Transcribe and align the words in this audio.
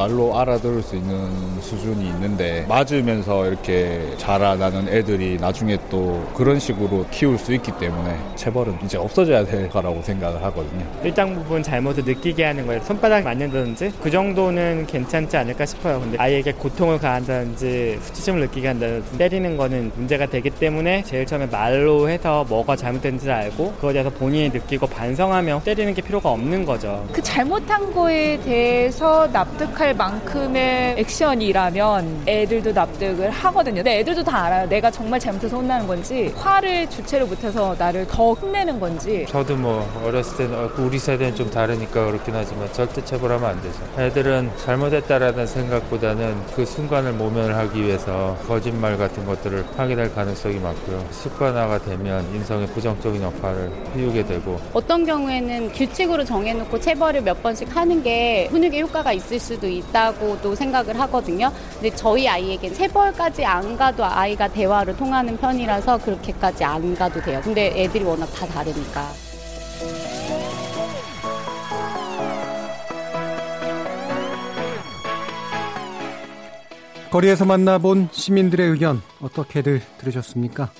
말로 0.00 0.38
알아들을 0.38 0.80
수 0.82 0.96
있는 0.96 1.60
수준이 1.60 2.06
있는데 2.06 2.64
맞으면서 2.66 3.46
이렇게 3.46 4.14
자라나는 4.16 4.88
애들이 4.88 5.36
나중에 5.38 5.76
또 5.90 6.26
그런 6.34 6.58
식으로 6.58 7.04
키울 7.10 7.36
수 7.36 7.52
있기 7.52 7.70
때문에 7.72 8.16
체벌은 8.34 8.78
이제 8.82 8.96
없어져야 8.96 9.44
될 9.44 9.68
거라고 9.68 10.00
생각을 10.00 10.42
하거든요. 10.44 10.86
일정 11.04 11.34
부분 11.34 11.62
잘못을 11.62 12.04
느끼게 12.04 12.44
하는 12.44 12.66
거예요. 12.66 12.82
손바닥 12.82 13.24
맞는다든지 13.24 13.92
그 14.02 14.10
정도는 14.10 14.86
괜찮지 14.86 15.36
않을까 15.36 15.66
싶어요. 15.66 16.00
근데 16.00 16.16
아이에게 16.16 16.52
고통을 16.52 16.98
가한다든지 16.98 17.98
수치심을 18.00 18.40
느끼게 18.40 18.68
한다든지 18.68 19.18
때리는 19.18 19.58
거는 19.58 19.92
문제가 19.96 20.24
되기 20.24 20.48
때문에 20.48 21.02
제일 21.02 21.26
처음에 21.26 21.44
말로 21.44 22.08
해서 22.08 22.46
뭐가 22.48 22.74
잘못된지를 22.74 23.34
알고 23.34 23.72
그거에 23.74 23.92
대해서 23.92 24.08
본인이 24.08 24.48
느끼고 24.48 24.86
반성하며 24.86 25.60
때리는 25.62 25.92
게 25.92 26.00
필요가 26.00 26.30
없는 26.30 26.64
거죠. 26.64 27.06
그 27.12 27.22
잘못한 27.22 27.92
거에 27.92 28.40
대해서 28.40 29.30
납득 29.30 29.50
납득 29.50 29.74
할 29.90 29.96
만큼의 29.96 30.94
액션이라면 30.98 32.22
애들도 32.26 32.72
납득을 32.72 33.30
하거든요. 33.30 33.76
근데 33.76 33.98
애들도 33.98 34.22
다 34.22 34.44
알아요. 34.44 34.68
내가 34.68 34.88
정말 34.88 35.18
잘못해서 35.18 35.56
혼나는 35.56 35.88
건지 35.88 36.32
화를 36.36 36.88
주체를 36.88 37.26
못해서 37.26 37.74
나를 37.76 38.06
더 38.06 38.32
혼내는 38.34 38.78
건지. 38.78 39.26
저도 39.28 39.56
뭐 39.56 39.84
어렸을 40.04 40.36
때는 40.36 40.56
어, 40.56 40.70
우리 40.78 40.98
세대는 40.98 41.34
좀 41.34 41.50
다르니까 41.50 42.06
그렇긴 42.06 42.34
하지만 42.36 42.72
절대 42.72 43.04
체벌하면 43.04 43.50
안 43.50 43.62
되죠. 43.62 43.78
애들은 43.98 44.52
잘못했다라는 44.64 45.46
생각보다는 45.46 46.36
그 46.54 46.64
순간을 46.64 47.12
모면하기 47.14 47.82
위해서 47.82 48.36
거짓말 48.46 48.96
같은 48.96 49.26
것들을 49.26 49.64
하게 49.76 49.96
될 49.96 50.14
가능성이 50.14 50.60
많고요. 50.60 51.04
습관화가 51.10 51.80
되면 51.80 52.24
인성에 52.32 52.66
부정적인 52.66 53.20
역할을 53.22 53.72
피우게 53.94 54.24
되고 54.26 54.60
어떤 54.72 55.04
경우에는 55.04 55.72
규칙으로 55.72 56.24
정해놓고 56.24 56.78
체벌을 56.78 57.22
몇 57.22 57.42
번씩 57.42 57.74
하는 57.74 58.02
게 58.04 58.46
훈육의 58.52 58.82
효과가 58.82 59.12
있을 59.14 59.40
수도 59.40 59.66
있 59.66 59.79
다고도 59.92 60.54
생각을 60.54 60.98
하거든요. 61.00 61.52
근데 61.74 61.94
저희 61.94 62.28
아이에겐 62.28 62.74
체벌까지 62.74 63.44
안 63.44 63.76
가도 63.76 64.04
아이가 64.04 64.48
대화를 64.48 64.96
통하는 64.96 65.36
편이라서 65.36 65.98
그렇게까지 65.98 66.64
안 66.64 66.94
가도 66.94 67.20
돼요. 67.20 67.40
근데 67.42 67.72
애들이 67.76 68.04
워낙 68.04 68.26
다 68.26 68.46
다르니까. 68.46 69.08
거리에서 77.10 77.44
만나본 77.44 78.10
시민들의 78.12 78.70
의견 78.70 79.02
어떻게들 79.20 79.82
들으셨습니까? 79.98 80.70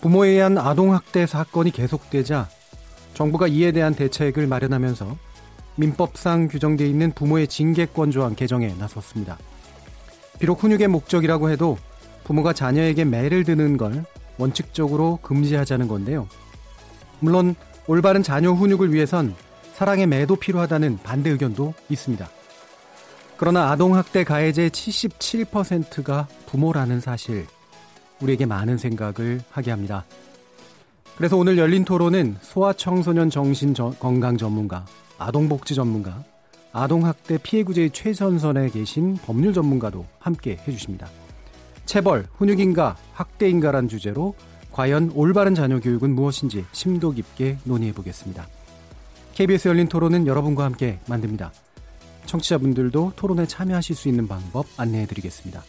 부모에 0.00 0.30
의한 0.30 0.56
아동학대 0.56 1.26
사건이 1.26 1.72
계속되자 1.72 2.48
정부가 3.14 3.48
이에 3.48 3.72
대한 3.72 3.94
대책을 3.94 4.46
마련하면서 4.46 5.16
민법상 5.80 6.48
규정되어 6.48 6.86
있는 6.86 7.10
부모의 7.12 7.48
징계권 7.48 8.10
조항 8.10 8.34
개정에 8.34 8.74
나섰습니다. 8.78 9.38
비록 10.38 10.62
훈육의 10.62 10.88
목적이라고 10.88 11.50
해도 11.50 11.78
부모가 12.24 12.52
자녀에게 12.52 13.04
매를 13.06 13.44
드는 13.44 13.78
걸 13.78 14.04
원칙적으로 14.38 15.18
금지하자는 15.22 15.88
건데요. 15.88 16.28
물론 17.18 17.54
올바른 17.86 18.22
자녀 18.22 18.52
훈육을 18.52 18.92
위해선 18.92 19.34
사랑의 19.72 20.06
매도 20.06 20.36
필요하다는 20.36 20.98
반대 21.02 21.30
의견도 21.30 21.74
있습니다. 21.88 22.28
그러나 23.38 23.70
아동학대 23.70 24.24
가해자의 24.24 24.68
77%가 24.70 26.28
부모라는 26.46 27.00
사실, 27.00 27.46
우리에게 28.20 28.44
많은 28.44 28.76
생각을 28.76 29.40
하게 29.50 29.70
합니다. 29.70 30.04
그래서 31.16 31.38
오늘 31.38 31.56
열린 31.56 31.86
토론은 31.86 32.36
소아청소년 32.42 33.30
정신건강 33.30 34.36
전문가 34.36 34.84
아동복지 35.20 35.74
전문가, 35.74 36.24
아동학대 36.72 37.38
피해구제의 37.38 37.90
최전선에 37.90 38.70
계신 38.70 39.16
법률 39.18 39.52
전문가도 39.52 40.06
함께 40.18 40.56
해주십니다. 40.66 41.08
체벌, 41.84 42.26
훈육인가, 42.36 42.96
학대인가란 43.12 43.88
주제로 43.88 44.34
과연 44.72 45.12
올바른 45.14 45.54
자녀 45.54 45.78
교육은 45.78 46.14
무엇인지 46.14 46.64
심도 46.72 47.10
깊게 47.12 47.58
논의해 47.64 47.92
보겠습니다. 47.92 48.46
KBS 49.34 49.68
열린 49.68 49.88
토론은 49.88 50.26
여러분과 50.26 50.64
함께 50.64 50.98
만듭니다. 51.06 51.52
청취자분들도 52.24 53.12
토론에 53.16 53.44
참여하실 53.46 53.96
수 53.96 54.08
있는 54.08 54.26
방법 54.26 54.66
안내해 54.78 55.04
드리겠습니다. 55.06 55.62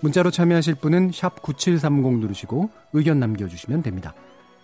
문자로 0.00 0.30
참여하실 0.30 0.76
분은 0.76 1.10
9730 1.10 2.18
누르시고 2.20 2.70
의견 2.92 3.18
남겨주시면 3.18 3.82
됩니다. 3.82 4.14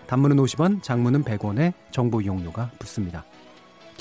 단문은 0.06 0.36
50원, 0.36 0.82
장문은 0.82 1.24
100원에 1.24 1.72
정보 1.90 2.20
이용료가 2.20 2.70
붙습니다. 2.78 3.24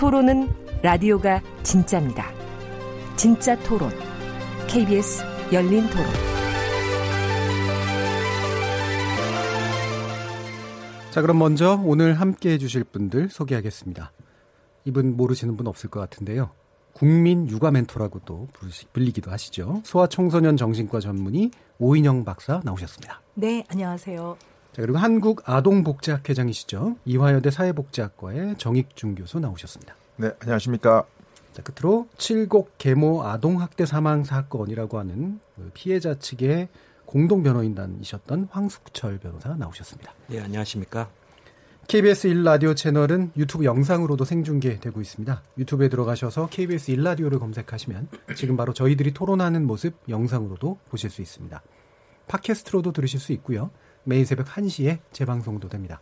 토론은 0.00 0.48
라디오가 0.82 1.42
진짜입니다. 1.62 2.32
진짜 3.16 3.54
토론. 3.64 3.90
KBS 4.66 5.22
열린 5.52 5.86
토론. 5.90 6.06
자, 11.10 11.20
그럼 11.20 11.38
먼저 11.38 11.78
오늘 11.84 12.14
함께 12.14 12.52
해주실 12.52 12.84
분들 12.84 13.28
소개하겠습니다. 13.28 14.10
이분 14.86 15.18
모르시는 15.18 15.58
분 15.58 15.66
없을 15.66 15.90
것 15.90 16.00
같은데요. 16.00 16.48
국민 16.94 17.46
육아 17.50 17.70
멘토라고도 17.70 18.48
불리기도 18.94 19.30
하시죠. 19.30 19.82
소아청소년 19.84 20.56
정신과 20.56 21.00
전문의 21.00 21.50
오인영 21.78 22.24
박사 22.24 22.62
나오셨습니다. 22.64 23.20
네, 23.34 23.64
안녕하세요. 23.68 24.38
자, 24.72 24.82
그리고 24.82 24.98
한국 24.98 25.42
아동복지학회장이시죠. 25.48 26.96
이화여대 27.04 27.50
사회복지학과의 27.50 28.56
정익준 28.56 29.16
교수 29.16 29.40
나오셨습니다. 29.40 29.96
네, 30.16 30.30
안녕하십니까. 30.40 31.04
자, 31.52 31.62
끝으로 31.62 32.08
칠곡 32.16 32.78
계모 32.78 33.24
아동학대 33.24 33.84
사망 33.84 34.22
사건이라고 34.22 34.98
하는 34.98 35.40
그 35.56 35.70
피해자 35.74 36.14
측의 36.14 36.68
공동 37.04 37.42
변호인단이셨던 37.42 38.48
황숙철 38.52 39.18
변호사 39.18 39.54
나오셨습니다. 39.54 40.14
네, 40.28 40.38
안녕하십니까. 40.38 41.10
KBS 41.88 42.28
1라디오 42.28 42.76
채널은 42.76 43.32
유튜브 43.36 43.64
영상으로도 43.64 44.24
생중계되고 44.24 45.00
있습니다. 45.00 45.42
유튜브에 45.58 45.88
들어가셔서 45.88 46.46
KBS 46.48 46.92
1라디오를 46.92 47.40
검색하시면 47.40 48.06
지금 48.36 48.56
바로 48.56 48.72
저희들이 48.72 49.12
토론하는 49.12 49.66
모습 49.66 49.96
영상으로도 50.08 50.78
보실 50.88 51.10
수 51.10 51.20
있습니다. 51.20 51.60
팟캐스트로도 52.28 52.92
들으실 52.92 53.18
수 53.18 53.32
있고요. 53.32 53.70
매일 54.04 54.26
새벽 54.26 54.46
1시에 54.46 54.98
재방송도 55.12 55.68
됩니다. 55.68 56.00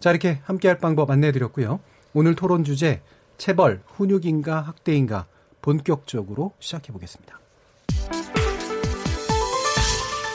자, 0.00 0.10
이렇게 0.10 0.40
함께할 0.44 0.78
방법 0.78 1.10
안내해드렸고요. 1.10 1.80
오늘 2.14 2.34
토론 2.34 2.64
주제, 2.64 3.02
체벌, 3.36 3.82
훈육인가 3.86 4.60
학대인가 4.60 5.26
본격적으로 5.60 6.52
시작해 6.58 6.92
보겠습니다. 6.92 7.38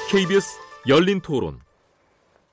KBS 0.10 0.60
열린 0.88 1.22
토론. 1.22 1.60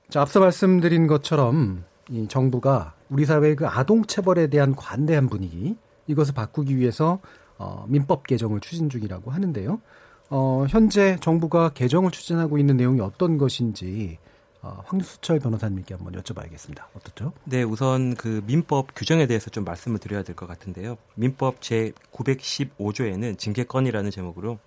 자, 0.09 0.21
앞서 0.21 0.39
말씀드린 0.39 1.07
것처럼 1.07 1.83
이 2.09 2.27
정부가 2.27 2.95
우리 3.09 3.25
사회의 3.25 3.55
그 3.55 3.67
아동 3.67 4.05
체벌에 4.05 4.47
대한 4.47 4.75
관대한 4.75 5.27
분위기 5.27 5.75
이것을 6.07 6.33
바꾸기 6.33 6.77
위해서 6.77 7.19
어, 7.57 7.85
민법 7.87 8.25
개정을 8.25 8.59
추진 8.59 8.89
중이라고 8.89 9.31
하는데요. 9.31 9.79
어, 10.29 10.65
현재 10.69 11.17
정부가 11.21 11.69
개정을 11.69 12.11
추진하고 12.11 12.57
있는 12.57 12.77
내용이 12.77 13.01
어떤 13.01 13.37
것인지 13.37 14.17
어, 14.63 14.83
황수철 14.85 15.39
변호사님께 15.39 15.95
한번 15.95 16.13
여쭤봐야겠습니다. 16.21 16.83
어떻죠? 16.95 17.33
네, 17.45 17.63
우선 17.63 18.13
그 18.15 18.43
민법 18.45 18.89
규정에 18.95 19.25
대해서 19.25 19.49
좀 19.49 19.63
말씀을 19.63 19.97
드려야 19.99 20.21
될 20.23 20.35
것 20.35 20.45
같은데요. 20.47 20.97
민법 21.15 21.61
제 21.61 21.91
915조에는 22.13 23.37
징계권이라는 23.39 24.11
제목으로 24.11 24.59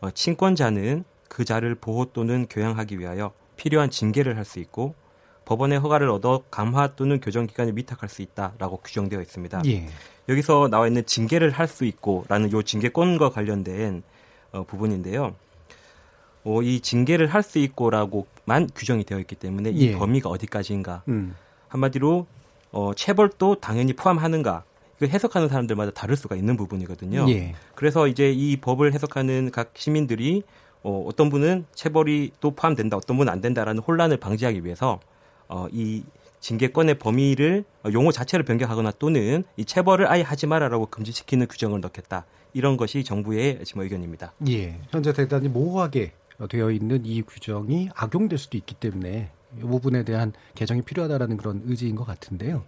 어, 0.00 0.10
친권자는 0.10 1.04
그 1.28 1.44
자를 1.44 1.74
보호 1.74 2.06
또는 2.06 2.46
교양하기 2.48 2.98
위하여 2.98 3.32
필요한 3.56 3.90
징계를 3.90 4.36
할 4.36 4.44
수 4.44 4.58
있고 4.60 4.94
법원의 5.46 5.78
허가를 5.80 6.10
얻어 6.10 6.42
감화 6.50 6.88
또는 6.94 7.20
교정 7.20 7.46
기간을 7.46 7.74
위탁할 7.76 8.10
수 8.10 8.20
있다라고 8.20 8.78
규정되어 8.84 9.20
있습니다. 9.22 9.62
예. 9.66 9.88
여기서 10.28 10.68
나와 10.68 10.86
있는 10.86 11.06
징계를 11.06 11.50
할 11.50 11.66
수 11.68 11.86
있고라는 11.86 12.52
요 12.52 12.62
징계권과 12.62 13.30
관련된 13.30 14.02
어, 14.52 14.64
부분인데요. 14.64 15.34
어, 16.48 16.62
이 16.62 16.80
징계를 16.80 17.26
할 17.26 17.42
수 17.42 17.58
있고라고만 17.58 18.68
규정이 18.74 19.04
되어 19.04 19.18
있기 19.20 19.34
때문에 19.36 19.70
이 19.70 19.88
예. 19.88 19.92
범위가 19.96 20.28
어디까지인가 20.28 21.02
음. 21.08 21.34
한마디로 21.68 22.26
어, 22.72 22.92
체벌도 22.94 23.56
당연히 23.60 23.92
포함하는가 23.92 24.64
이거 24.96 25.06
해석하는 25.06 25.48
사람들마다 25.48 25.92
다를 25.92 26.16
수가 26.16 26.36
있는 26.36 26.56
부분이거든요. 26.56 27.26
예. 27.28 27.54
그래서 27.74 28.08
이제 28.08 28.30
이 28.32 28.56
법을 28.56 28.92
해석하는 28.92 29.50
각 29.52 29.72
시민들이 29.74 30.42
어, 30.82 31.04
어떤 31.06 31.28
분은 31.30 31.66
체벌이 31.74 32.32
또 32.40 32.50
포함된다, 32.50 32.96
어떤 32.96 33.16
분은 33.16 33.32
안 33.32 33.40
된다라는 33.40 33.82
혼란을 33.82 34.16
방지하기 34.16 34.64
위해서 34.64 35.00
어, 35.48 35.66
이 35.72 36.02
징계권의 36.40 36.98
범위를 36.98 37.64
어, 37.84 37.90
용어 37.92 38.10
자체를 38.10 38.44
변경하거나 38.44 38.92
또는 38.98 39.44
이 39.56 39.64
체벌을 39.64 40.10
아예 40.10 40.22
하지 40.22 40.46
마라라고 40.46 40.86
금지시키는 40.86 41.46
규정을 41.46 41.80
넣겠다. 41.80 42.26
이런 42.54 42.76
것이 42.76 43.04
정부의 43.04 43.60
지금 43.64 43.82
의견입니다. 43.82 44.32
예. 44.48 44.80
현재 44.90 45.12
대단히 45.12 45.48
모호하게 45.48 46.12
되어 46.46 46.70
있는 46.70 47.04
이 47.04 47.22
규정이 47.22 47.90
악용될 47.94 48.38
수도 48.38 48.56
있기 48.56 48.74
때문에 48.76 49.30
이 49.56 49.60
부분에 49.60 50.04
대한 50.04 50.32
개정이 50.54 50.82
필요하다라는 50.82 51.36
그런 51.38 51.62
의지인 51.64 51.96
것 51.96 52.04
같은데요. 52.06 52.64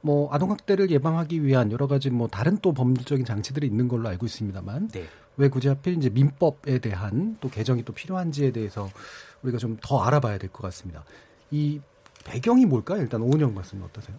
뭐 0.00 0.32
아동학대를 0.34 0.90
예방하기 0.90 1.44
위한 1.44 1.70
여러 1.72 1.86
가지 1.86 2.10
뭐 2.10 2.26
다른 2.28 2.58
또 2.60 2.72
법률적인 2.72 3.24
장치들이 3.24 3.66
있는 3.66 3.86
걸로 3.88 4.08
알고 4.08 4.26
있습니다만 4.26 4.88
네. 4.88 5.04
왜 5.36 5.48
굳이 5.48 5.68
하필 5.68 5.96
이제 5.96 6.10
민법에 6.10 6.78
대한 6.80 7.38
또 7.40 7.48
개정이 7.48 7.84
또 7.84 7.92
필요한지에 7.92 8.50
대해서 8.52 8.90
우리가 9.42 9.58
좀 9.58 9.78
더 9.80 10.02
알아봐야 10.02 10.38
될 10.38 10.50
것 10.50 10.62
같습니다. 10.62 11.04
이 11.50 11.80
배경이 12.24 12.66
뭘까요? 12.66 13.00
일단 13.00 13.20
오은영 13.22 13.54
말씀 13.54 13.82
어떠세요? 13.82 14.16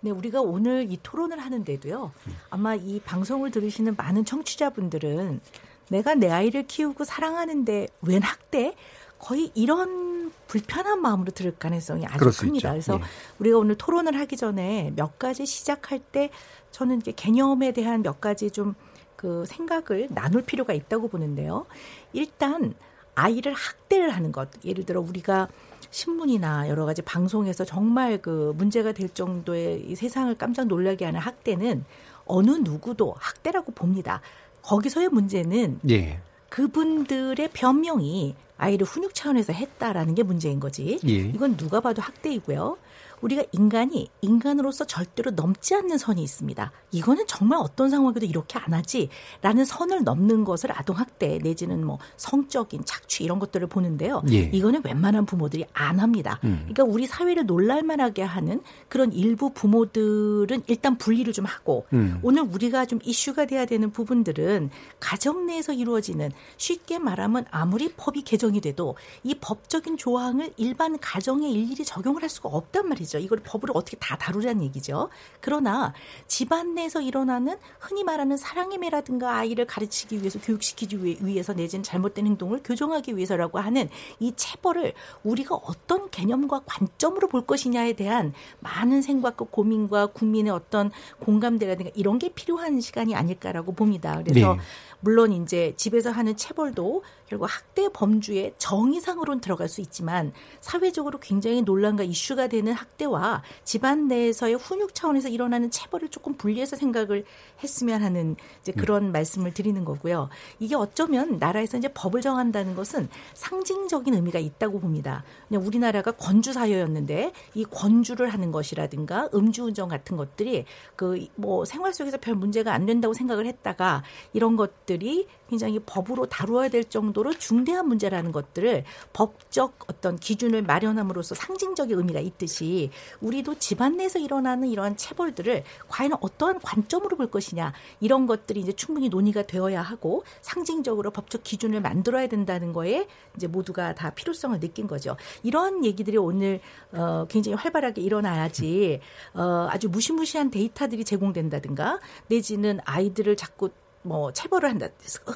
네, 0.00 0.10
우리가 0.10 0.40
오늘 0.40 0.90
이 0.90 0.98
토론을 1.02 1.38
하는데도요. 1.38 2.12
아마 2.50 2.74
이 2.74 2.98
방송을 3.00 3.50
들으시는 3.50 3.94
많은 3.96 4.24
청취자분들은 4.24 5.40
내가 5.88 6.14
내 6.14 6.30
아이를 6.30 6.66
키우고 6.66 7.04
사랑하는데 7.04 7.88
웬 8.02 8.22
학대? 8.22 8.74
거의 9.18 9.52
이런 9.54 10.32
불편한 10.48 11.00
마음으로 11.00 11.30
들을 11.30 11.54
가능성이 11.56 12.06
아주 12.06 12.18
큽니다. 12.18 12.74
있죠. 12.74 12.94
그래서 12.94 12.98
예. 13.00 13.04
우리가 13.38 13.58
오늘 13.58 13.76
토론을 13.76 14.18
하기 14.18 14.36
전에 14.36 14.92
몇 14.96 15.18
가지 15.18 15.46
시작할 15.46 16.00
때 16.00 16.30
저는 16.72 17.00
이게 17.02 17.12
개념에 17.12 17.72
대한 17.72 18.02
몇 18.02 18.20
가지 18.20 18.50
좀 18.50 18.74
그 19.22 19.44
생각을 19.46 20.08
나눌 20.10 20.42
필요가 20.42 20.72
있다고 20.72 21.06
보는데요. 21.06 21.66
일단 22.12 22.74
아이를 23.14 23.52
학대를 23.52 24.10
하는 24.10 24.32
것. 24.32 24.48
예를 24.64 24.84
들어 24.84 25.00
우리가 25.00 25.46
신문이나 25.90 26.68
여러 26.68 26.84
가지 26.86 27.02
방송에서 27.02 27.64
정말 27.64 28.20
그 28.20 28.52
문제가 28.56 28.90
될 28.90 29.08
정도의 29.08 29.84
이 29.86 29.94
세상을 29.94 30.34
깜짝 30.34 30.66
놀라게 30.66 31.04
하는 31.04 31.20
학대는 31.20 31.84
어느 32.24 32.50
누구도 32.50 33.14
학대라고 33.16 33.70
봅니다. 33.72 34.20
거기서의 34.62 35.08
문제는 35.08 35.80
예. 35.90 36.20
그분들의 36.48 37.50
변명이 37.52 38.34
아이를 38.58 38.86
훈육 38.86 39.14
차원에서 39.14 39.52
했다라는 39.52 40.14
게 40.14 40.22
문제인 40.22 40.60
거지. 40.60 40.98
예. 41.06 41.12
이건 41.12 41.56
누가 41.56 41.80
봐도 41.80 42.00
학대이고요. 42.02 42.76
우리가 43.22 43.44
인간이 43.52 44.08
인간으로서 44.20 44.84
절대로 44.84 45.30
넘지 45.30 45.74
않는 45.74 45.96
선이 45.96 46.22
있습니다. 46.22 46.72
이거는 46.90 47.24
정말 47.26 47.58
어떤 47.60 47.88
상황에도 47.88 48.26
이렇게 48.26 48.58
안 48.58 48.74
하지라는 48.74 49.64
선을 49.64 50.04
넘는 50.04 50.44
것을 50.44 50.76
아동학대 50.76 51.38
내지는 51.42 51.84
뭐 51.84 51.98
성적인 52.16 52.84
착취 52.84 53.24
이런 53.24 53.38
것들을 53.38 53.66
보는데요. 53.68 54.22
예. 54.30 54.50
이거는 54.52 54.82
웬만한 54.84 55.24
부모들이 55.24 55.64
안 55.72 56.00
합니다. 56.00 56.38
음. 56.44 56.60
그러니까 56.64 56.84
우리 56.84 57.06
사회를 57.06 57.46
놀랄만하게 57.46 58.22
하는 58.22 58.60
그런 58.88 59.12
일부 59.12 59.50
부모들은 59.50 60.64
일단 60.66 60.98
분리를 60.98 61.32
좀 61.32 61.44
하고 61.44 61.86
음. 61.92 62.18
오늘 62.22 62.42
우리가 62.42 62.86
좀 62.86 62.98
이슈가 63.02 63.46
돼야 63.46 63.64
되는 63.64 63.90
부분들은 63.90 64.70
가정 65.00 65.46
내에서 65.46 65.72
이루어지는 65.72 66.30
쉽게 66.56 66.98
말하면 66.98 67.46
아무리 67.50 67.92
법이 67.92 68.22
개정이 68.22 68.60
돼도 68.60 68.96
이 69.22 69.34
법적인 69.34 69.96
조항을 69.96 70.52
일반 70.56 70.98
가정에 70.98 71.48
일일이 71.48 71.84
적용을 71.84 72.22
할 72.22 72.28
수가 72.28 72.48
없단 72.48 72.88
말이죠. 72.88 73.11
이걸 73.18 73.40
법으로 73.40 73.72
어떻게 73.74 73.96
다 73.98 74.16
다루라는 74.16 74.62
얘기죠. 74.64 75.08
그러나 75.40 75.92
집안 76.26 76.74
내에서 76.74 77.00
일어나는 77.00 77.56
흔히 77.80 78.04
말하는 78.04 78.36
사랑의 78.36 78.78
매라든가 78.78 79.36
아이를 79.36 79.66
가르치기 79.66 80.18
위해서 80.20 80.38
교육시키기 80.40 81.04
위- 81.04 81.18
위해서 81.20 81.52
내지는 81.52 81.82
잘못된 81.82 82.26
행동을 82.26 82.60
교정하기 82.64 83.16
위해서라고 83.16 83.58
하는 83.58 83.88
이 84.20 84.32
체벌을 84.36 84.92
우리가 85.24 85.54
어떤 85.54 86.10
개념과 86.10 86.62
관점으로 86.66 87.28
볼 87.28 87.46
것이냐에 87.46 87.92
대한 87.94 88.32
많은 88.60 89.02
생각과 89.02 89.46
고민과 89.50 90.06
국민의 90.06 90.52
어떤 90.52 90.90
공감대라든가 91.20 91.90
이런 91.94 92.18
게 92.18 92.28
필요한 92.30 92.80
시간이 92.80 93.14
아닐까라고 93.14 93.72
봅니다. 93.72 94.20
그래서 94.24 94.54
네. 94.54 94.60
물론 95.00 95.32
이제 95.32 95.74
집에서 95.76 96.10
하는 96.10 96.36
체벌도 96.36 97.02
결국 97.32 97.46
학대 97.46 97.88
범주의 97.88 98.52
정의상으로는 98.58 99.40
들어갈 99.40 99.66
수 99.66 99.80
있지만 99.80 100.34
사회적으로 100.60 101.18
굉장히 101.18 101.62
논란과 101.62 102.02
이슈가 102.02 102.48
되는 102.48 102.74
학대와 102.74 103.42
집안 103.64 104.06
내에서의 104.06 104.56
훈육 104.56 104.94
차원에서 104.94 105.30
일어나는 105.30 105.70
체벌을 105.70 106.10
조금 106.10 106.34
분리해서 106.34 106.76
생각을 106.76 107.24
했으면 107.62 108.02
하는 108.02 108.36
이제 108.60 108.72
그런 108.72 109.12
말씀을 109.12 109.54
드리는 109.54 109.82
거고요. 109.82 110.28
이게 110.58 110.74
어쩌면 110.74 111.38
나라에서 111.38 111.78
이제 111.78 111.88
법을 111.88 112.20
정한다는 112.20 112.74
것은 112.74 113.08
상징적인 113.32 114.12
의미가 114.12 114.38
있다고 114.38 114.80
봅니다. 114.80 115.24
그냥 115.48 115.66
우리나라가 115.66 116.10
권주 116.10 116.52
사회였는데 116.52 117.32
이 117.54 117.64
권주를 117.64 118.28
하는 118.28 118.52
것이라든가 118.52 119.30
음주운전 119.32 119.88
같은 119.88 120.18
것들이 120.18 120.66
그 120.96 121.28
뭐 121.34 121.64
생활 121.64 121.94
속에서 121.94 122.18
별 122.18 122.34
문제가 122.34 122.74
안 122.74 122.84
된다고 122.84 123.14
생각을 123.14 123.46
했다가 123.46 124.02
이런 124.32 124.56
것들이 124.56 125.26
굉장히 125.48 125.78
법으로 125.80 126.26
다루어야 126.26 126.68
될 126.68 126.84
정도 126.84 127.21
로 127.22 127.32
중대한 127.32 127.88
문제라는 127.88 128.32
것들을 128.32 128.84
법적 129.12 129.84
어떤 129.86 130.16
기준을 130.16 130.62
마련함으로써 130.62 131.34
상징적인 131.34 131.96
의미가 131.96 132.20
있듯이 132.20 132.90
우리도 133.20 133.58
집안 133.58 133.96
내에서 133.96 134.18
일어나는 134.18 134.68
이러한 134.68 134.96
체벌들을 134.96 135.62
과연 135.88 136.12
어떠한 136.20 136.60
관점으로 136.60 137.16
볼 137.16 137.30
것이냐 137.30 137.72
이런 138.00 138.26
것들이 138.26 138.60
이제 138.60 138.72
충분히 138.72 139.08
논의가 139.08 139.42
되어야 139.42 139.82
하고 139.82 140.24
상징적으로 140.40 141.10
법적 141.10 141.42
기준을 141.44 141.80
만들어야 141.80 142.26
된다는 142.26 142.72
거에 142.72 143.06
이제 143.36 143.46
모두가 143.46 143.94
다 143.94 144.10
필요성을 144.10 144.58
느낀 144.60 144.86
거죠. 144.86 145.16
이러한 145.42 145.84
얘기들이 145.84 146.16
오늘 146.16 146.60
어, 146.92 147.26
굉장히 147.28 147.56
활발하게 147.56 148.02
일어나야지 148.02 149.00
어, 149.34 149.68
아주 149.70 149.88
무시무시한 149.88 150.50
데이터들이 150.50 151.04
제공된다든가 151.04 152.00
내지는 152.28 152.80
아이들을 152.84 153.36
자꾸 153.36 153.70
뭐 154.02 154.32
체벌을 154.32 154.68
한다. 154.68 154.88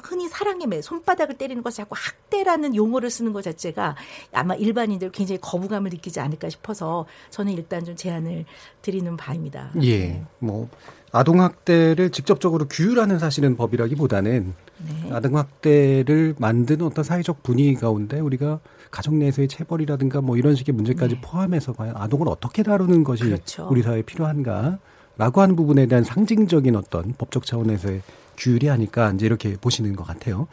흔히 0.03 0.27
사랑의 0.27 0.67
매, 0.67 0.81
손바닥을 0.81 1.37
때리는 1.37 1.63
것을 1.63 1.77
자꾸 1.83 1.95
학대라는 1.97 2.75
용어를 2.75 3.09
쓰는 3.09 3.33
것 3.33 3.41
자체가 3.41 3.95
아마 4.33 4.55
일반인들 4.55 5.11
굉장히 5.11 5.39
거부감을 5.41 5.89
느끼지 5.91 6.19
않을까 6.19 6.49
싶어서 6.49 7.05
저는 7.29 7.53
일단 7.53 7.85
좀 7.85 7.95
제안을 7.95 8.45
드리는 8.81 9.15
바입니다. 9.15 9.71
예. 9.83 10.21
뭐 10.39 10.69
아동 11.11 11.41
학대를 11.41 12.09
직접적으로 12.11 12.67
규율하는 12.67 13.19
사실은 13.19 13.55
법이라기보다는 13.55 14.53
네. 14.79 15.11
아동 15.11 15.37
학대를 15.37 16.35
만드는 16.37 16.85
어떤 16.85 17.03
사회적 17.03 17.43
분위기 17.43 17.75
가운데 17.75 18.19
우리가 18.19 18.59
가정 18.91 19.17
내에서의 19.19 19.47
체벌이라든가 19.47 20.21
뭐 20.21 20.37
이런 20.37 20.55
식의 20.55 20.75
문제까지 20.75 21.15
네. 21.15 21.21
포함해서 21.21 21.73
과연 21.73 21.95
아동을 21.95 22.27
어떻게 22.27 22.63
다루는 22.63 23.03
것이 23.03 23.23
그렇죠. 23.23 23.67
우리 23.71 23.81
사회에 23.81 24.01
필요한가라고 24.01 25.41
하는 25.41 25.55
부분에 25.55 25.85
대한 25.85 26.03
상징적인 26.03 26.75
어떤 26.75 27.13
법적 27.17 27.45
차원에서의 27.45 28.01
규율이 28.37 28.69
아닐까 28.69 29.11
이제 29.13 29.25
이렇게 29.25 29.55
보시는 29.59 29.95
것 29.95 30.05
같아요. 30.05 30.47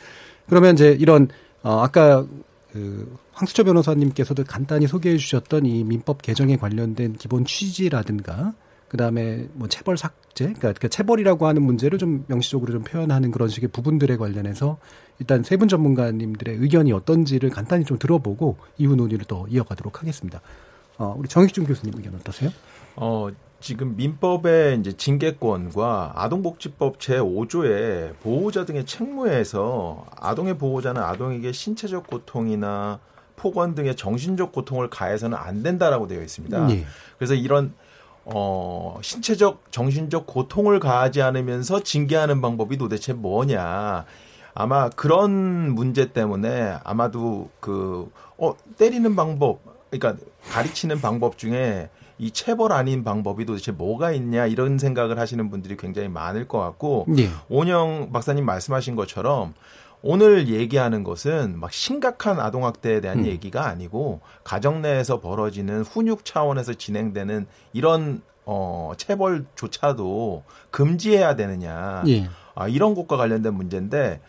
그러면 0.49 0.75
이제 0.75 0.97
이런 0.99 1.29
어 1.63 1.81
아까 1.81 2.27
그 2.73 3.17
황수철 3.33 3.65
변호사님께서도 3.67 4.45
간단히 4.45 4.87
소개해 4.87 5.17
주셨던 5.17 5.67
이 5.67 5.85
민법 5.85 6.23
개정에 6.23 6.57
관련된 6.57 7.15
기본 7.15 7.45
취지라든가 7.45 8.53
그다음에 8.89 9.49
뭐 9.55 9.69
체벌 9.69 9.97
삭제 9.97 10.45
그러니까 10.45 10.73
그 10.73 10.89
체벌이라고 10.89 11.47
하는 11.47 11.63
문제를 11.63 11.99
좀 11.99 12.25
명시적으로 12.29 12.73
좀 12.73 12.83
표현하는 12.83 13.31
그런 13.31 13.49
식의 13.49 13.71
부분들에 13.71 14.17
관련해서 14.17 14.79
일단 15.19 15.43
세 15.43 15.57
분 15.57 15.69
전문가님들의 15.69 16.57
의견이 16.57 16.93
어떤지를 16.93 17.51
간단히 17.51 17.85
좀 17.85 17.99
들어보고 17.99 18.57
이후 18.79 18.97
논의를 18.97 19.25
또 19.27 19.47
이어가도록 19.49 20.01
하겠습니다. 20.01 20.41
어, 20.99 21.15
우리 21.17 21.29
정익준 21.29 21.65
교수님 21.65 21.95
의견 21.97 22.15
어떠세요? 22.15 22.51
어, 22.97 23.29
지금 23.65 23.97
민법의 23.97 24.79
이제 24.81 24.93
징계권과 24.93 26.13
아동복지법 26.17 26.99
제5조에 26.99 28.13
보호자 28.21 28.67
등의 28.67 28.85
책무에서 28.85 30.05
아동의 30.21 30.59
보호자는 30.59 31.01
아동에게 31.01 31.51
신체적 31.51 32.07
고통이나 32.07 33.01
폭언 33.37 33.75
등의 33.75 33.97
정신적 33.97 34.53
고통을 34.53 34.91
가해서는 34.91 35.39
안 35.39 35.63
된다라고 35.63 36.07
되어 36.07 36.21
있습니다. 36.21 36.71
예. 36.73 36.85
그래서 37.17 37.33
이런 37.33 37.73
어, 38.27 38.99
신체적, 39.01 39.63
정신적 39.71 40.27
고통을 40.27 40.79
가하지 40.79 41.23
않으면서 41.23 41.81
징계하는 41.81 42.43
방법이 42.43 42.77
도대체 42.77 43.15
뭐냐. 43.15 44.05
아마 44.53 44.91
그런 44.91 45.75
문제 45.75 46.13
때문에 46.13 46.77
아마도 46.85 47.49
그, 47.61 48.11
어, 48.37 48.55
때리는 48.77 49.17
방법, 49.17 49.61
그러니까 49.91 50.23
가르치는 50.51 51.01
방법 51.01 51.39
중에 51.39 51.89
이 52.19 52.31
체벌 52.31 52.73
아닌 52.73 53.03
방법이 53.03 53.45
도대체 53.45 53.73
뭐가 53.73 54.13
있냐 54.13 54.47
이런 54.47 54.79
생각을 54.79 55.19
하시는 55.19 55.51
분들이 55.51 55.77
굉장히 55.77 56.09
많을 56.09 56.47
것 56.47 56.59
같고 56.59 57.07
예. 57.19 57.29
오영 57.49 58.11
박사님 58.13 58.45
말씀하신 58.45 58.95
것처럼 58.95 59.55
오늘 60.07 60.49
얘기하는 60.49 61.03
것은 61.03 61.59
막 61.59 61.73
심각한 61.73 62.39
아동학대에 62.39 63.01
대한 63.01 63.21
음. 63.21 63.27
얘기가 63.27 63.67
아니고 63.67 64.21
가정 64.45 64.83
내에서 64.83 65.19
벌어지는 65.19 65.81
훈육 65.83 66.25
차원에서 66.25 66.75
진행되는 66.75 67.47
이런 67.73 68.21
어 68.45 68.93
체벌조차도 68.99 70.45
금지해야 70.71 71.37
되느냐 71.37 72.03
예. 72.07 72.29
아, 72.55 72.69
이런 72.69 72.95
것과 72.95 73.17
관련된 73.17 73.55
문제인데 73.55 74.21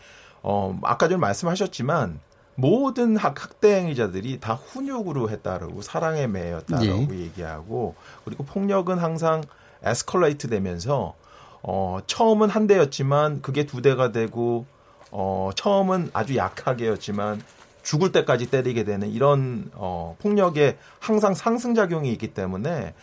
어 0.42 0.78
아까 0.82 1.08
좀 1.08 1.20
말씀하셨지만 1.20 2.20
모든 2.56 3.16
학, 3.16 3.42
학대 3.42 3.76
행위자들이 3.76 4.40
다 4.40 4.54
훈육으로 4.54 5.30
했다라고 5.30 5.82
사랑에 5.82 6.26
매였다라고 6.26 7.14
예. 7.14 7.18
얘기하고 7.18 7.94
그리고 8.24 8.44
폭력은 8.44 8.98
항상 8.98 9.42
에스컬레이트 9.82 10.48
되면서 10.48 11.14
어 11.62 11.98
처음은 12.06 12.48
한 12.48 12.66
대였지만 12.66 13.42
그게 13.42 13.64
두 13.66 13.82
대가 13.82 14.10
되고 14.10 14.66
어 15.10 15.50
처음은 15.54 16.10
아주 16.12 16.36
약하게였지만 16.36 17.42
죽을 17.82 18.10
때까지 18.10 18.50
때리게 18.50 18.84
되는 18.84 19.08
이런 19.10 19.70
어 19.74 20.16
폭력에 20.18 20.78
항상 20.98 21.34
상승 21.34 21.74
작용이 21.74 22.10
있기 22.12 22.34
때문에 22.34 22.94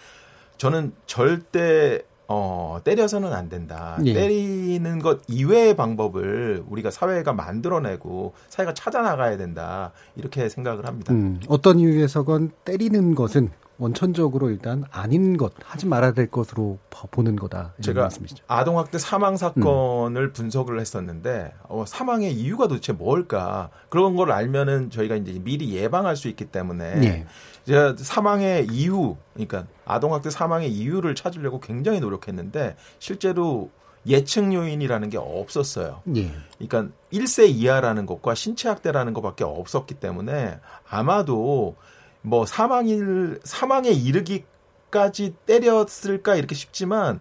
저는 0.58 0.94
절대 1.06 2.02
어 2.36 2.80
때려서는 2.84 3.32
안 3.32 3.48
된다. 3.48 4.00
예. 4.06 4.14
때리는 4.14 5.00
것 5.00 5.22
이외의 5.28 5.76
방법을 5.76 6.64
우리가 6.68 6.90
사회가 6.90 7.34
만들어내고 7.34 8.34
사회가 8.50 8.74
찾아 8.74 9.04
나가야 9.04 9.38
된다. 9.38 9.92
이렇게 10.16 10.50
생각을 10.50 10.88
합니다. 10.88 11.14
음, 11.14 11.40
어떤 11.48 11.80
이유에서건 11.80 12.52
때리는 12.66 13.14
것은 13.14 13.52
원천적으로 13.78 14.50
일단 14.50 14.84
아닌 14.92 15.36
것, 15.36 15.54
하지 15.64 15.86
말아야 15.88 16.14
될 16.14 16.30
것으로 16.30 16.78
봐- 16.90 17.08
보는 17.12 17.36
거다. 17.36 17.74
제가 17.82 18.02
말씀이시죠. 18.02 18.44
아동학대 18.48 18.98
사망 19.00 19.36
사건을 19.36 20.32
분석을 20.32 20.80
했었는데 20.80 21.54
어, 21.64 21.84
사망의 21.86 22.34
이유가 22.34 22.68
도대체 22.68 22.94
뭘까 22.94 23.70
그런 23.90 24.16
걸 24.16 24.32
알면은 24.32 24.90
저희가 24.90 25.16
이제 25.16 25.40
미리 25.44 25.74
예방할 25.76 26.16
수 26.16 26.28
있기 26.28 26.46
때문에 26.46 27.04
예. 27.04 27.26
제가 27.66 27.96
사망의 27.98 28.68
이유 28.72 29.16
그러니까 29.34 29.66
아동학대 29.86 30.30
사망의 30.30 30.72
이유를 30.72 31.16
찾으려고 31.16 31.60
굉장히 31.60 32.00
노력했는데 32.00 32.76
실제로 33.00 33.70
예측 34.06 34.54
요인이라는 34.54 35.10
게 35.10 35.18
없었어요. 35.18 36.02
예. 36.18 36.30
그러니까 36.60 36.94
1세 37.14 37.50
이하라는 37.50 38.06
것과 38.06 38.36
신체 38.36 38.68
학대라는 38.70 39.14
것밖에 39.14 39.46
없었기 39.46 39.96
때문에 39.96 40.60
아마도 40.90 41.76
뭐 42.24 42.46
사망일 42.46 43.40
사망에 43.44 43.90
이르기까지 43.90 45.36
때렸을까 45.46 46.36
이렇게 46.36 46.56
싶지만 46.56 47.20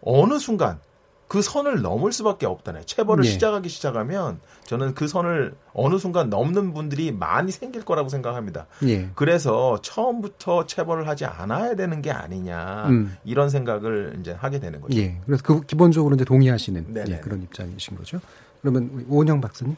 어느 0.00 0.38
순간 0.38 0.80
그 1.28 1.42
선을 1.42 1.82
넘을 1.82 2.12
수밖에 2.12 2.46
없다네. 2.46 2.82
체벌을 2.84 3.24
네. 3.24 3.30
시작하기 3.30 3.68
시작하면 3.68 4.38
저는 4.64 4.94
그 4.94 5.08
선을 5.08 5.56
어느 5.72 5.98
순간 5.98 6.30
넘는 6.30 6.72
분들이 6.72 7.10
많이 7.10 7.50
생길 7.50 7.84
거라고 7.84 8.08
생각합니다. 8.08 8.66
예. 8.84 9.10
그래서 9.16 9.80
처음부터 9.82 10.66
체벌을 10.66 11.08
하지 11.08 11.24
않아야 11.24 11.74
되는 11.74 12.00
게 12.00 12.12
아니냐 12.12 12.86
음. 12.90 13.16
이런 13.24 13.50
생각을 13.50 14.18
이제 14.20 14.30
하게 14.30 14.60
되는 14.60 14.80
거죠. 14.80 14.96
예. 14.98 15.20
그래서 15.26 15.42
그 15.42 15.62
기본적으로 15.62 16.14
이제 16.14 16.24
동의하시는. 16.24 16.94
예, 17.08 17.16
그런 17.18 17.42
입장이신 17.42 17.96
거죠. 17.96 18.20
그러면 18.62 19.04
오은영 19.08 19.40
박사님. 19.40 19.74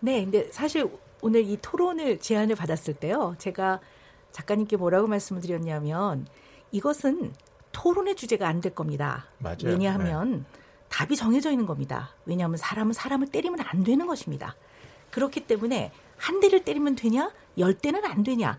네, 0.00 0.24
근데 0.24 0.48
사실 0.50 0.90
오늘 1.24 1.42
이 1.48 1.56
토론을 1.62 2.18
제안을 2.18 2.54
받았을 2.54 2.92
때요, 2.92 3.34
제가 3.38 3.80
작가님께 4.32 4.76
뭐라고 4.76 5.06
말씀을 5.06 5.40
드렸냐면 5.40 6.26
이것은 6.70 7.32
토론의 7.72 8.14
주제가 8.16 8.46
안 8.46 8.60
될 8.60 8.74
겁니다. 8.74 9.24
맞아요. 9.38 9.56
왜냐하면 9.64 10.44
답이 10.90 11.16
정해져 11.16 11.50
있는 11.50 11.64
겁니다. 11.64 12.10
왜냐하면 12.26 12.58
사람은 12.58 12.92
사람을 12.92 13.28
때리면 13.28 13.60
안 13.60 13.84
되는 13.84 14.06
것입니다. 14.06 14.54
그렇기 15.12 15.46
때문에 15.46 15.92
한 16.18 16.40
대를 16.40 16.62
때리면 16.62 16.94
되냐, 16.94 17.32
열 17.56 17.72
대는 17.72 18.04
안 18.04 18.22
되냐, 18.22 18.58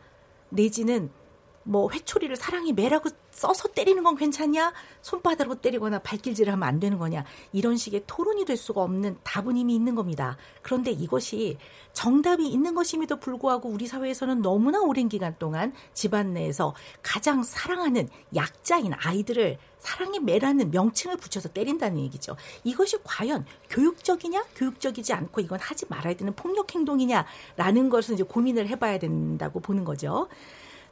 내지는 0.50 1.12
뭐 1.68 1.90
회초리를 1.92 2.36
사랑이 2.36 2.74
매라고 2.74 3.10
써서 3.32 3.68
때리는 3.68 4.02
건 4.04 4.16
괜찮냐? 4.16 4.72
손바닥으로 5.02 5.56
때리거나 5.56 6.00
발길질을 6.00 6.54
하면 6.54 6.68
안 6.68 6.80
되는 6.80 7.00
거냐? 7.00 7.26
이런 7.54 7.76
식의 7.76 8.04
토론이 8.06 8.46
될 8.46 8.56
수가 8.56 8.82
없는 8.82 9.18
답은 9.24 9.58
이미 9.58 9.74
있는 9.76 9.96
겁니다. 9.96 10.38
그런데 10.62 10.92
이것이 10.92 11.58
정답이 11.94 12.48
있는 12.48 12.76
것임에도 12.76 13.20
불구하고 13.20 13.70
우리 13.70 13.88
사회에서는 13.88 14.42
너무나 14.42 14.80
오랜 14.80 15.10
기간 15.10 15.36
동안 15.40 15.74
집안 15.94 16.34
내에서 16.34 16.76
가장 17.02 17.42
사랑하는 17.42 18.10
약자인 18.36 18.94
아이들을 18.94 19.58
사랑의 19.80 20.20
매라는 20.20 20.72
명칭을 20.72 21.18
붙여서 21.18 21.50
때린다는 21.50 22.00
얘기죠. 22.00 22.36
이것이 22.64 22.98
과연 23.04 23.44
교육적이냐, 23.70 24.46
교육적이지 24.56 25.14
않고 25.14 25.42
이건 25.42 25.60
하지 25.60 25.86
말아야 25.90 26.16
되는 26.16 26.34
폭력 26.36 26.74
행동이냐라는 26.74 27.90
것을 27.90 28.14
이제 28.14 28.24
고민을 28.24 28.68
해봐야 28.68 29.00
된다고 29.00 29.60
보는 29.60 29.84
거죠. 29.84 30.28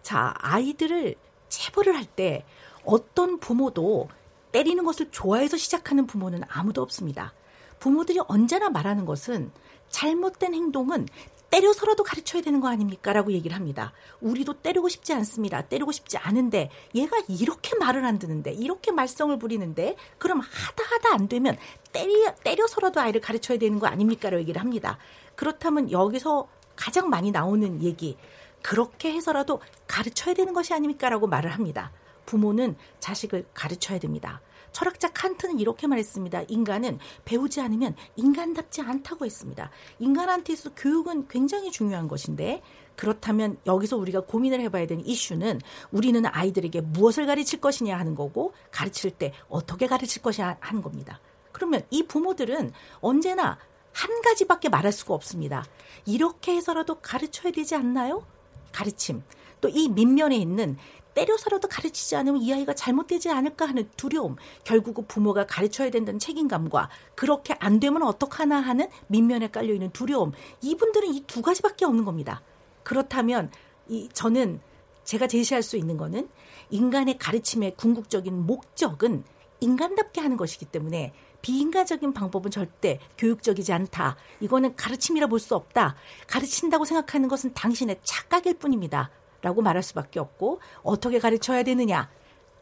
자, 0.04 0.34
아이들을 0.38 1.16
체벌을 1.50 1.96
할 1.96 2.06
때 2.06 2.46
어떤 2.86 3.40
부모도 3.40 4.10
때리는 4.52 4.84
것을 4.84 5.10
좋아해서 5.10 5.58
시작하는 5.58 6.06
부모는 6.06 6.42
아무도 6.48 6.82
없습니다. 6.82 7.34
부모들이 7.80 8.20
언제나 8.28 8.70
말하는 8.70 9.06
것은 9.06 9.52
잘못된 9.90 10.54
행동은 10.54 11.08
때려서라도 11.50 12.04
가르쳐야 12.04 12.42
되는 12.42 12.60
거 12.60 12.68
아닙니까? 12.68 13.14
라고 13.14 13.32
얘기를 13.32 13.56
합니다. 13.56 13.94
우리도 14.22 14.56
때리고 14.62 14.90
싶지 14.90 15.14
않습니다. 15.14 15.62
때리고 15.62 15.92
싶지 15.92 16.18
않은데 16.18 16.70
얘가 16.96 17.18
이렇게 17.28 17.76
말을 17.78 18.04
안 18.06 18.20
듣는데 18.20 18.52
이렇게 18.54 18.92
말썽을 18.92 19.38
부리는데 19.40 19.96
그럼 20.18 20.40
하다 20.40 20.84
하다 20.84 21.14
안 21.14 21.28
되면 21.28 21.58
때려, 21.92 22.34
때려서라도 22.44 23.00
아이를 23.00 23.22
가르쳐야 23.22 23.58
되는 23.60 23.80
거 23.80 23.88
아닙니까? 23.88 24.30
라고 24.30 24.42
얘기를 24.42 24.60
합니다. 24.60 24.98
그렇다면 25.36 25.92
여기서 25.92 26.48
가장 26.76 27.10
많이 27.10 27.32
나오는 27.32 27.84
얘기 27.84 28.18
그렇게 28.64 29.14
해서라도 29.14 29.62
가르쳐야 29.88 30.34
되는 30.34 30.54
것이 30.54 30.74
아닙니까? 30.74 31.10
라고 31.10 31.28
말을 31.28 31.52
합니다. 31.52 31.92
부모는 32.26 32.76
자식을 33.00 33.46
가르쳐야 33.54 34.00
됩니다. 34.00 34.42
철학자 34.72 35.12
칸트는 35.12 35.60
이렇게 35.60 35.86
말했습니다. 35.86 36.46
인간은 36.48 36.98
배우지 37.26 37.62
않으면 37.62 37.96
인간답지 38.16 38.82
않다고 38.82 39.26
했습니다. 39.26 39.70
인간한테 40.00 40.54
있어 40.54 40.72
교육은 40.74 41.28
굉장히 41.28 41.70
중요한 41.70 42.08
것인데 42.08 42.64
그렇다면 42.96 43.58
여기서 43.68 43.98
우리가 43.98 44.22
고민을 44.22 44.62
해봐야 44.62 44.88
되는 44.88 45.06
이슈는 45.06 45.62
우리는 45.92 46.26
아이들에게 46.26 46.82
무엇을 46.82 47.26
가르칠 47.28 47.62
것이냐 47.62 47.98
하는 47.98 48.16
거고 48.16 48.54
가르칠 48.72 49.12
때 49.12 49.34
어떻게 49.48 49.86
가르칠 49.86 50.22
것이냐 50.22 50.58
하는 50.60 50.82
겁니다. 50.82 51.20
그러면 51.52 51.84
이 51.92 52.04
부모들은 52.04 52.72
언제나 53.02 53.60
한 53.92 54.22
가지밖에 54.22 54.70
말할 54.70 54.92
수가 54.92 55.14
없습니다. 55.14 55.66
이렇게 56.06 56.56
해서라도 56.56 56.96
가르쳐야 56.96 57.52
되지 57.52 57.76
않나요? 57.76 58.26
가르침. 58.74 59.24
또 59.62 59.70
이 59.70 59.88
밑면에 59.88 60.36
있는 60.36 60.76
때려서라도 61.14 61.68
가르치지 61.68 62.16
않으면 62.16 62.42
이 62.42 62.52
아이가 62.54 62.74
잘못되지 62.74 63.30
않을까 63.30 63.66
하는 63.68 63.88
두려움. 63.96 64.36
결국은 64.64 65.06
부모가 65.08 65.46
가르쳐야 65.46 65.90
된다는 65.92 66.20
책임감과 66.20 66.90
그렇게 67.16 67.56
안 67.60 67.80
되면 67.80 68.02
어떡하나 68.04 68.60
하는 68.60 68.88
밑면에 69.08 69.48
깔려있는 69.52 69.92
두려움. 69.92 70.34
이분들은 70.62 71.14
이 71.14 71.24
두 71.28 71.42
가지밖에 71.42 71.86
없는 71.86 72.04
겁니다. 72.04 72.42
그렇다면 72.84 73.52
이 73.88 74.10
저는 74.12 74.60
제가 75.06 75.28
제시할 75.28 75.62
수 75.64 75.78
있는 75.78 75.98
거는 75.98 76.28
인간의 76.72 77.18
가르침의 77.20 77.76
궁극적인 77.78 78.46
목적은 78.46 79.24
인간답게 79.60 80.20
하는 80.20 80.36
것이기 80.36 80.66
때문에 80.66 81.14
비인간적인 81.44 82.14
방법은 82.14 82.50
절대 82.50 83.00
교육적이지 83.20 83.72
않다. 83.72 84.16
이거는 84.40 84.76
가르침이라 84.76 85.28
볼 85.28 85.40
수 85.40 85.56
없다. 85.56 85.96
가르친다고 86.26 86.86
생각하는 86.86 87.28
것은 87.28 87.54
당신의 87.54 88.00
착각일 88.02 88.56
뿐입니다. 88.56 89.12
라고 89.42 89.62
말할 89.62 89.84
수밖에 89.84 90.22
없고 90.22 90.62
어떻게 90.84 91.20
가르쳐야 91.20 91.64
되느냐? 91.64 92.10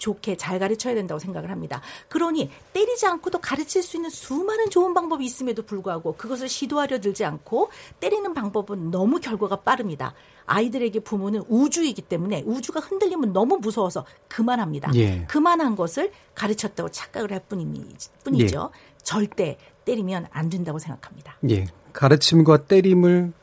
좋게 0.01 0.35
잘 0.35 0.57
가르쳐야 0.57 0.95
된다고 0.95 1.19
생각을 1.19 1.51
합니다. 1.51 1.79
그러니 2.09 2.49
때리지 2.73 3.05
않고도 3.05 3.37
가르칠 3.37 3.83
수 3.83 3.97
있는 3.97 4.09
수많은 4.09 4.71
좋은 4.71 4.95
방법이 4.95 5.23
있음에도 5.23 5.61
불구하고 5.61 6.15
그것을 6.15 6.49
시도하려 6.49 6.99
들지 6.99 7.23
않고 7.23 7.69
때리는 7.99 8.33
방법은 8.33 8.89
너무 8.89 9.19
결과가 9.19 9.57
빠릅니다. 9.57 10.15
아이들에게 10.47 11.01
부모는 11.01 11.43
우주이기 11.47 12.01
때문에 12.01 12.43
우주가 12.47 12.79
흔들리면 12.79 13.31
너무 13.31 13.57
무서워서 13.57 14.05
그만합니다. 14.27 14.91
예. 14.95 15.23
그만한 15.27 15.75
것을 15.75 16.11
가르쳤다고 16.33 16.89
착각을 16.89 17.31
할 17.31 17.41
뿐이죠. 18.23 18.71
절대 19.03 19.57
때리면 19.85 20.27
안 20.31 20.49
된다고 20.49 20.79
생각합니다. 20.79 21.37
예. 21.49 21.67
가르침과 21.93 22.65
때림을 22.65 23.33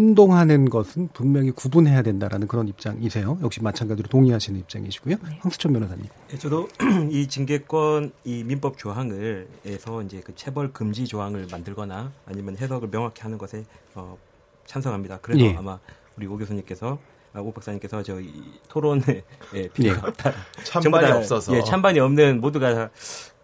혼동하는 0.00 0.68
것은 0.68 1.08
분명히 1.14 1.50
구분해야 1.50 2.02
된다라는 2.02 2.48
그런 2.48 2.68
입장이세요. 2.68 3.38
역시 3.42 3.62
마찬가지로 3.62 4.10
동의하시는 4.10 4.60
입장이시고요. 4.60 5.16
황수천 5.40 5.72
변호사님. 5.72 6.04
예, 6.34 6.36
저도 6.36 6.68
이 7.10 7.26
징계권 7.26 8.12
이 8.24 8.44
민법 8.44 8.76
조항을 8.76 9.48
에서 9.64 10.02
이제 10.02 10.20
그 10.22 10.34
체벌 10.34 10.70
금지 10.74 11.06
조항을 11.06 11.46
만들거나 11.50 12.12
아니면 12.26 12.58
해석을 12.58 12.90
명확히 12.90 13.22
하는 13.22 13.38
것에 13.38 13.64
어, 13.94 14.18
찬성합니다. 14.66 15.20
그래서 15.22 15.42
예. 15.46 15.56
아마 15.56 15.78
우리 16.18 16.26
오 16.26 16.36
교수님께서 16.36 16.98
아, 17.32 17.40
오 17.40 17.50
박사님께서 17.52 18.02
저 18.02 18.20
이 18.20 18.30
토론에 18.68 19.22
예, 19.54 19.68
필요가 19.68 20.02
예. 20.04 20.08
없다. 20.08 20.32
찬반이 20.64 20.82
전부 20.82 21.00
다, 21.00 21.16
없어서. 21.16 21.56
예, 21.56 21.62
찬반이 21.64 22.00
없는 22.00 22.42
모두가 22.42 22.74
다, 22.74 22.90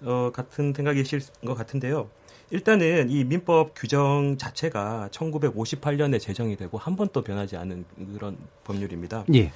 어, 0.03 0.31
같은 0.35 0.75
생각이실 0.77 1.23
것 1.47 1.55
같은데요. 1.55 2.11
일단은 2.63 3.09
이 3.09 3.25
민법 3.25 3.73
규정 3.75 4.37
자체가 4.37 5.09
1958년에 5.11 6.21
제정이 6.21 6.57
되고 6.57 6.77
한 6.77 6.97
번도 6.97 7.23
변하지 7.25 7.57
않은 7.57 7.87
그런 8.13 8.37
법률입니다. 8.65 9.25
예. 9.35 9.51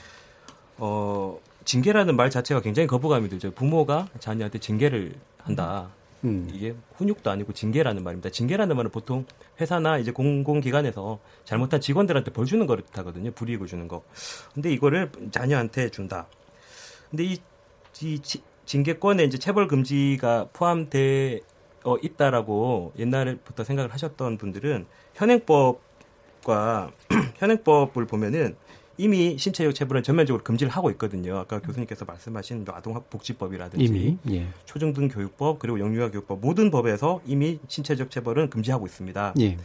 어, 0.79 1.39
징계라는 1.67 2.17
말 2.17 2.31
자체가 2.31 2.63
굉장히 2.63 2.87
거부감이 2.87 3.29
들죠. 3.29 3.51
부모가 3.53 4.09
자녀한테 4.19 4.59
징계를 4.61 5.15
한다. 5.37 5.91
음. 6.25 6.49
이게 6.51 6.75
훈육도 6.95 7.31
아니고 7.31 7.53
징계라는 7.53 8.03
말입니다. 8.03 8.31
징계라는 8.31 8.75
말은 8.75 8.91
보통 8.91 9.27
회사나 9.61 9.99
이제 9.99 10.11
공공기관에서 10.11 11.19
잘못한 11.45 11.83
직원들한테 11.83 12.31
벌 12.33 12.47
주는 12.47 12.67
거를 12.67 12.83
뜻하거든요. 12.85 13.31
불이익을 13.33 13.67
주는 13.67 13.89
거. 13.89 14.03
근데 14.55 14.73
이거를 14.73 15.13
자녀한테 15.31 15.91
준다. 15.91 16.29
근데 17.11 17.25
이, 17.25 17.39
이 18.01 18.19
지- 18.21 18.43
징계권에 18.65 19.23
이제 19.25 19.37
체벌 19.37 19.69
금지가 19.69 20.49
포함돼 20.55 21.41
어, 21.87 21.97
있다라고 22.03 22.93
옛날부터 22.99 23.63
생각을 23.63 23.93
하셨던 23.93 24.39
분들은 24.39 24.87
현행법과 25.15 26.91
현행법을 27.39 28.07
보면은 28.07 28.57
이미 28.99 29.39
신체적 29.39 29.75
체벌은 29.75 30.03
전면적으로 30.03 30.43
금지를 30.43 30.73
하고 30.73 30.91
있거든요. 30.91 31.39
아까 31.39 31.61
교수님께서 31.61 32.05
말씀하신 32.05 32.65
뭐 32.65 32.75
아동복지법이라든지 32.75 33.85
이미 33.85 34.19
예. 34.31 34.47
초중등교육법 34.65 35.59
그리고 35.59 35.79
영유아교육법 35.79 36.41
모든 36.41 36.71
법에서 36.71 37.21
이미 37.27 37.61
신체적 37.69 38.11
체벌은 38.11 38.51
금지하고 38.51 38.87
있습니다. 38.87 39.35
예. 39.41 39.57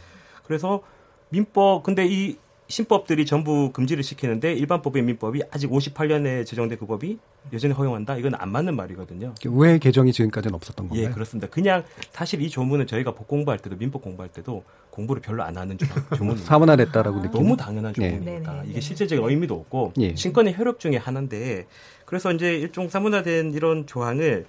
그래서 0.44 0.82
민법 1.30 1.82
근데 1.82 2.06
이 2.06 2.36
신법들이 2.68 3.26
전부 3.26 3.70
금지를 3.72 4.02
시키는데 4.02 4.54
일반법의 4.54 5.02
민법이 5.02 5.42
아직 5.50 5.68
58년에 5.70 6.46
제정된 6.46 6.78
그 6.78 6.86
법이 6.86 7.18
여전히 7.52 7.74
허용한다. 7.74 8.16
이건 8.16 8.34
안 8.36 8.50
맞는 8.50 8.76
말이거든요. 8.76 9.34
왜 9.46 9.78
개정이 9.78 10.12
지금까지는 10.12 10.54
없었던 10.54 10.88
건가요? 10.88 11.06
예, 11.06 11.10
그렇습니다. 11.12 11.48
그냥 11.48 11.84
사실 12.12 12.40
이 12.40 12.48
조문은 12.48 12.86
저희가 12.86 13.12
법 13.12 13.28
공부할 13.28 13.58
때도 13.58 13.76
민법 13.76 14.00
공부할 14.00 14.30
때도 14.32 14.64
공부를 14.90 15.20
별로 15.20 15.42
안 15.42 15.58
하는 15.58 15.76
조- 15.76 15.86
조문입니다. 16.16 16.46
사문화됐다라고 16.46 17.20
느끼는 17.20 17.42
너무 17.44 17.56
당연한 17.56 17.92
예. 18.00 18.10
조문이니까 18.10 18.62
이게 18.66 18.80
실제적인 18.80 19.28
의미도 19.28 19.54
없고 19.54 19.92
예. 19.98 20.14
신권의 20.14 20.56
효력 20.56 20.78
중에 20.80 20.96
하나인데 20.96 21.66
그래서 22.06 22.32
이제 22.32 22.54
일종 22.56 22.88
사문화된 22.88 23.52
이런 23.52 23.86
조항을 23.86 24.46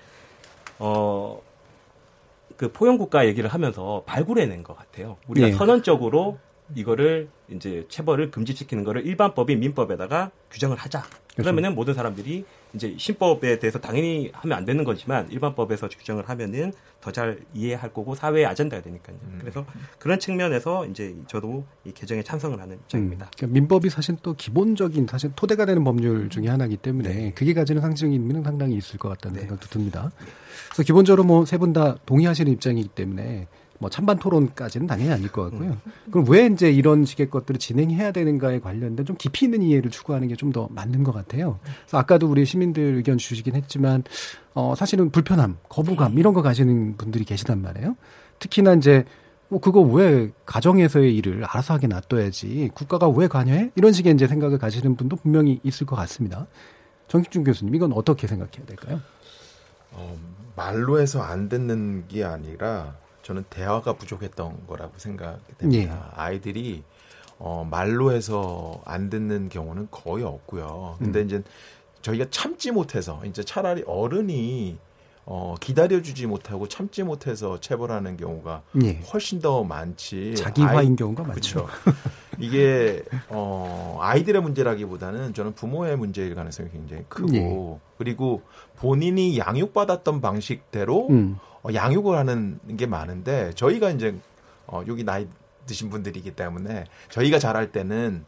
어. 0.80 1.42
그 2.56 2.72
포용국가 2.72 3.26
얘기를 3.26 3.50
하면서 3.50 4.04
발굴해낸 4.06 4.64
것 4.64 4.78
같아요. 4.78 5.18
우리가 5.28 5.48
예. 5.50 5.52
선언적으로 5.54 6.38
이거를 6.76 7.30
이제 7.50 7.86
체벌을 7.90 8.32
금지시키는 8.32 8.84
거를 8.84 9.06
일반법인 9.06 9.60
민법에다가 9.60 10.32
규정을 10.52 10.78
하자. 10.78 11.04
그러면은 11.36 11.74
모든 11.74 11.96
사람들이 11.96 12.46
이제 12.76 12.96
신법에 12.98 13.58
대해서 13.58 13.80
당연히 13.80 14.30
하면 14.34 14.56
안 14.58 14.66
되는 14.66 14.84
거지만 14.84 15.30
일반법에서 15.32 15.88
규정을 15.90 16.30
하면은 16.30 16.74
더 17.02 17.12
잘 17.12 17.40
이해할 17.54 17.92
거고 17.94 18.16
사회의 18.16 18.46
아젠다가 18.46 18.82
되니까요. 18.82 19.18
그래서 19.40 19.66
그런 20.00 20.20
측면에서 20.20 20.86
이제 20.88 21.16
저도 21.28 21.66
이 21.86 21.92
개정에 21.92 22.24
찬성을 22.24 22.60
하는 22.60 22.76
입장입니다. 22.78 23.26
음, 23.26 23.30
그러니까 23.36 23.54
민법이 23.54 23.90
사실 23.90 24.16
또 24.24 24.34
기본적인 24.36 25.08
사실 25.10 25.32
토대가 25.36 25.66
되는 25.66 25.84
법률 25.84 26.30
중에 26.30 26.48
하나이기 26.48 26.78
때문에 26.78 27.10
네. 27.14 27.32
그게 27.36 27.54
가지는 27.54 27.82
상징 27.82 28.14
의미는 28.14 28.44
상당히 28.44 28.76
있을 28.78 28.98
것 29.00 29.10
같다는 29.10 29.40
생각도 29.42 29.68
듭니다. 29.68 30.12
그래서 30.70 30.84
기본적으로 30.84 31.24
뭐 31.24 31.44
세 31.46 31.58
분 31.58 31.74
다 31.74 31.98
동의하시는 32.06 32.52
입장이기 32.52 32.90
때문에 32.90 33.48
뭐 33.84 33.90
찬반 33.90 34.18
토론까지는 34.18 34.88
당연히 34.88 35.12
아닐 35.12 35.30
것 35.30 35.42
같고요. 35.52 35.72
음. 35.72 35.92
그럼 36.10 36.26
왜 36.30 36.46
이제 36.46 36.72
이런 36.72 37.04
식의 37.04 37.30
것들을 37.30 37.60
진행해야 37.60 38.14
되는가에 38.14 38.62
관련된 38.62 39.06
좀 39.06 39.18
깊이 39.18 39.44
있는 39.44 39.62
이해를 39.62 39.92
추구하는 39.92 40.30
게 40.30 40.36
좀 40.36 40.54
더 40.54 40.70
맞는 40.72 41.04
것 41.04 41.12
같아요. 41.12 41.60
그래서 41.82 41.98
아까도 41.98 42.30
우리 42.30 42.46
시민들 42.46 42.96
의견 42.96 43.18
주시긴 43.18 43.56
했지만 43.56 44.04
어 44.54 44.74
사실은 44.76 45.10
불편함, 45.10 45.58
거부감 45.68 46.18
이런 46.18 46.34
거 46.34 46.42
가지는 46.42 46.96
분들이 46.96 47.26
계시단 47.26 47.62
말이에요. 47.62 47.98
특히나 48.40 48.74
이제 48.76 49.04
뭐 49.50 49.60
그거 49.60 49.82
왜 49.82 50.32
가정에서의 50.46 51.14
일을 51.18 51.44
알아서 51.44 51.74
하게 51.74 51.88
놔둬야지 51.88 52.70
국가가 52.74 53.10
왜 53.10 53.28
관여해? 53.28 53.72
이런 53.76 53.92
식의 53.92 54.14
이제 54.14 54.28
생각을 54.28 54.60
가지는 54.60 54.96
분도 54.96 55.18
분명히 55.18 55.60
있을 55.64 55.86
것 55.86 55.98
같습니다. 55.98 56.48
정익준 57.10 57.44
교수님 57.44 57.76
이건 57.76 57.92
어떻게 57.92 58.28
생각해야 58.28 58.66
될까요? 58.66 59.02
어, 59.92 60.18
말로 60.56 61.00
해서 61.02 61.22
안 61.22 61.50
듣는 61.50 62.08
게 62.08 62.24
아니라 62.24 62.96
저는 63.24 63.44
대화가 63.50 63.94
부족했던 63.94 64.68
거라고 64.68 64.94
생각이 64.98 65.58
됩니다. 65.58 66.12
아이들이 66.16 66.84
어, 67.40 67.68
말로 67.70 68.12
해서 68.12 68.82
안 68.86 69.10
듣는 69.10 69.50
경우는 69.50 69.88
거의 69.90 70.24
없고요. 70.24 70.98
근데 71.00 71.22
음. 71.22 71.26
이제 71.26 71.44
저희가 72.02 72.28
참지 72.30 72.72
못해서 72.72 73.22
이제 73.26 73.44
차라리 73.44 73.84
어른이 73.88 74.78
어, 75.26 75.56
기다려주지 75.60 76.28
못하고 76.28 76.68
참지 76.68 77.04
못해서 77.04 77.60
체벌하는 77.60 78.18
경우가 78.18 78.64
예. 78.84 79.00
훨씬 79.14 79.40
더 79.40 79.64
많지. 79.64 80.36
자기화인 80.36 80.96
경우가 80.96 81.24
많죠. 81.24 81.66
그렇죠. 81.66 81.98
이게 82.40 83.04
어, 83.30 83.98
아이들의 84.02 84.42
문제라기보다는 84.42 85.34
저는 85.34 85.54
부모의 85.54 85.98
문제일 85.98 86.36
가능성이 86.36 86.70
굉장히 86.72 87.04
크고 87.08 87.36
예. 87.36 87.80
그리고 87.98 88.42
본인이 88.76 89.38
양육받았던 89.38 90.20
방식대로 90.20 91.08
음. 91.10 91.38
어, 91.64 91.70
양육을 91.74 92.18
하는 92.18 92.60
게 92.76 92.86
많은데 92.86 93.52
저희가 93.56 93.92
이제 93.92 94.16
어, 94.68 94.84
여기 94.88 95.04
나이 95.06 95.28
드신 95.66 95.90
분들이기 95.90 96.32
때문에 96.32 96.84
저희가 97.10 97.40
자랄 97.40 97.72
때는 97.72 98.26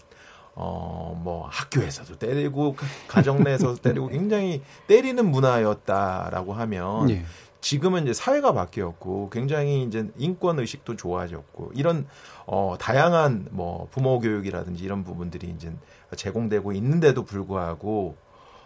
어, 0.55 1.19
뭐 1.21 1.47
학교에서도 1.51 2.17
때리고 2.17 2.75
가- 2.75 2.85
가정 3.07 3.43
내에서도 3.43 3.75
때리고 3.83 4.07
굉장히 4.07 4.61
때리는 4.87 5.29
문화였다라고 5.29 6.53
하면 6.53 7.09
예. 7.09 7.23
지금은 7.59 8.03
이제 8.03 8.13
사회가 8.13 8.53
바뀌었고 8.53 9.29
굉장히 9.31 9.83
이제 9.83 10.07
인권 10.17 10.59
의식도 10.59 10.95
좋아졌고 10.95 11.71
이런 11.73 12.05
어 12.45 12.75
다양한 12.79 13.47
뭐 13.51 13.87
부모 13.89 14.19
교육이라든지 14.19 14.83
이런 14.83 15.03
부분들이 15.03 15.47
이제 15.49 15.73
제공되고 16.15 16.73
있는데도 16.73 17.25
불구하고 17.25 18.15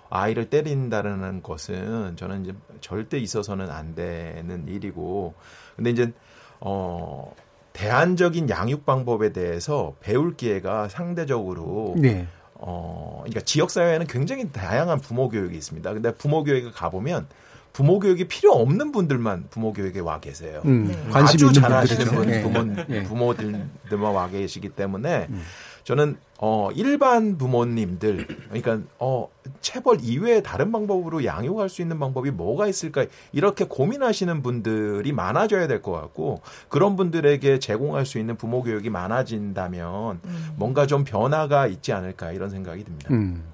아이를 0.10 0.50
때린다는 0.50 1.42
것은 1.44 2.18
저는 2.18 2.44
이제 2.44 2.54
절대 2.82 3.18
있어서는 3.18 3.72
안 3.72 3.96
되는 3.96 4.68
일이고 4.68 5.34
근데 5.78 5.92
이제 5.92 6.12
어 6.60 7.34
대안적인 7.74 8.50
양육 8.50 8.86
방법에 8.86 9.32
대해서 9.32 9.94
배울 10.02 10.36
기회가 10.36 10.90
상대적으로 10.90 11.96
네. 11.98 12.28
어, 12.56 13.20
그러니까 13.24 13.42
지역 13.42 13.72
사회에는 13.72 14.08
굉장히 14.08 14.52
다양한 14.52 15.00
부모 15.00 15.30
교육이 15.30 15.56
있습니다. 15.56 15.94
근데 15.94 16.14
부모 16.14 16.44
교육에 16.44 16.72
가 16.72 16.90
보면 16.90 17.28
부모 17.72 18.00
교육이 18.00 18.28
필요 18.28 18.52
없는 18.54 18.92
분들만 18.92 19.46
부모 19.50 19.72
교육에 19.72 20.00
와 20.00 20.20
계세요. 20.20 20.62
음, 20.66 20.88
네. 20.88 20.94
관심이 21.12 21.24
아주 21.24 21.46
있는 21.46 21.62
잘하시는 21.62 22.06
분, 22.06 22.16
분들이죠. 22.16 22.50
부모, 22.50 22.84
예. 22.90 22.96
예. 22.98 23.04
부모들만 23.04 24.14
와 24.14 24.28
계시기 24.30 24.70
때문에 24.70 25.28
음. 25.30 25.42
저는 25.90 26.18
어 26.38 26.70
일반 26.76 27.40
부모님들 27.40 28.28
그러니까 28.50 28.80
어 29.00 29.28
체벌 29.60 29.98
이외에 30.04 30.44
다른 30.44 30.72
방법으로 30.72 31.26
양육할 31.26 31.68
수 31.68 31.82
있는 31.82 31.98
방법이 31.98 32.30
뭐가 32.30 32.68
있을까 32.68 33.08
이렇게 33.32 33.66
고민하시는 33.66 34.44
분들이 34.44 35.12
많아져야 35.12 35.66
될 35.66 35.82
것 35.82 35.92
같고 35.94 36.42
그런 36.68 36.96
분들에게 36.96 37.58
제공할 37.58 38.06
수 38.06 38.20
있는 38.20 38.36
부모 38.36 38.62
교육이 38.62 38.92
많아진다면 38.92 40.20
뭔가 40.58 40.86
좀 40.86 41.04
변화가 41.06 41.66
있지 41.66 41.92
않을까 41.92 42.34
이런 42.34 42.52
생각이 42.52 42.84
듭니다. 42.84 43.12
음. 43.12 43.46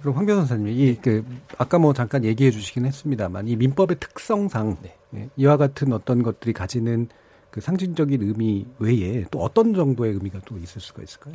그럼 0.00 0.16
황 0.16 0.24
변호사님이 0.24 0.92
이그 0.92 1.26
아까 1.58 1.78
뭐 1.78 1.92
잠깐 1.92 2.24
얘기해 2.24 2.52
주시긴 2.52 2.86
했습니다만 2.86 3.48
이 3.48 3.56
민법의 3.56 3.98
특성상 4.00 4.78
예, 5.16 5.28
이와 5.36 5.58
같은 5.58 5.92
어떤 5.92 6.22
것들이 6.22 6.54
가지는 6.54 7.08
그 7.50 7.60
상징적인 7.60 8.22
의미 8.22 8.66
외에 8.78 9.26
또 9.30 9.40
어떤 9.40 9.74
정도의 9.74 10.14
의미가 10.14 10.40
또 10.46 10.56
있을 10.56 10.80
수가 10.80 11.02
있을까요? 11.02 11.34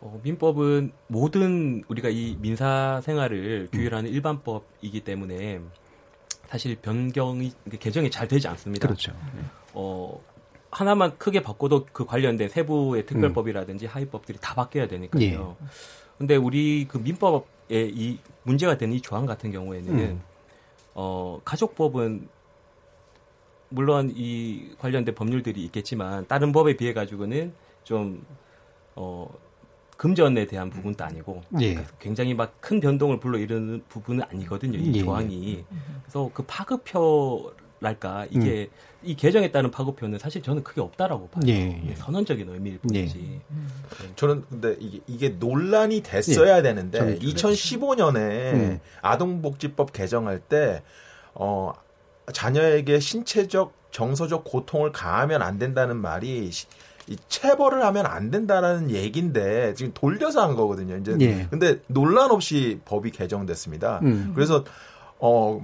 어, 0.00 0.20
민법은 0.22 0.92
모든 1.08 1.82
우리가 1.88 2.08
이 2.08 2.36
민사 2.40 3.00
생활을 3.02 3.68
규율하는 3.72 4.10
일반법이기 4.10 5.00
때문에 5.00 5.60
사실 6.46 6.76
변경이 6.76 7.52
개정이 7.78 8.10
잘 8.10 8.28
되지 8.28 8.48
않습니다. 8.48 8.86
그렇죠. 8.86 9.12
어, 9.74 10.20
하나만 10.70 11.18
크게 11.18 11.42
바꿔도 11.42 11.86
그 11.92 12.04
관련된 12.04 12.48
세부의 12.48 13.06
특별법이라든지 13.06 13.86
하위법들이 13.86 14.38
다 14.40 14.54
바뀌어야 14.54 14.86
되니까요. 14.86 15.56
예. 15.60 15.66
근데 16.16 16.36
우리 16.36 16.86
그 16.88 16.98
민법에 16.98 17.46
이 17.70 18.18
문제가 18.42 18.76
되는 18.76 18.94
이 18.94 19.00
조항 19.00 19.26
같은 19.26 19.50
경우에는 19.50 19.98
음. 19.98 20.22
어, 20.94 21.40
가족법은 21.44 22.28
물론 23.70 24.12
이 24.14 24.70
관련된 24.78 25.14
법률들이 25.14 25.62
있겠지만 25.64 26.26
다른 26.26 26.52
법에 26.52 26.76
비해 26.76 26.92
가지고는 26.92 27.52
좀 27.84 28.24
어, 28.96 29.28
금전에 30.02 30.46
대한 30.46 30.70
부분도 30.70 31.04
아니고 31.04 31.42
예. 31.60 31.84
굉장히 31.98 32.32
막 32.32 32.52
큰 32.60 32.80
변동을 32.80 33.18
불러일으는 33.18 33.82
부분은 33.88 34.24
아니거든요. 34.30 34.78
이 34.78 34.94
예. 34.94 35.02
조항이. 35.02 35.64
그래서 36.02 36.30
그 36.32 36.44
파급표랄까 36.46 38.26
이게 38.30 38.68
이 39.02 39.16
개정에 39.16 39.50
따른 39.50 39.70
파급표는 39.70 40.18
사실 40.18 40.40
저는 40.42 40.62
크게 40.62 40.80
없다라고 40.80 41.28
봐요. 41.28 41.42
예, 41.48 41.82
예. 41.88 41.94
선언적인 41.96 42.48
의미일 42.48 42.78
뿐이지. 42.78 43.40
저는 44.16 44.44
근데 44.48 44.76
이게, 44.78 45.00
이게 45.06 45.28
논란이 45.30 46.02
됐어야 46.02 46.58
예. 46.58 46.62
되는데 46.62 46.98
저는 46.98 47.18
2015년에 47.18 48.16
음. 48.54 48.80
아동복지법 49.02 49.92
개정할 49.92 50.38
때 50.38 50.82
어, 51.34 51.72
자녀에게 52.32 53.00
신체적 53.00 53.72
정서적 53.90 54.44
고통을 54.44 54.92
가하면 54.92 55.42
안 55.42 55.58
된다는 55.58 55.96
말이 55.96 56.50
시- 56.52 56.66
이 57.08 57.16
체벌을 57.28 57.82
하면 57.84 58.06
안 58.06 58.30
된다라는 58.30 58.90
얘기인데 58.90 59.74
지금 59.74 59.92
돌려서 59.94 60.42
한 60.42 60.54
거거든요. 60.54 60.96
이제 60.96 61.16
예. 61.20 61.46
근데 61.50 61.80
논란 61.86 62.30
없이 62.30 62.80
법이 62.84 63.10
개정됐습니다. 63.10 64.00
음. 64.02 64.32
그래서 64.34 64.64
어 65.18 65.60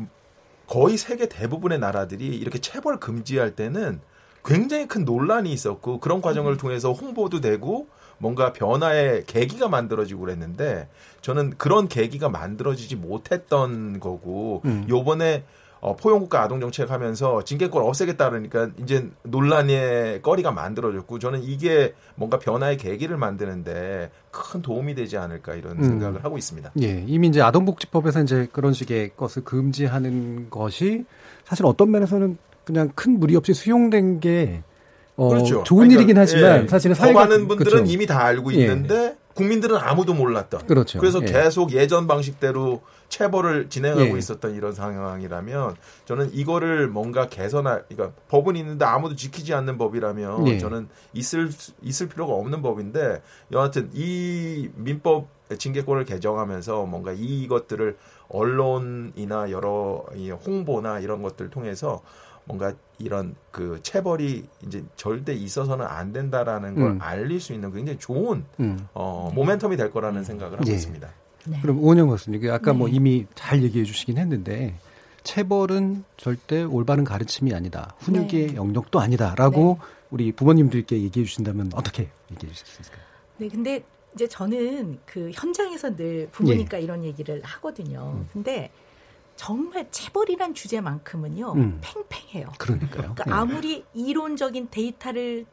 거의 0.67 0.97
세계 0.97 1.29
대부분의 1.29 1.79
나라들이 1.79 2.27
이렇게 2.27 2.59
체벌 2.59 2.99
금지할 2.99 3.55
때는 3.55 4.01
굉장히 4.45 4.89
큰 4.89 5.05
논란이 5.05 5.53
있었고 5.53 6.01
그런 6.01 6.21
과정을 6.21 6.57
통해서 6.57 6.93
홍보도 6.93 7.41
되고 7.41 7.89
뭔가 8.19 8.53
변화의 8.53 9.25
계기가 9.27 9.69
만들어지고 9.69 10.23
그랬는데 10.23 10.89
저는 11.21 11.55
그런 11.59 11.89
계기가 11.89 12.29
만들어지지 12.29 12.97
못했던 12.97 14.01
거고 14.01 14.63
음. 14.65 14.87
요번에 14.89 15.45
어, 15.85 15.95
포용국가 15.97 16.43
아동정책 16.43 16.91
하면서 16.91 17.45
징계권 17.45 17.85
없애겠다 17.85 18.31
그러니까 18.31 18.71
이제 18.83 19.07
논란의 19.23 20.23
거리가 20.23 20.51
만들어졌고 20.51 21.19
저는 21.19 21.43
이게 21.43 21.93
뭔가 22.15 22.39
변화의 22.39 22.79
계기를 22.79 23.19
만드는데 23.19 24.11
큰 24.31 24.63
도움이 24.63 24.95
되지 24.95 25.19
않을까 25.19 25.55
이런 25.55 25.77
음. 25.77 25.85
생각을 25.85 26.25
하고 26.25 26.39
있습니다. 26.39 26.73
예, 26.81 27.05
이미 27.07 27.29
이제 27.29 27.43
아동복지법에서 27.43 28.23
이제 28.23 28.49
그런 28.51 28.73
식의 28.73 29.11
것을 29.15 29.45
금지하는 29.45 30.49
것이 30.49 31.05
사실 31.45 31.67
어떤 31.67 31.91
면에서는 31.91 32.39
그냥 32.65 32.91
큰 32.95 33.21
무리 33.21 33.37
없이 33.37 33.53
수용된 33.53 34.21
게 34.21 34.63
어, 35.17 35.29
그렇죠. 35.29 35.65
좋은 35.65 35.89
그러니까, 35.89 36.01
일이긴 36.01 36.17
하지만 36.17 36.63
예, 36.63 36.67
사실은 36.67 36.97
더 36.97 37.03
사회가 37.03 37.21
많은 37.21 37.47
분들은 37.47 37.71
그렇죠. 37.71 37.93
이미 37.93 38.07
다 38.07 38.25
알고 38.25 38.55
예. 38.55 38.61
있는데 38.61 39.17
국민들은 39.35 39.77
아무도 39.77 40.15
몰랐던. 40.15 40.67
그렇죠. 40.67 41.01
래서 41.03 41.21
예. 41.21 41.27
계속 41.27 41.73
예전 41.73 42.07
방식대로 42.07 42.81
체벌을 43.15 43.69
진행하고 43.69 44.15
예. 44.15 44.19
있었던 44.19 44.57
이런 44.57 44.73
상황이라면 44.73 45.77
저는 46.05 46.35
이거를 46.35 46.89
뭔가 46.89 47.29
개선할 47.29 47.85
그러니까 47.89 48.19
법은 48.29 48.57
있는데 48.57 48.85
아무도 48.85 49.15
지키지 49.15 49.55
않는 49.55 49.79
법이라면 49.79 50.49
예. 50.49 50.59
저는 50.59 50.89
있을 51.13 51.53
수- 51.53 51.75
있을 51.81 52.09
필요가 52.09 52.35
없는 52.35 52.61
법인데 52.61 53.23
여하튼 53.53 53.89
이 53.93 54.69
민법 54.75 55.29
징계권을 55.57 56.07
개정하면서 56.07 56.87
뭔가 56.87 57.13
이것들을 57.13 57.97
언론이나 58.29 59.53
여러 59.53 60.05
이 60.17 60.31
홍보나 60.31 60.99
이런 60.99 61.23
것들 61.23 61.47
을 61.47 61.51
통해서 61.51 62.03
뭔가 62.47 62.73
이런 62.99 63.37
그 63.53 63.79
체벌이 63.83 64.45
이제 64.67 64.85
절대 64.97 65.35
있어서는 65.35 65.87
안 65.87 66.13
된다라는 66.13 66.75
걸 66.75 66.85
음. 66.85 66.99
알릴 67.01 67.41
수 67.41 67.53
있는 67.53 67.73
굉장히 67.73 67.99
좋은 68.01 68.45
음. 68.59 68.89
어, 68.93 69.31
모멘텀이 69.37 69.77
될 69.77 69.93
거라는 69.93 70.25
생각을 70.25 70.59
하고 70.59 70.69
예. 70.69 70.75
있습니다. 70.75 71.09
그럼 71.63 71.83
오은영 71.83 72.09
교수님, 72.09 72.51
아까 72.51 72.73
뭐 72.73 72.89
네. 72.89 72.95
이미 72.95 73.27
잘 73.35 73.63
얘기해 73.63 73.85
주시긴 73.85 74.19
했는데 74.19 74.75
체벌은 75.25 76.05
절대 76.17 76.63
올바른 76.63 77.05
가르침이 77.05 77.55
아니다. 77.55 77.95
훈육의 77.99 78.47
네. 78.49 78.55
영역도 78.55 79.01
아니다라고 79.01 79.79
우리 80.11 80.33
부모님들께 80.33 81.03
얘기해 81.03 81.27
주신다면 81.27 81.71
어떻게 81.75 82.09
얘기해 82.31 82.53
주실 82.53 82.67
수 82.67 82.81
있을까요? 82.83 83.05
네, 83.39 83.49
근데 83.49 83.85
이제 84.15 84.29
저는 84.29 84.99
그 85.05 85.31
현장에서 85.35 85.97
늘 85.97 86.29
부모니까 86.31 86.79
이런 86.79 87.05
얘기를 87.05 87.43
하거든요. 87.43 88.25
근데 88.33 88.71
정말 89.37 89.89
체벌이란 89.91 90.55
주제만큼은요, 90.55 91.53
음. 91.55 91.81
팽팽해요. 91.83 92.53
그러니까요. 92.59 93.15
그러니까 93.15 93.25
예. 93.27 93.33
아무리 93.33 93.85
이론적인 93.93 94.69
데이터를 94.71 95.47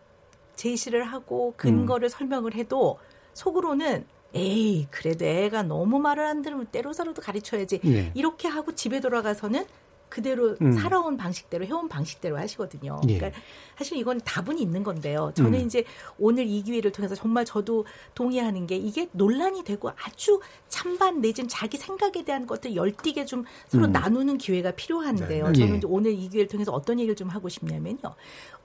제시를 0.56 1.04
하고 1.06 1.56
근거를 1.58 2.10
설명을 2.10 2.54
해도 2.54 3.00
속으로는 3.34 4.06
에이 4.34 4.88
그래도 4.92 5.26
애가 5.26 5.64
너무 5.64 6.00
말을 6.00 6.26
안 6.26 6.42
들으면 6.42 6.68
때로서라도 6.68 7.22
가르쳐야지 7.22 7.82
예. 7.86 8.12
이렇게 8.16 8.48
하고 8.48 8.74
집에 8.74 9.00
돌아가서는 9.00 9.66
그대로 10.12 10.58
음. 10.62 10.74
살아온 10.74 11.16
방식대로 11.16 11.66
해온 11.66 11.88
방식대로 11.88 12.38
하시거든요. 12.38 13.00
예. 13.08 13.18
그러니까 13.18 13.40
사실 13.78 13.98
이건 13.98 14.20
다분히 14.26 14.62
있는 14.62 14.84
건데요. 14.84 15.32
저는 15.36 15.60
음. 15.60 15.66
이제 15.66 15.86
오늘 16.20 16.48
이 16.48 16.62
기회를 16.62 16.92
통해서 16.92 17.16
정말 17.16 17.46
저도 17.46 17.86
동의하는 18.14 18.68
게 18.68 18.76
이게 18.76 19.08
논란이 19.14 19.64
되고 19.64 19.90
아주 19.90 20.42
찬반 20.68 21.22
내지는 21.22 21.48
자기 21.48 21.78
생각에 21.78 22.26
대한 22.26 22.46
것들 22.46 22.76
열띠게 22.76 23.26
좀 23.26 23.46
서로 23.70 23.86
음. 23.86 23.94
나누는 23.94 24.38
기회가 24.38 24.72
필요한데요. 24.72 25.48
네. 25.48 25.54
저는 25.54 25.74
예. 25.74 25.78
이제 25.78 25.88
오늘 25.90 26.12
이 26.12 26.28
기회를 26.28 26.50
통해서 26.50 26.74
어떤 26.74 27.00
얘기를 27.00 27.16
좀 27.16 27.30
하고 27.30 27.48
싶냐면요. 27.48 28.00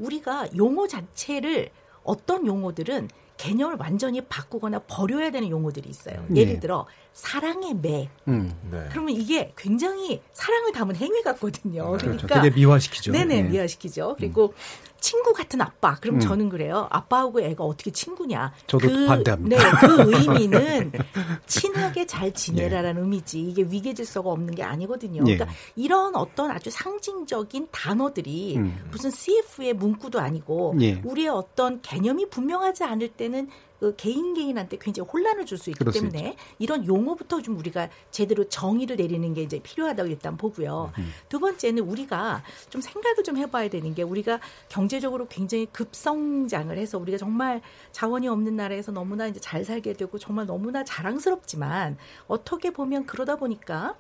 우리가 0.01 0.49
용어 0.57 0.89
자체를 0.89 1.71
어떤 2.03 2.45
용어들은 2.47 3.09
개념을 3.37 3.77
완전히 3.79 4.21
바꾸거나 4.23 4.81
버려야 4.81 5.31
되는 5.31 5.49
용어들이 5.49 5.89
있어요. 5.89 6.25
예. 6.35 6.41
예를 6.41 6.61
들어 6.61 6.87
사랑의 7.13 7.75
매. 7.75 8.09
음. 8.29 8.53
네. 8.71 8.87
그러면 8.91 9.15
이게 9.15 9.53
굉장히 9.57 10.23
사랑을 10.33 10.73
담은 10.73 10.97
행위 10.97 11.23
같거든요. 11.23 11.87
그렇죠. 11.93 12.07
그러니까 12.07 12.43
되게 12.43 12.55
미화시키죠. 12.55 13.13
네네 13.13 13.37
예. 13.37 13.43
미화시키죠. 13.43 14.17
그리고 14.19 14.55
친구 15.01 15.33
같은 15.33 15.61
아빠. 15.61 15.95
그럼 15.97 16.17
음. 16.17 16.21
저는 16.21 16.49
그래요. 16.49 16.89
아빠하고 16.91 17.41
애가 17.41 17.65
어떻게 17.65 17.91
친구냐. 17.91 18.53
저도 18.67 18.89
그, 18.89 19.07
반대합니다. 19.07 19.57
네, 19.57 19.71
그 19.81 20.03
의미는 20.13 20.93
친하게 21.47 22.07
잘 22.07 22.33
지내라라는 22.33 23.03
의미지. 23.03 23.41
이게 23.41 23.63
위계 23.63 23.95
질서가 23.95 24.31
없는 24.31 24.55
게 24.55 24.63
아니거든요. 24.63 25.23
예. 25.27 25.37
그러니까 25.37 25.47
이런 25.75 26.15
어떤 26.17 26.51
아주 26.51 26.71
상징적인 26.71 27.69
단어들이 27.71 28.57
음. 28.57 28.79
무슨 28.91 29.11
CF의 29.11 29.75
문구도 29.75 30.21
아니고 30.21 30.77
예. 30.81 31.01
우리의 31.05 31.29
어떤 31.29 31.81
개념이 31.83 32.29
분명하지 32.31 32.85
않을 32.85 33.09
때는 33.09 33.49
그 33.49 33.66
개인 33.97 34.35
개인한테 34.35 34.79
굉장히 34.81 35.09
혼란을 35.11 35.45
줄 35.45 35.57
수 35.59 35.71
있기 35.71 35.85
때문에 35.85 36.37
이런 36.59 36.87
용어부터 36.87 37.41
좀 37.43 37.59
우리가 37.59 37.89
제대로 38.11 38.49
정의를 38.49 38.97
내리는 38.97 39.33
게 39.35 39.43
이제 39.43 39.59
필요하다고 39.59 40.09
일단 40.09 40.37
보고요. 40.37 40.93
음. 40.99 41.13
두 41.29 41.39
번째는 41.41 41.83
우리가 41.83 42.43
좀 42.69 42.81
생각을 42.81 43.23
좀 43.25 43.37
해봐야 43.39 43.69
되는 43.69 43.95
게 43.95 44.03
우리가 44.03 44.41
경제적으로 44.69 45.27
굉장히 45.29 45.67
급성장을 45.67 46.77
해서 46.77 46.99
우리가 46.99 47.19
정말 47.19 47.63
자원이 47.93 48.29
없는 48.29 48.57
나라에서 48.57 48.93
너무나 48.93 49.27
이제 49.27 49.41
잘 49.41 49.65
살게 49.65 49.95
되고 49.95 50.19
정말 50.19 50.47
너무나 50.47 50.85
자랑스럽지만 50.85 51.97
어떻게 52.29 52.71
보면 52.71 53.07
그러다 53.07 53.37
보니까 53.37 53.97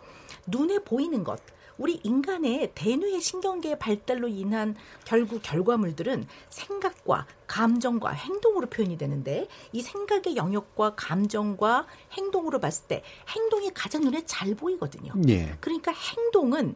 눈에 0.47 0.79
보이는 0.81 1.25
것 1.25 1.41
우리 1.79 2.01
인간의 2.03 2.73
대뇌의 2.75 3.21
신경계의 3.21 3.79
발달로 3.79 4.29
인한 4.29 4.77
결국 5.05 5.41
결과물들은 5.43 6.27
생각과 6.49 7.27
감정과 7.47 8.11
행동으로 8.11 8.69
표현이 8.69 8.99
되는데 8.99 9.47
이 9.73 9.83
생각의 9.83 10.37
영역과 10.37 10.95
감정과 10.95 11.87
행동으로 12.13 12.61
봤을 12.61 12.87
때 12.87 13.03
행동이 13.29 13.71
가장 13.75 14.03
눈에 14.03 14.25
잘 14.27 14.55
보이거든요. 14.55 15.13
예. 15.29 15.57
그러니까 15.61 15.93
행동은 15.93 16.75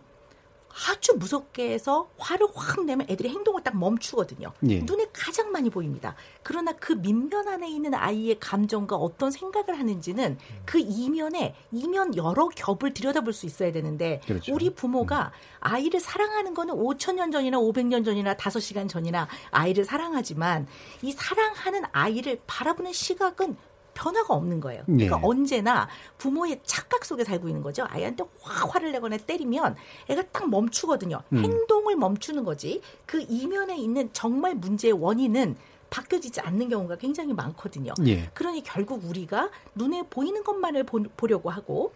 아주 0.88 1.14
무섭게 1.16 1.72
해서 1.72 2.08
화를 2.18 2.46
확 2.54 2.84
내면 2.84 3.06
애들이 3.10 3.28
행동을 3.28 3.62
딱 3.62 3.76
멈추거든요. 3.76 4.52
예. 4.68 4.80
눈에 4.80 5.06
가장 5.12 5.50
많이 5.52 5.70
보입니다. 5.70 6.14
그러나 6.42 6.72
그 6.72 6.92
밑면 6.92 7.48
안에 7.48 7.68
있는 7.68 7.94
아이의 7.94 8.38
감정과 8.40 8.96
어떤 8.96 9.30
생각을 9.30 9.78
하는지는 9.78 10.38
그 10.64 10.78
이면에 10.78 11.54
이면 11.72 12.16
여러 12.16 12.48
겹을 12.48 12.94
들여다볼 12.94 13.32
수 13.32 13.46
있어야 13.46 13.72
되는데 13.72 14.20
그렇죠. 14.26 14.54
우리 14.54 14.70
부모가 14.70 15.32
아이를 15.60 16.00
사랑하는 16.00 16.54
거는 16.54 16.74
5천 16.74 17.14
년 17.14 17.30
전이나 17.30 17.58
500년 17.58 18.04
전이나 18.04 18.34
5시간 18.34 18.88
전이나 18.88 19.28
아이를 19.50 19.84
사랑하지만 19.84 20.66
이 21.02 21.12
사랑하는 21.12 21.82
아이를 21.92 22.40
바라보는 22.46 22.92
시각은 22.92 23.56
변화가 24.00 24.32
없는 24.34 24.60
거예요. 24.60 24.82
그러니까 24.86 25.16
네. 25.16 25.22
언제나 25.22 25.88
부모의 26.16 26.60
착각 26.64 27.04
속에 27.04 27.22
살고 27.22 27.48
있는 27.48 27.62
거죠. 27.62 27.84
아이한테 27.86 28.24
확 28.40 28.74
화를 28.74 28.92
내거나 28.92 29.18
때리면 29.18 29.76
애가 30.08 30.22
딱 30.32 30.48
멈추거든요. 30.48 31.20
음. 31.34 31.44
행동을 31.44 31.96
멈추는 31.96 32.44
거지. 32.44 32.80
그 33.04 33.20
이면에 33.28 33.76
있는 33.76 34.08
정말 34.14 34.54
문제의 34.54 34.92
원인은 34.92 35.56
바뀌어지지 35.90 36.40
않는 36.40 36.68
경우가 36.70 36.96
굉장히 36.96 37.34
많거든요. 37.34 37.92
예. 38.06 38.30
그러니 38.32 38.62
결국 38.62 39.04
우리가 39.04 39.50
눈에 39.74 40.04
보이는 40.08 40.42
것만을 40.44 40.84
보, 40.84 41.02
보려고 41.16 41.50
하고 41.50 41.92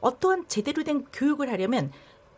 어떠한 0.00 0.46
제대로 0.48 0.84
된 0.84 1.06
교육을 1.12 1.50
하려면 1.50 1.90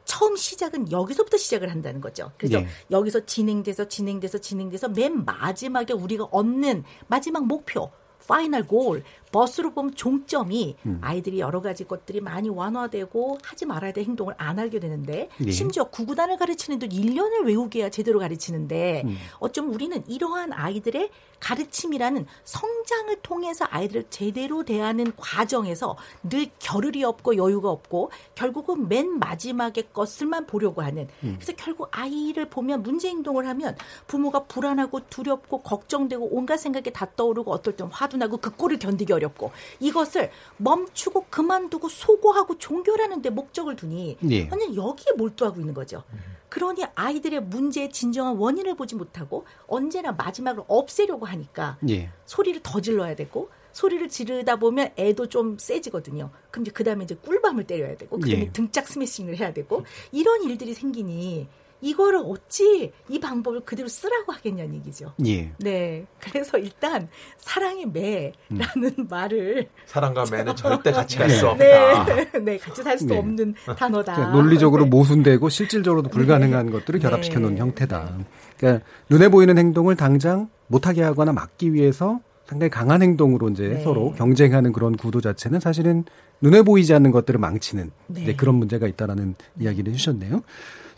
처음 0.04 0.36
시작은 0.36 0.92
여기서부터 0.92 1.36
시작을 1.36 1.70
한다는 1.70 2.00
거죠. 2.00 2.30
그래서 2.38 2.60
예. 2.60 2.66
여기서 2.90 3.26
진행돼서 3.26 3.88
진행돼서 3.88 4.38
진행돼서 4.38 4.88
맨 4.88 5.24
마지막에 5.24 5.92
우리가 5.92 6.24
얻는 6.30 6.84
마지막 7.08 7.44
목표 7.44 7.90
final 8.26 8.66
goal 8.66 9.02
버스로 9.32 9.72
보면 9.72 9.94
종점이 9.94 10.76
음. 10.86 10.98
아이들이 11.00 11.40
여러 11.40 11.60
가지 11.60 11.84
것들이 11.84 12.20
많이 12.20 12.48
완화되고 12.48 13.38
하지 13.42 13.66
말아야 13.66 13.92
될 13.92 14.04
행동을 14.04 14.34
안 14.36 14.58
하게 14.58 14.78
되는데 14.80 15.28
예. 15.44 15.50
심지어 15.50 15.84
구구단을 15.84 16.36
가르치는 16.36 16.78
데 16.78 16.88
1년을 16.88 17.44
외우게 17.46 17.80
해야 17.80 17.88
제대로 17.88 18.18
가르치는데 18.18 19.02
음. 19.06 19.16
어쩜 19.38 19.72
우리는 19.72 20.02
이러한 20.06 20.52
아이들의 20.52 21.10
가르침이라는 21.40 22.26
성장을 22.44 23.16
통해서 23.22 23.64
아이들을 23.70 24.04
제대로 24.10 24.62
대하는 24.62 25.10
과정에서 25.16 25.96
늘 26.22 26.48
겨를이 26.58 27.02
없고 27.02 27.36
여유가 27.36 27.70
없고 27.70 28.10
결국은 28.34 28.88
맨 28.88 29.18
마지막의 29.18 29.88
것을만 29.94 30.46
보려고 30.46 30.82
하는 30.82 31.08
음. 31.22 31.36
그래서 31.36 31.54
결국 31.56 31.88
아이를 31.92 32.50
보면 32.50 32.82
문제 32.82 33.08
행동을 33.08 33.48
하면 33.48 33.74
부모가 34.06 34.44
불안하고 34.44 35.00
두렵고 35.08 35.62
걱정되고 35.62 36.28
온갖 36.30 36.58
생각이 36.58 36.92
다 36.92 37.10
떠오르고 37.16 37.50
어떨 37.52 37.74
땐 37.74 37.86
화도 37.90 38.10
화도 38.10 38.16
나고 38.16 38.36
그 38.38 38.50
꼴을 38.50 38.78
견디기 38.78 39.12
어렵고 39.20 39.52
이것을 39.78 40.30
멈추고 40.56 41.26
그만두고 41.30 41.88
소고하고 41.88 42.58
종결하는 42.58 43.22
데 43.22 43.30
목적을 43.30 43.76
두니 43.76 44.16
예. 44.30 44.48
완전 44.50 44.74
여기에 44.74 45.14
몰두하고 45.16 45.60
있는 45.60 45.74
거죠. 45.74 46.02
그러니 46.48 46.82
아이들의 46.94 47.42
문제의 47.44 47.90
진정한 47.90 48.36
원인을 48.36 48.74
보지 48.74 48.96
못하고 48.96 49.46
언제나 49.68 50.12
마지막으로 50.12 50.64
없애려고 50.68 51.26
하니까 51.26 51.78
예. 51.88 52.10
소리를 52.26 52.60
더 52.62 52.80
질러야 52.80 53.14
되고 53.14 53.50
소리를 53.72 54.08
지르다 54.08 54.56
보면 54.56 54.90
애도 54.98 55.28
좀 55.28 55.56
세지거든요. 55.56 56.30
그럼 56.50 56.64
이제 56.64 56.72
그 56.72 56.82
다음에 56.82 57.04
이제 57.04 57.14
꿀밤을 57.14 57.64
때려야 57.64 57.96
되고 57.96 58.18
그 58.18 58.28
다음에 58.28 58.42
예. 58.42 58.52
등짝 58.52 58.88
스매싱을 58.88 59.36
해야 59.36 59.52
되고 59.52 59.84
이런 60.10 60.42
일들이 60.42 60.74
생기니 60.74 61.48
이거를 61.80 62.20
어찌 62.24 62.92
이 63.08 63.18
방법을 63.20 63.60
그대로 63.60 63.88
쓰라고 63.88 64.32
하겠냐는 64.32 64.74
얘기죠. 64.76 65.12
예. 65.26 65.52
네. 65.58 66.04
그래서 66.18 66.58
일단 66.58 67.08
사랑의 67.38 67.86
매라는 67.86 69.08
말을 69.08 69.68
사랑과 69.86 70.24
매는 70.30 70.56
절대 70.56 70.92
같이 70.92 71.16
갈수 71.16 71.54
네. 71.58 71.74
없다. 71.74 72.38
네, 72.40 72.58
같이 72.58 72.82
살수 72.82 73.06
네. 73.06 73.18
없는 73.18 73.54
단어다. 73.76 74.30
논리적으로 74.30 74.84
네. 74.84 74.90
모순되고 74.90 75.48
실질적으로도 75.48 76.10
불가능한 76.10 76.70
것들을 76.70 77.00
결합시켜 77.00 77.40
놓은 77.40 77.58
형태다. 77.58 78.18
그러니까 78.56 78.84
눈에 79.08 79.28
보이는 79.28 79.56
행동을 79.56 79.96
당장 79.96 80.48
못하게 80.66 81.02
하거나 81.02 81.32
막기 81.32 81.72
위해서 81.72 82.20
상당히 82.44 82.68
강한 82.70 83.00
행동으로 83.02 83.48
이제 83.50 83.68
네. 83.68 83.80
서로 83.82 84.12
경쟁하는 84.14 84.72
그런 84.72 84.96
구도 84.96 85.20
자체는 85.20 85.60
사실은 85.60 86.04
눈에 86.40 86.62
보이지 86.62 86.94
않는 86.94 87.10
것들을 87.10 87.38
망치는 87.38 87.90
네. 88.08 88.34
그런 88.34 88.54
문제가 88.56 88.86
있다라는 88.86 89.34
이야기를 89.58 89.92
해주셨네요. 89.92 90.42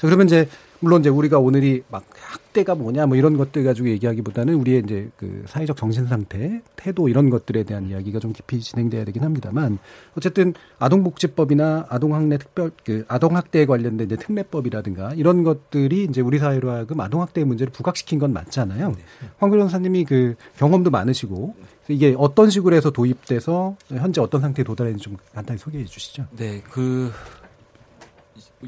자, 0.03 0.07
그러면 0.09 0.27
이제 0.27 0.49
물론 0.81 1.01
이제 1.01 1.09
우리가 1.09 1.39
오늘이 1.39 1.85
막 1.89 2.05
학대가 2.17 2.75
뭐냐 2.75 3.07
뭐 3.07 3.17
이런 3.17 3.37
것들 3.37 3.63
가지고 3.63 3.89
얘기하기보다는 3.89 4.55
우리의 4.55 4.83
이제 4.85 5.09
그 5.17 5.45
사회적 5.47 5.77
정신 5.77 6.09
상태, 6.09 6.61
태도 6.75 7.09
이런 7.09 7.31
것들에 7.31 7.63
대한 7.63 7.89
이야기가 7.89 8.19
좀 8.19 8.33
깊이 8.33 8.59
진행돼야 8.59 9.05
되긴 9.05 9.23
합니다만 9.23 9.79
어쨌든 10.17 10.55
아동복지법이나 10.81 11.87
아동학대 11.89 12.39
특별 12.39 12.73
그 12.85 13.05
아동학대에 13.07 13.65
관련된 13.65 14.09
이제 14.09 14.17
특례법이라든가 14.17 15.15
이런 15.15 15.45
것들이 15.45 16.03
이제 16.03 16.21
우리 16.21 16.41
사회로 16.41 16.71
하여금 16.73 16.99
아동학대 16.99 17.45
문제를 17.45 17.73
부각시킨 17.73 18.19
건 18.19 18.33
맞잖아요. 18.33 18.97
황 19.39 19.51
변호사님이 19.51 20.05
그 20.05 20.35
경험도 20.57 20.91
많으시고 20.91 21.55
이게 21.93 22.15
어떤 22.19 22.51
식으로 22.51 22.75
해서 22.75 22.91
도입돼서 22.91 23.77
현재 23.89 24.21
어떤 24.21 24.41
상태에 24.41 24.65
도달했는지 24.65 25.05
좀 25.05 25.17
간단히 25.35 25.59
소개해 25.59 25.85
주시죠. 25.85 26.27
네, 26.33 26.61
그 26.63 27.13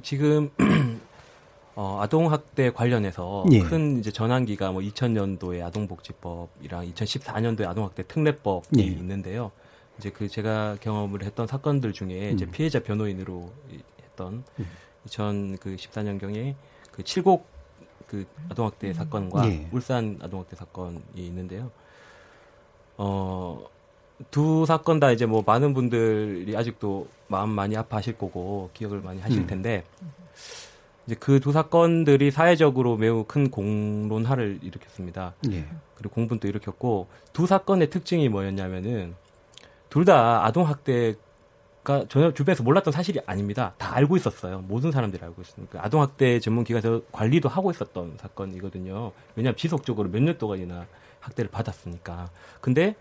지금 0.03 0.51
어, 1.77 1.99
아동 2.01 2.31
학대 2.31 2.71
관련해서 2.71 3.45
예. 3.51 3.61
큰 3.61 3.99
이제 3.99 4.13
전환기가 4.13 4.71
뭐 4.71 4.81
2000년도에 4.83 5.63
아동복지법이랑 5.65 6.87
2014년도에 6.93 7.67
아동학대 7.67 8.05
특례법이 8.07 8.79
예. 8.79 8.83
있는데요. 8.85 9.51
이제 9.99 10.11
그 10.11 10.29
제가 10.29 10.77
경험을 10.81 11.25
했던 11.25 11.47
사건들 11.47 11.93
중에 11.93 12.31
이제 12.31 12.45
음. 12.45 12.51
피해자 12.53 12.81
변호인으로 12.81 13.51
이- 13.73 13.79
했던 14.05 14.45
음. 14.61 14.67
2014년 15.09 16.21
경에 16.21 16.55
그 16.93 17.03
칠곡 17.03 17.47
그 18.07 18.25
아동학대 18.51 18.93
사건과 18.93 19.49
예. 19.49 19.69
울산 19.73 20.19
아동학대 20.23 20.55
사건이 20.57 21.01
있는데요. 21.17 21.71
어, 22.97 23.65
두 24.31 24.65
사건 24.67 25.01
다 25.01 25.11
이제 25.11 25.27
뭐 25.27 25.43
많은 25.45 25.75
분들이 25.75 26.57
아직도 26.57 27.09
마음 27.29 27.51
많이 27.51 27.77
아파하실 27.77 28.17
거고 28.19 28.71
기억을 28.75 29.01
많이 29.01 29.21
하실 29.21 29.41
음. 29.41 29.47
텐데 29.47 29.85
이제 31.07 31.15
그 31.17 31.41
두 31.41 31.53
사건들이 31.53 32.31
사회적으로 32.31 32.97
매우 32.97 33.25
큰 33.25 33.51
공론화를 33.51 34.61
일으켰습니다. 34.63 35.35
예. 35.51 35.67
그리고 35.97 36.15
공분도 36.15 36.49
일으켰고 36.49 37.09
두 37.33 37.47
사건의 37.47 37.91
특징이 37.91 38.29
뭐였냐면은 38.29 39.15
둘 39.91 40.05
다 40.05 40.45
아동 40.45 40.67
학대가 40.67 42.07
전혀 42.09 42.33
주변에서 42.33 42.63
몰랐던 42.63 42.93
사실이 42.93 43.21
아닙니다. 43.27 43.75
다 43.79 43.95
알고 43.97 44.17
있었어요. 44.17 44.61
모든 44.67 44.91
사람들이 44.93 45.23
알고 45.23 45.43
있으니까 45.43 45.85
아동 45.85 46.01
학대 46.03 46.41
전문 46.41 46.65
기관에서 46.65 47.03
관리도 47.13 47.49
하고 47.49 47.71
있었던 47.71 48.17
사건이거든요. 48.19 49.13
왜냐하면 49.37 49.57
지속적으로 49.57 50.09
몇 50.09 50.21
년 50.23 50.39
동안이나 50.39 50.87
학대를 51.25 51.51
받았으니까. 51.51 52.31
근데 52.61 52.95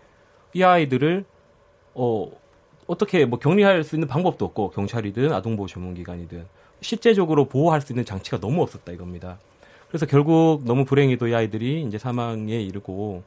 이 0.52 0.62
아이들을 0.62 1.24
어 1.94 2.30
어떻게 2.86 3.24
뭐 3.24 3.38
격리할 3.38 3.84
수 3.84 3.96
있는 3.96 4.08
방법도 4.08 4.44
없고 4.44 4.70
경찰이든 4.70 5.32
아동보호 5.32 5.66
전문기관이든 5.68 6.46
실제적으로 6.80 7.46
보호할 7.46 7.80
수 7.80 7.92
있는 7.92 8.04
장치가 8.04 8.38
너무 8.38 8.62
없었다 8.62 8.92
이겁니다. 8.92 9.38
그래서 9.88 10.06
결국 10.06 10.62
너무 10.64 10.84
불행히도 10.84 11.28
이 11.28 11.34
아이들이 11.34 11.82
이제 11.82 11.98
사망에 11.98 12.60
이르고 12.60 13.22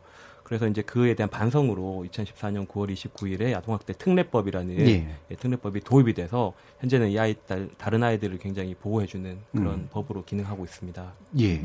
그래서 0.48 0.66
이제 0.66 0.82
그에 0.82 1.14
대한 1.14 1.30
반성으로 1.30 2.06
2014년 2.10 2.70
9월 2.70 2.90
29일에 2.94 3.54
아동학대 3.54 3.92
특례법이라는 3.98 4.80
예. 4.80 5.18
예, 5.30 5.36
특례법이 5.36 5.82
도입이 5.82 6.14
돼서 6.14 6.54
현재는 6.80 7.10
이 7.10 7.20
아이 7.20 7.36
딸, 7.46 7.68
다른 7.78 8.02
아이들을 8.02 8.38
굉장히 8.38 8.74
보호해주는 8.74 9.40
그런 9.52 9.74
음. 9.74 9.88
법으로 9.92 10.24
기능하고 10.24 10.64
있습니다. 10.64 11.14
예. 11.42 11.62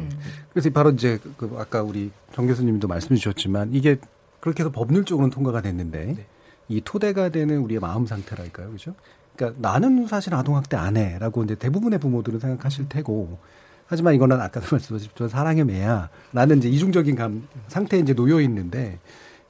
그래서 0.51 0.71
바로 0.71 0.91
이제 0.91 1.21
그 1.37 1.55
아까 1.59 1.85
우리 1.85 2.11
정 2.33 2.49
교수님도 2.49 2.89
말씀해 2.89 3.15
주셨지만 3.19 3.73
이게 3.73 3.99
그렇게 4.41 4.65
해서 4.65 4.73
법률적으로는 4.73 5.31
통과가 5.31 5.63
됐는데 5.63 6.05
네. 6.17 6.27
이 6.67 6.81
토대가 6.85 7.29
되는 7.29 7.59
우리의 7.59 7.79
마음 7.79 8.05
상태랄까요, 8.05 8.73
그죠? 8.73 8.97
그러니까 9.37 9.61
나는 9.61 10.09
사실 10.09 10.35
아동학대 10.35 10.77
안 10.77 10.97
해라고 10.97 11.45
이제 11.45 11.55
대부분의 11.55 12.01
부모들은 12.01 12.41
생각하실 12.41 12.89
테고 12.89 13.39
하지만 13.87 14.15
이거는 14.15 14.41
아까도 14.41 14.67
말씀하셨지만 14.73 15.29
사랑의 15.29 15.65
매야 15.65 16.09
라는 16.33 16.59
이제 16.59 16.69
이중적인 16.69 17.17
감, 17.17 17.47
상태에 17.69 18.01
이제 18.01 18.15
놓여 18.15 18.41
있는데 18.41 18.99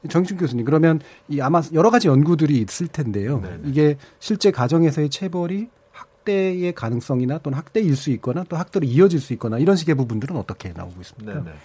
정춘 0.09 0.37
교수님 0.37 0.64
그러면 0.64 1.01
이 1.29 1.40
아마 1.40 1.62
여러 1.73 1.90
가지 1.90 2.09
연구들이 2.09 2.59
있을 2.59 2.88
텐데요. 2.88 3.40
네네. 3.40 3.61
이게 3.64 3.97
실제 4.18 4.51
가정에서의 4.51 5.11
체벌이 5.11 5.68
학대의 5.92 6.73
가능성이나 6.73 7.38
또는 7.38 7.59
학대일 7.59 7.97
수 7.97 8.11
있거나 8.11 8.45
또 8.49 8.57
학대로 8.57 8.85
이어질 8.85 9.21
수 9.21 9.33
있거나 9.35 9.59
이런 9.59 9.77
식의 9.77 9.95
부분들은 9.95 10.37
어떻게 10.37 10.73
나오고 10.73 11.01
있습니까? 11.03 11.35
네네. 11.35 11.57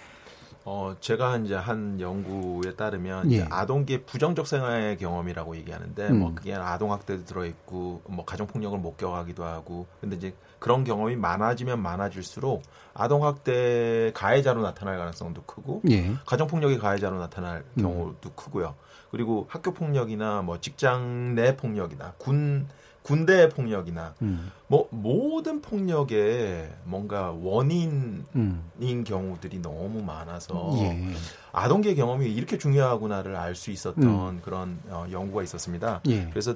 어, 0.70 0.94
제가 1.00 1.38
이제 1.38 1.54
한 1.54 1.98
연구에 1.98 2.74
따르면 2.74 3.32
예. 3.32 3.46
아동기의 3.48 4.02
부정적 4.04 4.46
생활의 4.46 4.98
경험이라고 4.98 5.56
얘기하는데 5.56 6.08
음. 6.08 6.18
뭐 6.18 6.34
그게 6.34 6.52
아동학대도 6.52 7.24
들어있고 7.24 8.02
뭐 8.06 8.26
가정폭력을 8.26 8.78
목격하기도 8.78 9.44
하고 9.44 9.86
근데 10.02 10.16
이제 10.16 10.34
그런 10.58 10.84
경험이 10.84 11.16
많아지면 11.16 11.80
많아질수록 11.80 12.64
아동학대 12.92 14.12
가해자로 14.14 14.60
나타날 14.60 14.98
가능성도 14.98 15.44
크고 15.44 15.80
예. 15.90 16.12
가정폭력이 16.26 16.76
가해자로 16.76 17.18
나타날 17.18 17.64
음. 17.78 17.82
경우도 17.82 18.32
크고요. 18.34 18.74
그리고 19.10 19.46
학교 19.48 19.72
폭력이나 19.72 20.42
뭐 20.42 20.60
직장 20.60 21.34
내 21.34 21.56
폭력이나 21.56 22.12
군 22.18 22.68
군대 23.08 23.48
폭력이나 23.48 24.14
음. 24.20 24.52
뭐 24.66 24.86
모든 24.90 25.62
폭력에 25.62 26.70
뭔가 26.84 27.30
원인인 27.30 28.26
음. 28.36 29.04
경우들이 29.06 29.60
너무 29.62 30.02
많아서 30.02 30.74
예. 30.80 31.14
아동계 31.52 31.94
경험이 31.94 32.26
이렇게 32.30 32.58
중요하구나를 32.58 33.34
알 33.34 33.54
수 33.54 33.70
있었던 33.70 34.04
음. 34.04 34.40
그런 34.44 34.78
어, 34.90 35.06
연구가 35.10 35.42
있었습니다. 35.42 36.02
예. 36.08 36.28
그래서 36.28 36.54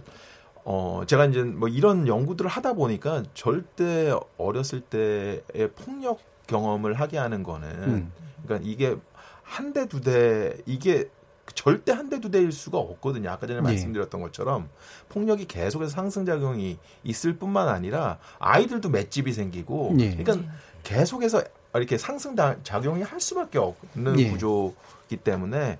어 0.64 1.02
제가 1.06 1.24
이제 1.24 1.42
뭐 1.42 1.68
이런 1.68 2.06
연구들을 2.06 2.50
하다 2.50 2.74
보니까 2.74 3.22
절대 3.32 4.12
어렸을 4.36 4.82
때의 4.82 5.70
폭력 5.74 6.20
경험을 6.46 6.94
하게 7.00 7.16
하는 7.16 7.42
거는 7.42 7.68
음. 7.82 8.12
그러니까 8.44 8.68
이게 8.70 8.96
한 9.42 9.72
대 9.72 9.86
두 9.86 10.00
대 10.02 10.56
이게 10.66 11.08
절대 11.62 11.92
한 11.92 12.10
대 12.10 12.18
두 12.20 12.28
대일 12.30 12.50
수가 12.50 12.76
없거든요. 12.78 13.30
아까 13.30 13.46
전에 13.46 13.58
예. 13.58 13.62
말씀드렸던 13.62 14.20
것처럼 14.20 14.68
폭력이 15.10 15.46
계속해서 15.46 15.90
상승 15.92 16.24
작용이 16.26 16.76
있을 17.04 17.36
뿐만 17.36 17.68
아니라 17.68 18.18
아이들도 18.40 18.88
맷집이 18.88 19.32
생기고 19.32 19.94
예. 20.00 20.16
그러니까 20.16 20.48
계속해서 20.82 21.42
이렇게 21.74 21.96
상승 21.98 22.34
다- 22.34 22.56
작용이 22.64 23.02
할 23.02 23.20
수밖에 23.20 23.58
없는 23.58 24.18
예. 24.18 24.30
구조이기 24.30 25.18
때문에 25.22 25.78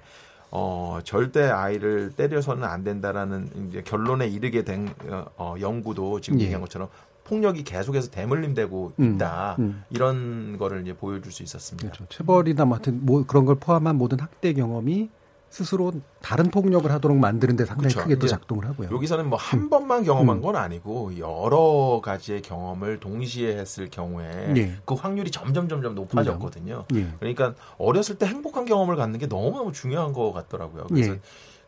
어 0.53 1.01
절대 1.03 1.49
아이를 1.49 2.13
때려서는 2.17 2.63
안 2.63 2.85
된다라는 2.85 3.69
이제 3.69 3.83
결론에 3.83 4.29
이르게 4.29 4.63
된 4.63 4.89
어, 5.09 5.25
어, 5.37 5.55
연구도 5.61 6.21
지금 6.21 6.39
예. 6.39 6.45
얘기한 6.45 6.61
것처럼 6.63 6.89
폭력이 7.25 7.65
계속해서 7.65 8.11
대물림되고 8.11 8.93
음, 9.01 9.15
있다 9.15 9.57
음. 9.59 9.83
이런 9.91 10.59
거를 10.59 10.83
이제 10.83 10.95
보여줄 10.95 11.33
수 11.33 11.43
있었습니다. 11.43 11.89
그렇죠. 11.91 12.07
체벌이나 12.09 12.67
뭐 12.67 12.77
하여튼 12.77 13.05
뭐 13.05 13.25
그런 13.27 13.45
걸 13.47 13.57
포함한 13.57 13.97
모든 13.97 14.21
학대 14.21 14.53
경험이 14.53 15.11
스스로 15.53 15.93
다른 16.23 16.51
폭력을 16.51 16.91
하도록 16.91 17.15
만드는 17.15 17.57
데 17.57 17.67
상당히 17.67 17.93
그렇죠. 17.93 18.09
크게 18.09 18.19
또 18.19 18.27
작동을 18.27 18.65
하고요. 18.65 18.89
여기서는 18.91 19.29
뭐한 19.29 19.69
번만 19.69 20.03
경험한 20.03 20.39
음. 20.39 20.43
건 20.43 20.57
아니고 20.57 21.19
여러 21.19 22.01
가지의 22.03 22.41
경험을 22.41 23.01
동시에 23.01 23.59
했을 23.59 23.91
경우에 23.91 24.55
예. 24.57 24.77
그 24.87 24.95
확률이 24.95 25.31
점점 25.31 25.69
점점 25.69 25.95
높아졌거든요. 25.95 26.87
예. 26.95 27.07
그러니까 27.21 27.55
어렸을 27.77 28.17
때 28.17 28.25
행복한 28.25 28.65
경험을 28.65 28.97
갖는 28.97 29.19
게 29.19 29.27
너무너무 29.27 29.73
중요한 29.73 30.15
것 30.15 30.33
같더라고요. 30.33 30.85
그래서 30.89 31.13
예. 31.13 31.21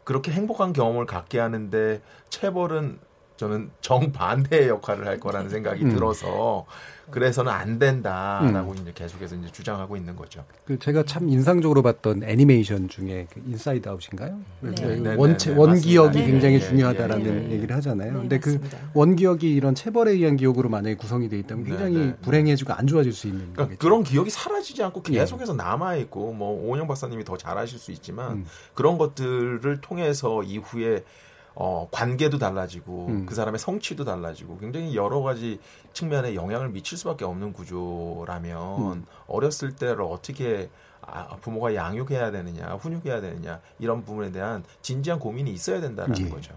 그렇게 0.03 0.33
행복한 0.33 0.73
경험을 0.73 1.05
갖게 1.05 1.39
하는데 1.39 2.01
체벌은 2.31 2.99
저는 3.37 3.71
정반대의 3.81 4.69
역할을 4.69 5.07
할 5.07 5.19
거라는 5.19 5.51
생각이 5.51 5.85
음. 5.85 5.91
들어서 5.91 6.67
그래서는 7.11 7.53
안 7.53 7.79
된다라고 7.79 8.73
음. 8.73 8.77
이제 8.81 8.93
계속해서 8.95 9.35
이제 9.37 9.51
주장하고 9.53 9.97
있는 9.97 10.17
거죠. 10.17 10.45
그 10.65 10.79
제가 10.79 11.03
참 11.05 11.29
인상적으로 11.29 11.83
봤던 11.83 12.23
애니메이션 12.23 12.89
중에 12.89 13.27
그 13.31 13.43
Inside 13.47 13.89
Out인가요? 13.89 14.39
네. 14.61 14.75
그 14.75 14.81
네, 14.81 15.15
원체 15.15 15.51
네, 15.51 15.57
네, 15.57 15.61
원기억이 15.61 16.07
맞습니다. 16.07 16.31
굉장히 16.31 16.61
네, 16.61 16.67
중요하다라는 16.67 17.25
네, 17.25 17.31
네, 17.31 17.41
네. 17.49 17.55
얘기를 17.57 17.77
하잖아요. 17.77 18.13
네, 18.13 18.19
근데 18.21 18.39
그 18.39 18.51
맞습니다. 18.51 18.79
원기억이 18.95 19.53
이런 19.53 19.75
체벌에 19.75 20.13
의한 20.13 20.37
기억으로 20.37 20.69
만약에 20.71 20.95
구성이 20.97 21.29
돼 21.29 21.39
있다면 21.41 21.65
네, 21.65 21.71
굉장히 21.71 21.97
네, 21.99 22.07
네. 22.07 22.17
불행해지고 22.23 22.73
안 22.73 22.87
좋아질 22.87 23.13
수 23.13 23.27
있는 23.27 23.53
그러니까. 23.53 23.77
그런 23.79 24.03
기억이 24.03 24.31
사라지지 24.31 24.83
않고 24.85 25.03
예. 25.11 25.19
계속해서 25.19 25.55
남아 25.55 25.97
있고 25.97 26.33
뭐 26.33 26.53
오은영 26.53 26.87
박사님이 26.87 27.25
더 27.25 27.37
잘하실 27.37 27.79
수 27.79 27.93
있지만 27.93 28.33
음. 28.33 28.47
그런 28.73 28.97
것들을 28.97 29.81
통해서 29.83 30.43
이후에 30.43 31.05
어, 31.57 31.89
관계도 31.91 32.39
달라지고 32.39 33.07
음. 33.09 33.27
그 33.27 33.35
사람의 33.35 33.59
성취도 33.59 34.05
달라지고 34.05 34.59
굉장히 34.59 34.97
여러 34.97 35.21
가지 35.23 35.61
측면에 35.93 36.35
영향을 36.35 36.71
미칠 36.71 36.99
수밖에 36.99 37.25
없는 37.25 37.53
구조라면 37.53 38.93
음. 38.93 39.07
어렸을 39.27 39.77
때를 39.77 40.03
어떻게 40.03 40.69
아, 41.07 41.37
부모가 41.41 41.75
양육해야 41.75 42.31
되느냐, 42.31 42.75
훈육해야 42.81 43.21
되느냐 43.21 43.61
이런 43.79 44.05
부분에 44.05 44.31
대한 44.33 44.63
진지한 44.83 45.19
고민이 45.19 45.53
있어야 45.53 45.81
된다는 45.81 46.15
예. 46.19 46.29
거죠. 46.29 46.53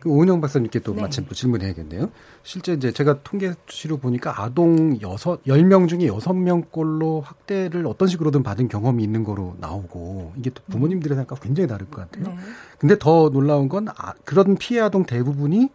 그 0.00 0.08
오은영 0.08 0.40
박사님께 0.40 0.78
또 0.78 0.94
네. 0.94 1.02
마침 1.02 1.26
또 1.26 1.34
질문해야겠네요. 1.34 2.10
실제 2.42 2.72
이제 2.72 2.92
제가 2.92 3.22
통계치로 3.22 3.98
보니까 3.98 4.40
아동 4.42 4.98
여섯 5.02 5.40
열 5.46 5.62
명 5.64 5.88
중에 5.88 6.06
여섯 6.06 6.32
명꼴로 6.32 7.20
학대를 7.22 7.86
어떤 7.86 8.06
식으로든 8.08 8.42
받은 8.42 8.68
경험이 8.68 9.02
있는 9.02 9.24
거로 9.24 9.56
나오고 9.58 10.34
이게 10.38 10.50
또 10.50 10.62
부모님들의 10.70 11.16
생각과 11.16 11.42
굉장히 11.42 11.66
다를 11.66 11.90
것 11.90 12.02
같아요. 12.10 12.32
네. 12.34 12.40
근데 12.78 12.96
더 12.98 13.28
놀라운 13.30 13.68
건 13.68 13.88
아, 13.96 14.14
그런 14.24 14.56
피해 14.56 14.80
아동 14.80 15.04
대부분이 15.04 15.68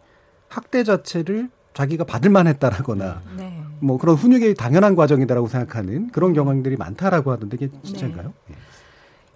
학대 0.48 0.84
자체를 0.84 1.50
자기가 1.74 2.06
받을 2.06 2.30
만했다라거나 2.32 3.22
네. 3.38 3.61
뭐 3.82 3.98
그런 3.98 4.16
훈육의 4.16 4.56
당연한 4.56 4.96
과정이다라고 4.96 5.48
생각하는 5.48 6.10
그런 6.12 6.34
경향들이 6.34 6.78
많다라고 6.78 7.32
하던데 7.32 7.58
이게 7.58 7.70
진짜인가요? 7.84 8.34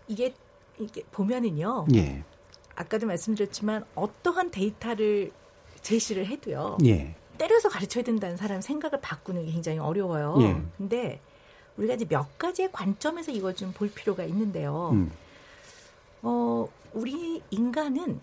이게 0.08 0.34
이게 0.78 1.04
보면은요. 1.12 1.88
예. 1.96 2.24
아까도 2.76 3.08
말씀드렸지만 3.08 3.86
어떠한 3.96 4.52
데이터를 4.52 5.32
제시를 5.82 6.28
해도요. 6.28 6.78
예. 6.86 7.16
때려서 7.38 7.70
가르쳐야 7.70 8.04
된다는 8.04 8.38
사람 8.38 8.62
생각을 8.62 9.00
바꾸는 9.02 9.46
게 9.46 9.52
굉장히 9.52 9.80
어려워요. 9.80 10.38
예. 10.42 10.62
근데 10.78 11.20
우리가 11.78 11.96
이제 11.96 12.06
몇 12.06 12.38
가지의 12.38 12.72
관점에서 12.72 13.32
이걸 13.32 13.56
좀 13.56 13.72
볼 13.74 13.90
필요가 13.90 14.24
있는데요. 14.24 14.92
음. 14.94 15.12
어, 16.22 16.68
우리 16.94 17.42
인간은 17.50 18.20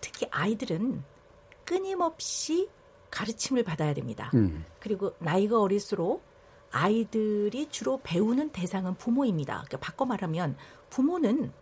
특히 0.00 0.26
아이들은 0.30 1.02
끊임없이 1.64 2.68
가르침을 3.10 3.64
받아야 3.64 3.94
됩니다. 3.94 4.30
음. 4.34 4.64
그리고 4.78 5.14
나이가 5.18 5.60
어릴수록 5.60 6.22
아이들이 6.70 7.68
주로 7.70 8.00
배우는 8.02 8.50
대상은 8.50 8.94
부모입니다. 8.94 9.54
그러니까 9.54 9.78
바꿔 9.78 10.04
말하면 10.04 10.56
부모는 10.88 11.52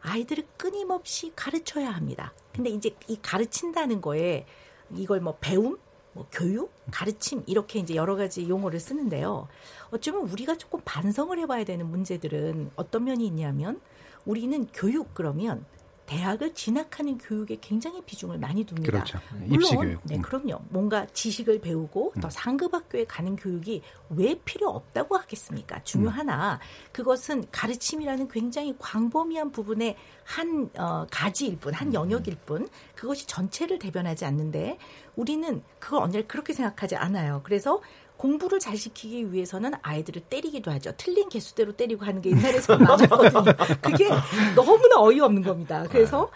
아이들을 0.00 0.44
끊임없이 0.56 1.32
가르쳐야 1.34 1.90
합니다. 1.90 2.32
근데 2.52 2.70
이제 2.70 2.94
이 3.08 3.18
가르친다는 3.20 4.00
거에 4.00 4.46
이걸 4.94 5.20
뭐 5.20 5.36
배움, 5.40 5.78
뭐 6.12 6.26
교육, 6.30 6.72
가르침 6.90 7.42
이렇게 7.46 7.78
이제 7.78 7.94
여러 7.94 8.14
가지 8.16 8.48
용어를 8.48 8.80
쓰는데요. 8.80 9.48
어쩌면 9.90 10.28
우리가 10.28 10.56
조금 10.56 10.80
반성을 10.84 11.36
해봐야 11.38 11.64
되는 11.64 11.86
문제들은 11.86 12.70
어떤 12.76 13.04
면이 13.04 13.26
있냐면 13.26 13.80
우리는 14.24 14.66
교육 14.72 15.14
그러면 15.14 15.64
대학을 16.06 16.54
진학하는 16.54 17.18
교육에 17.18 17.58
굉장히 17.60 18.02
비중을 18.02 18.38
많이 18.38 18.64
둡니다. 18.64 18.90
그렇죠. 18.90 19.18
물론, 19.32 19.54
입시 19.54 19.74
교육. 19.74 20.00
네, 20.04 20.16
음. 20.16 20.22
그럼요. 20.22 20.60
뭔가 20.68 21.06
지식을 21.06 21.60
배우고 21.60 22.14
더 22.20 22.28
상급 22.28 22.74
학교에 22.74 23.04
가는 23.04 23.36
교육이 23.36 23.82
왜 24.10 24.34
필요 24.44 24.68
없다고 24.68 25.16
하겠습니까? 25.16 25.82
중요하나 25.82 26.60
그것은 26.92 27.44
가르침이라는 27.50 28.28
굉장히 28.28 28.74
광범위한 28.78 29.50
부분의 29.50 29.96
한 30.24 30.70
어, 30.76 31.06
가지일 31.10 31.58
뿐, 31.58 31.72
한 31.74 31.94
영역일 31.94 32.36
뿐, 32.46 32.68
그것이 32.94 33.26
전체를 33.26 33.78
대변하지 33.78 34.24
않는데 34.24 34.78
우리는 35.16 35.62
그걸 35.78 36.02
언제나 36.02 36.26
그렇게 36.26 36.52
생각하지 36.52 36.96
않아요. 36.96 37.40
그래서 37.44 37.80
공부를 38.24 38.58
잘 38.58 38.78
시키기 38.78 39.34
위해서는 39.34 39.72
아이들을 39.82 40.22
때리기도 40.30 40.70
하죠. 40.70 40.94
틀린 40.96 41.28
개수대로 41.28 41.72
때리고 41.72 42.06
하는 42.06 42.22
게 42.22 42.30
옛날에서 42.30 42.78
많았거든요. 42.78 43.52
그게 43.82 44.08
너무나 44.56 44.98
어이없는 44.98 45.42
겁니다. 45.42 45.84
그래서 45.90 46.30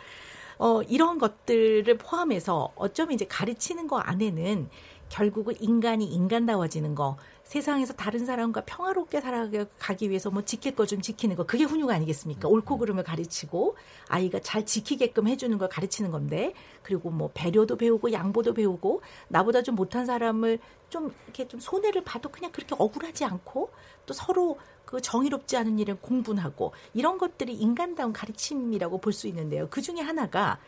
어, 0.59 0.83
이런 0.83 1.19
것들을 1.19 1.97
포함해서 1.97 2.73
어쩌면 2.77 3.15
이제 3.15 3.25
가르치는 3.25 3.87
거 3.87 3.97
안에는 4.01 4.69
결국은 5.09 5.55
인간이 5.61 6.05
인간다워지는 6.05 6.95
거, 6.95 7.17
세상에서 7.45 7.95
다른 7.95 8.27
사람과 8.27 8.63
평화롭게 8.67 9.21
살아가기 9.21 10.11
위해서 10.11 10.31
뭐 10.31 10.45
지킬 10.45 10.75
거 10.75 10.85
좀 10.85 11.01
지키는 11.01 11.37
거, 11.37 11.45
그게 11.45 11.65
훈육 11.65 11.91
아니겠습니까? 11.91 12.49
옳고 12.49 12.79
그름을 12.79 13.05
가르치고 13.05 13.77
아이가 14.09 14.39
잘 14.41 14.67
지키게끔 14.67 15.29
해주는 15.29 15.57
걸 15.59 15.69
가르치는 15.69 16.11
건데, 16.11 16.53
그리고 16.83 17.11
뭐 17.11 17.31
배려도 17.35 17.77
배우고 17.77 18.13
양보도 18.13 18.55
배우고 18.55 19.03
나보다 19.29 19.63
좀 19.63 19.75
못한 19.75 20.05
사람을 20.07 20.59
좀 20.91 21.13
이렇게 21.25 21.49
좀 21.49 21.61
손해를 21.61 22.05
봐도 22.05 22.29
그냥 22.29 22.53
그렇게 22.53 22.75
억울하지 22.79 23.25
않고 23.25 23.71
또 24.07 24.15
서로 24.15 24.59
그 24.85 25.03
정의롭지 25.03 25.57
않은 25.59 25.79
일은 25.79 25.99
공분하고 26.01 26.73
이런 26.95 27.19
것들이 27.19 27.55
인간다운 27.55 28.13
가르침이라고 28.15 28.99
볼 28.99 29.13
수 29.13 29.27
있는데요. 29.27 29.69
그 29.69 29.83
중에 29.83 30.01
하나가 30.01 30.59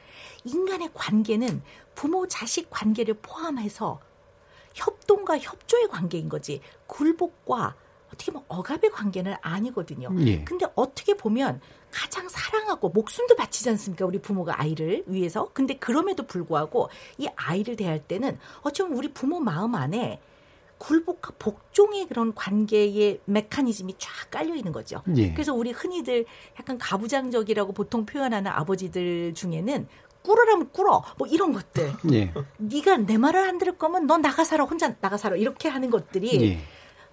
인간의 0.44 0.90
관계는 0.92 1.62
부모 1.94 2.26
자식 2.28 2.68
관계를 2.68 3.14
포함해서 3.22 4.00
협동과 4.74 5.38
협조의 5.38 5.88
관계인 5.88 6.28
거지 6.28 6.60
굴복과 6.86 7.74
어떻게 8.12 8.32
보면 8.32 8.44
억압의 8.48 8.90
관계는 8.90 9.34
아니거든요. 9.40 10.10
예. 10.26 10.44
근데 10.44 10.66
어떻게 10.74 11.14
보면 11.14 11.60
가장 11.90 12.28
사랑하고 12.28 12.88
목숨도 12.90 13.36
바치지 13.36 13.70
않습니까? 13.70 14.04
우리 14.06 14.20
부모가 14.20 14.60
아이를 14.60 15.04
위해서. 15.06 15.50
근데 15.52 15.74
그럼에도 15.74 16.24
불구하고 16.24 16.88
이 17.18 17.28
아이를 17.36 17.76
대할 17.76 18.00
때는 18.00 18.38
어쩌면 18.62 18.96
우리 18.96 19.12
부모 19.12 19.40
마음 19.40 19.74
안에 19.74 20.20
굴복과 20.78 21.34
복종의 21.38 22.06
그런 22.06 22.34
관계의 22.34 23.20
메커니즘이 23.26 23.96
쫙 23.98 24.30
깔려 24.30 24.54
있는 24.54 24.72
거죠. 24.72 25.02
예. 25.16 25.32
그래서 25.32 25.52
우리 25.52 25.72
흔히들 25.72 26.24
약간 26.58 26.78
가부장적이라고 26.78 27.72
보통 27.72 28.06
표현하는 28.06 28.50
아버지들 28.50 29.34
중에는 29.34 29.86
꿇으라면 30.22 30.70
꿇어 30.72 31.02
뭐 31.18 31.26
이런 31.26 31.52
것들 31.52 31.92
예. 32.12 32.32
네가 32.58 32.98
내 32.98 33.18
말을 33.18 33.40
안 33.40 33.58
들을 33.58 33.76
거면 33.76 34.06
넌 34.06 34.22
나가 34.22 34.44
살아 34.44 34.64
혼자 34.64 34.94
나가 35.00 35.16
살아 35.16 35.36
이렇게 35.36 35.68
하는 35.68 35.90
것들이 35.90 36.42
예. 36.42 36.60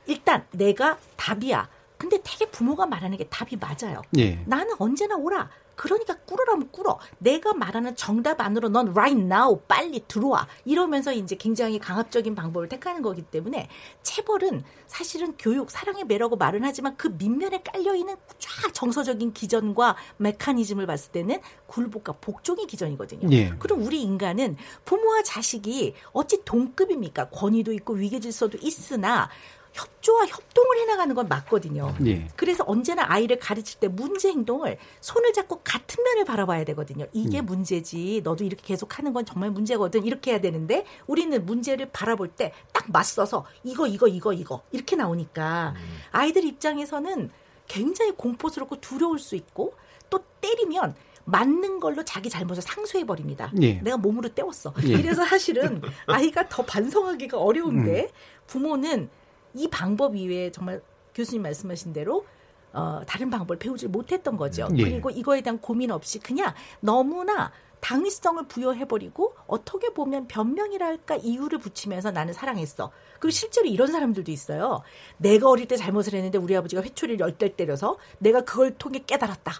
일단 0.07 0.45
내가 0.51 0.97
답이야. 1.15 1.69
근데 1.97 2.19
되게 2.23 2.45
부모가 2.49 2.85
말하는 2.85 3.17
게 3.17 3.25
답이 3.25 3.57
맞아요. 3.57 4.01
예. 4.17 4.41
나는 4.45 4.73
언제나 4.79 5.15
오라. 5.15 5.49
그러니까 5.77 6.15
꿇으라면 6.25 6.71
꿇어. 6.71 6.99
내가 7.19 7.53
말하는 7.53 7.95
정답 7.95 8.41
안으로 8.41 8.67
넌 8.67 8.89
right 8.89 9.21
now 9.21 9.61
빨리 9.67 10.03
들어와. 10.07 10.47
이러면서 10.65 11.13
이제 11.13 11.35
굉장히 11.35 11.79
강압적인 11.79 12.35
방법을 12.35 12.67
택하는 12.67 13.01
거기 13.01 13.21
때문에 13.21 13.69
체벌은 14.01 14.63
사실은 14.87 15.35
교육, 15.37 15.69
사랑의 15.69 16.03
매라고 16.05 16.35
말은 16.35 16.65
하지만 16.65 16.97
그 16.97 17.07
밑면에 17.07 17.61
깔려있는 17.61 18.15
쫙 18.39 18.73
정서적인 18.73 19.33
기전과 19.33 19.95
메커니즘을 20.17 20.87
봤을 20.87 21.11
때는 21.11 21.39
굴복과 21.67 22.13
복종의 22.21 22.65
기전이거든요. 22.65 23.29
예. 23.31 23.53
그럼 23.59 23.83
우리 23.83 24.01
인간은 24.01 24.57
부모와 24.83 25.21
자식이 25.23 25.93
어찌 26.11 26.43
동급입니까? 26.43 27.29
권위도 27.29 27.71
있고 27.73 27.93
위계 27.93 28.19
질서도 28.19 28.57
있으나 28.61 29.29
협조와 29.77 30.25
협동을 30.25 30.79
해나가는 30.79 31.13
건 31.13 31.27
맞거든요. 31.27 31.93
예. 32.05 32.27
그래서 32.35 32.63
언제나 32.67 33.03
아이를 33.07 33.37
가르칠 33.37 33.79
때 33.79 33.87
문제 33.87 34.29
행동을 34.29 34.77
손을 35.01 35.33
잡고 35.33 35.61
같은 35.63 36.03
면을 36.03 36.25
바라봐야 36.25 36.63
되거든요. 36.65 37.05
이게 37.13 37.41
문제지. 37.41 38.21
너도 38.23 38.43
이렇게 38.43 38.63
계속 38.65 38.97
하는 38.97 39.13
건 39.13 39.25
정말 39.25 39.51
문제거든. 39.51 40.03
이렇게 40.05 40.31
해야 40.31 40.41
되는데 40.41 40.85
우리는 41.05 41.45
문제를 41.45 41.89
바라볼 41.91 42.29
때 42.29 42.51
딱 42.73 42.91
맞서서 42.91 43.45
이거 43.63 43.87
이거 43.87 44.07
이거 44.07 44.33
이거 44.33 44.61
이렇게 44.71 44.95
나오니까 44.95 45.75
아이들 46.11 46.43
입장에서는 46.45 47.29
굉장히 47.67 48.11
공포스럽고 48.13 48.79
두려울 48.79 49.19
수 49.19 49.35
있고 49.35 49.73
또 50.09 50.19
때리면 50.41 50.95
맞는 51.25 51.79
걸로 51.81 52.05
자기 52.05 52.29
잘못을 52.29 52.63
상쇄해 52.63 53.05
버립니다. 53.05 53.51
예. 53.61 53.73
내가 53.81 53.97
몸으로 53.97 54.29
때웠어. 54.29 54.73
예. 54.83 54.87
이래서 54.93 55.25
사실은 55.25 55.81
아이가 56.05 56.47
더 56.47 56.63
반성하기가 56.63 57.37
어려운데 57.37 58.09
부모는 58.47 59.09
이 59.57 59.67
방법 59.69 60.15
이외에 60.15 60.51
정말 60.51 60.81
교수님 61.15 61.41
말씀하신 61.41 61.93
대로 61.93 62.25
어, 62.73 63.01
다른 63.07 63.29
방법을 63.29 63.57
배우지 63.57 63.87
못했던 63.87 64.37
거죠. 64.37 64.67
예. 64.77 64.83
그리고 64.83 65.09
이거에 65.09 65.41
대한 65.41 65.59
고민 65.59 65.91
없이 65.91 66.19
그냥 66.19 66.53
너무나 66.79 67.51
당위성을 67.79 68.47
부여해버리고 68.47 69.35
어떻게 69.45 69.93
보면 69.93 70.27
변명이랄까 70.27 71.17
이유를 71.17 71.59
붙이면서 71.59 72.11
나는 72.11 72.33
사랑했어. 72.33 72.91
그리고 73.19 73.31
실제로 73.31 73.67
이런 73.67 73.91
사람들도 73.91 74.31
있어요. 74.31 74.81
내가 75.17 75.49
어릴 75.49 75.67
때 75.67 75.75
잘못을 75.75 76.13
했는데 76.13 76.37
우리 76.37 76.55
아버지가 76.55 76.81
회초리를 76.81 77.19
열대 77.19 77.55
때려서 77.55 77.97
내가 78.19 78.41
그걸 78.41 78.75
통해 78.77 79.03
깨달았다. 79.05 79.53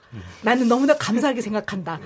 나는 0.44 0.68
너무나 0.68 0.96
감사하게 0.96 1.42
생각한다. 1.42 2.00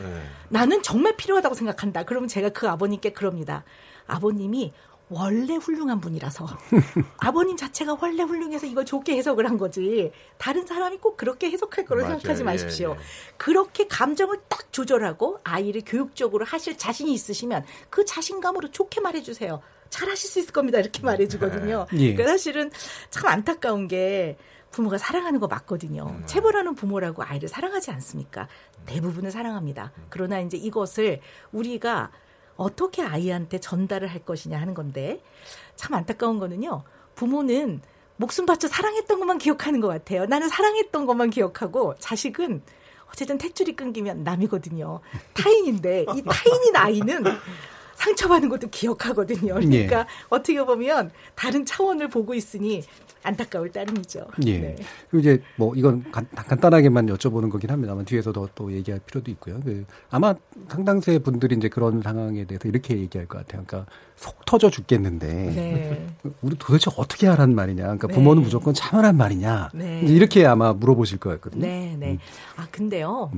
나는 0.50 0.82
정말 0.84 1.16
필요하다고 1.16 1.56
생각한다. 1.56 2.04
그러면 2.04 2.28
제가 2.28 2.50
그 2.50 2.70
아버님께 2.70 3.14
그럽니다. 3.14 3.64
아버님이 4.08 4.74
원래 5.12 5.56
훌륭한 5.58 6.00
분이라서 6.00 6.48
아버님 7.20 7.58
자체가 7.58 7.98
원래 8.02 8.24
훌륭해서 8.24 8.66
이걸 8.66 8.86
좋게 8.86 9.18
해석을 9.18 9.46
한 9.46 9.58
거지 9.58 10.12
다른 10.38 10.66
사람이 10.66 11.00
꼭 11.00 11.18
그렇게 11.18 11.52
해석할 11.52 11.86
맞아요. 11.90 12.06
생각하지 12.08 12.40
예, 12.40 12.44
마십시오. 12.46 12.96
예. 12.98 13.04
그렇게 13.36 13.88
감정을 13.88 14.38
딱 14.48 14.72
조절하고 14.72 15.40
아이를 15.44 15.82
교육적으로 15.86 16.46
하실 16.46 16.78
자신이 16.78 17.14
있으시면 17.14 17.66
그 17.90 18.06
자신감으로 18.06 18.72
좋게 18.72 19.02
말해주세요. 19.02 19.62
잘하실 19.90 20.30
수 20.30 20.40
있을 20.40 20.54
겁니다. 20.54 20.80
이렇게 20.80 21.04
말해주거든요. 21.04 21.88
예. 21.94 22.14
그러니까 22.14 22.28
사실은 22.28 22.72
참 23.10 23.28
안타까운 23.28 23.90
게 23.90 24.38
부모가 24.72 24.98
사랑하는 24.98 25.42
거 25.42 25.48
맞거든요. 25.48 26.22
체벌하는 26.26 26.76
부모라고 26.76 27.24
아이를 27.24 27.50
사랑하지 27.50 27.92
않습니까? 27.92 28.48
대부분은 28.86 29.30
사랑합니다. 29.30 29.92
그러나 30.08 30.40
이제 30.40 30.56
이것을 30.56 31.20
우리가 31.52 32.12
어떻게 32.56 33.02
아이한테 33.02 33.60
전달을 33.60 34.08
할 34.08 34.24
것이냐 34.26 34.60
하는 34.60 34.74
건데 34.74 35.22
참 35.76 35.94
안타까운 35.94 36.40
거는요. 36.40 36.84
부모는 37.16 37.82
목숨 38.18 38.46
바쳐 38.46 38.68
사랑했던 38.68 39.20
것만 39.20 39.38
기억하는 39.40 39.82
것 39.82 39.88
같아요. 39.88 40.26
나는 40.26 40.48
사랑했던 40.48 41.06
것만 41.06 41.32
기억하고 41.32 41.96
자식은 42.00 42.62
어쨌든 43.10 43.38
탯줄이 43.38 43.76
끊기면 43.76 44.24
남이거든요. 44.24 45.02
타인인데 45.34 46.06
이 46.16 46.24
타인인 46.24 46.76
아이는 46.76 47.24
상처받는 48.02 48.50
것도 48.50 48.70
기억하거든요. 48.70 49.56
예. 49.62 49.86
그러니까 49.88 50.08
어떻게 50.30 50.64
보면 50.64 51.12
다른 51.36 51.66
차원을 51.66 52.10
보고 52.10 52.34
있으니 52.34 52.84
안타까울 53.24 53.72
따름이죠. 53.72 54.28
예. 54.48 54.58
네. 54.60 54.76
그리고 55.10 55.20
이제 55.20 55.44
뭐 55.56 55.76
이건 55.76 56.12
간, 56.12 56.28
간단하게만 56.34 57.06
여쭤보는 57.08 57.52
거긴 57.52 57.70
합니다만 57.70 58.06
뒤에서 58.06 58.32
더 58.32 58.42
또 58.56 58.72
얘기할 58.74 59.00
필요도 59.06 59.32
있고요. 59.32 59.60
그 59.64 59.86
아마 60.10 60.34
상당수의 60.70 61.20
분들이 61.20 61.56
이제 61.56 61.70
그런 61.70 62.02
상황에 62.02 62.46
대해서 62.46 62.68
이렇게 62.68 62.98
얘기할 62.98 63.28
것 63.28 63.38
같아요. 63.40 63.64
그러니까 63.66 63.92
속 64.16 64.44
터져 64.46 64.70
죽겠는데 64.70 65.28
네. 65.28 66.08
우리 66.42 66.56
도대체 66.58 66.92
어떻게 66.98 67.28
하란 67.28 67.56
말이냐. 67.56 67.84
그러니까 67.84 68.08
네. 68.08 68.14
부모는 68.14 68.44
무조건 68.44 68.74
참으란 68.74 69.16
말이냐. 69.16 69.70
네. 69.74 70.02
이렇게 70.02 70.46
아마 70.46 70.74
물어보실 70.74 71.20
것 71.20 71.30
같거든요. 71.32 71.66
네, 71.66 71.96
네. 71.98 72.12
음. 72.12 72.20
아, 72.58 72.68
근데요. 72.72 73.32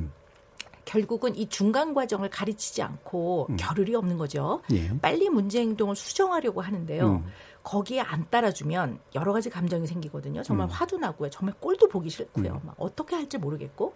결국은 0.93 1.35
이 1.35 1.49
중간 1.49 1.95
과정을 1.95 2.29
가르치지 2.29 2.83
않고 2.83 3.49
겨를이 3.57 3.95
없는 3.95 4.19
거죠. 4.19 4.61
예. 4.71 4.91
빨리 5.01 5.27
문제 5.27 5.59
행동을 5.59 5.95
수정하려고 5.95 6.61
하는데요. 6.61 7.07
음. 7.07 7.25
거기에 7.63 8.01
안 8.01 8.29
따라주면 8.29 8.99
여러 9.15 9.33
가지 9.33 9.49
감정이 9.49 9.87
생기거든요. 9.87 10.43
정말 10.43 10.67
음. 10.67 10.69
화도 10.69 10.99
나고요. 10.99 11.31
정말 11.31 11.55
꼴도 11.59 11.87
보기 11.87 12.11
싫고요. 12.11 12.61
막 12.63 12.75
어떻게 12.77 13.15
할지 13.15 13.39
모르겠고 13.39 13.95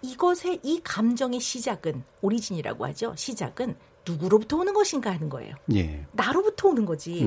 이것의 0.00 0.60
이 0.62 0.80
감정의 0.82 1.40
시작은 1.40 2.02
오리진이라고 2.22 2.86
하죠. 2.86 3.12
시작은 3.16 3.76
누구로부터 4.08 4.56
오는 4.56 4.72
것인가 4.72 5.10
하는 5.12 5.28
거예요. 5.28 5.54
예. 5.74 6.06
나로부터 6.12 6.68
오는 6.68 6.86
거지. 6.86 7.24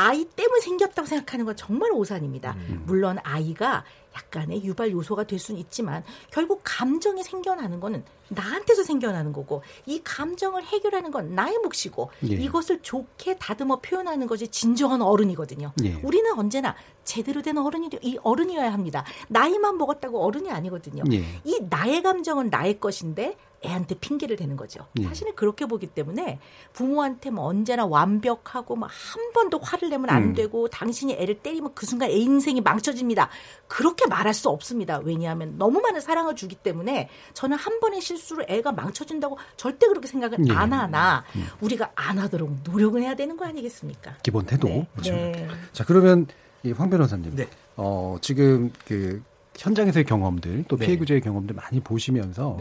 음. 0.00 0.06
아이 0.06 0.24
때문에 0.24 0.60
생겼다고 0.60 1.06
생각하는 1.06 1.44
건 1.44 1.56
정말 1.56 1.92
오산입니다. 1.92 2.56
물론 2.84 3.18
아이가 3.22 3.84
약간의 4.14 4.64
유발 4.64 4.90
요소가 4.90 5.24
될 5.24 5.38
수는 5.38 5.60
있지만 5.60 6.02
결국 6.30 6.62
감정이 6.64 7.22
생겨나는 7.22 7.80
거는 7.80 8.04
나한테서 8.28 8.82
생겨나는 8.84 9.32
거고 9.32 9.62
이 9.86 10.00
감정을 10.02 10.64
해결하는 10.64 11.10
건 11.10 11.34
나의 11.34 11.58
몫이고 11.58 12.10
예. 12.30 12.34
이것을 12.34 12.80
좋게 12.82 13.38
다듬어 13.38 13.80
표현하는 13.80 14.26
것이 14.26 14.48
진정한 14.48 15.02
어른이거든요. 15.02 15.72
예. 15.84 15.94
우리는 16.02 16.32
언제나 16.38 16.74
제대로 17.04 17.42
된 17.42 17.58
어른이 17.58 17.90
이 18.02 18.18
어른이어야 18.22 18.72
합니다. 18.72 19.04
나이만 19.28 19.78
먹었다고 19.78 20.24
어른이 20.24 20.50
아니거든요. 20.50 21.04
예. 21.12 21.24
이 21.44 21.60
나의 21.68 22.02
감정은 22.02 22.50
나의 22.50 22.78
것인데 22.80 23.36
애한테 23.64 23.94
핑계를 23.96 24.36
대는 24.36 24.56
거죠. 24.56 24.86
예. 24.98 25.04
사실은 25.04 25.34
그렇게 25.34 25.66
보기 25.66 25.86
때문에 25.86 26.38
부모한테 26.72 27.30
뭐 27.30 27.44
언제나 27.44 27.84
완벽하고 27.84 28.76
뭐한 28.76 29.32
번도 29.34 29.58
화를 29.58 29.90
내면 29.90 30.08
안 30.10 30.22
음. 30.22 30.34
되고 30.34 30.68
당신이 30.68 31.14
애를 31.14 31.40
때리면 31.40 31.74
그 31.74 31.84
순간 31.84 32.10
애 32.10 32.14
인생이 32.14 32.60
망쳐집니다. 32.62 33.28
그렇게 33.68 34.06
말할 34.06 34.32
수 34.32 34.48
없습니다. 34.48 34.98
왜냐하면 35.04 35.58
너무 35.58 35.80
많은 35.80 36.00
사랑을 36.00 36.36
주기 36.36 36.54
때문에 36.54 37.08
저는 37.34 37.56
한 37.56 37.80
번의 37.80 38.00
실수로 38.00 38.44
애가 38.48 38.72
망쳐진다고 38.72 39.38
절대 39.56 39.86
그렇게 39.88 40.08
생각을 40.08 40.38
예. 40.48 40.52
안 40.52 40.72
하나 40.72 41.24
우리가 41.60 41.92
안 41.94 42.18
하도록 42.18 42.50
노력은 42.64 43.02
해야 43.02 43.14
되는 43.14 43.36
거 43.36 43.44
아니겠습니까? 43.44 44.16
기본 44.22 44.46
태도. 44.46 44.68
네. 44.68 44.86
그렇죠. 44.92 45.12
네. 45.12 45.48
자, 45.72 45.84
그러면 45.84 46.26
이황 46.62 46.90
변호사님. 46.90 47.36
네. 47.36 47.48
어, 47.76 48.16
지금 48.20 48.72
그 48.86 49.22
현장에서의 49.56 50.04
경험들 50.04 50.64
또 50.68 50.76
네. 50.76 50.86
피해 50.86 50.98
구제의 50.98 51.20
경험들 51.20 51.54
많이 51.54 51.80
보시면서 51.80 52.58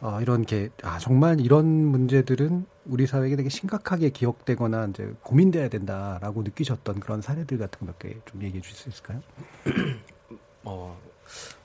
어, 0.00 0.20
이런 0.20 0.44
게 0.44 0.70
아, 0.82 0.98
정말 0.98 1.40
이런 1.40 1.66
문제들은 1.66 2.66
우리 2.86 3.06
사회에 3.06 3.36
되게 3.36 3.48
심각하게 3.48 4.10
기억되거나 4.10 4.86
이제 4.86 5.12
고민돼야 5.22 5.68
된다라고 5.68 6.42
느끼셨던 6.42 7.00
그런 7.00 7.20
사례들 7.20 7.58
같은 7.58 7.86
몇개 7.86 8.16
좀 8.24 8.42
얘기해 8.42 8.62
주실 8.62 8.76
수 8.76 8.88
있을까요? 8.88 9.20
어, 10.64 10.98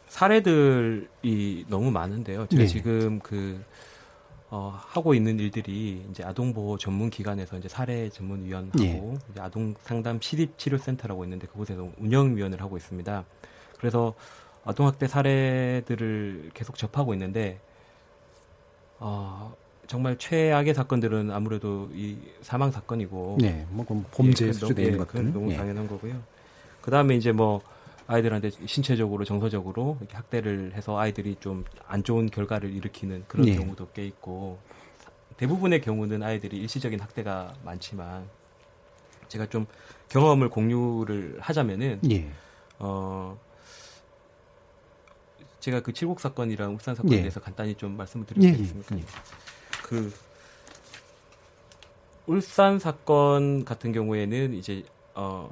사례들이 0.08 1.66
너무 1.70 1.92
많은데요. 1.92 2.48
제가 2.48 2.64
네. 2.64 2.68
지금 2.68 3.20
그 3.20 3.64
어, 4.50 4.74
하고 4.76 5.14
있는 5.14 5.40
일들이 5.40 6.06
이제 6.10 6.24
아동보호 6.24 6.78
전문 6.78 7.10
기관에서 7.10 7.58
이제 7.58 7.68
사례 7.68 8.10
전문위원하고 8.10 8.84
예. 8.84 9.18
이제 9.32 9.42
아동 9.42 9.74
상담 9.82 10.20
시립 10.22 10.58
치료센터라고 10.58 11.24
있는데 11.24 11.48
그곳에서 11.48 11.90
운영위원을 11.98 12.62
하고 12.62 12.78
있습니다. 12.78 13.26
그래서 13.78 14.14
아동학대 14.66 15.08
사례들을 15.08 16.52
계속 16.54 16.78
접하고 16.78 17.14
있는데 17.14 17.60
어, 19.00 19.56
정말 19.88 20.18
최악의 20.18 20.74
사건들은 20.74 21.32
아무래도 21.32 21.90
이 21.94 22.18
사망 22.42 22.72
사건이고 22.72 23.38
네, 23.40 23.66
뭐 23.70 23.86
범죄 24.12 24.48
예, 24.48 24.54
수준의 24.54 24.92
그건 24.92 24.98
것들. 25.06 25.20
그건 25.20 25.34
너무 25.34 25.52
예. 25.52 25.58
당연한 25.58 25.88
거고요. 25.88 26.22
그 26.82 26.92
다음에 26.92 27.16
이제 27.16 27.32
뭐 27.32 27.62
아이들한테 28.08 28.52
신체적으로 28.66 29.26
정서적으로 29.26 29.98
이렇게 30.00 30.16
학대를 30.16 30.74
해서 30.76 30.98
아이들이 30.98 31.36
좀 31.40 31.66
안 31.88 32.04
좋은 32.04 32.28
결과를 32.30 32.72
일으키는 32.74 33.26
그런 33.28 33.48
예. 33.48 33.56
경우도 33.56 33.90
꽤 33.94 34.06
있고 34.08 34.58
대부분의 35.38 35.82
경우는 35.82 36.24
아이들이 36.24 36.58
일시적인 36.58 37.00
학대가 37.00 37.54
많지만 37.64 38.24
제가 39.28 39.48
좀 39.48 39.66
경험을 40.10 40.50
공유를 40.50 41.38
하자면은 41.42 42.00
예. 42.12 42.28
어 42.80 43.38
제가 45.66 45.82
그 45.82 45.94
칠곡 45.94 46.20
사건이랑 46.20 46.74
울산 46.74 46.96
사건에 46.96 47.16
예. 47.16 47.20
대해서 47.22 47.40
간단히 47.40 47.76
좀 47.76 47.98
말씀을 47.98 48.26
예, 48.42 48.52
되겠습니까? 48.52 48.96
예, 48.96 49.00
예. 49.00 49.06
그 49.84 50.14
울산 52.28 52.80
사건 52.80 53.66
같은 53.66 53.92
경우에는 53.92 54.54
이제 54.54 54.84
어 55.14 55.50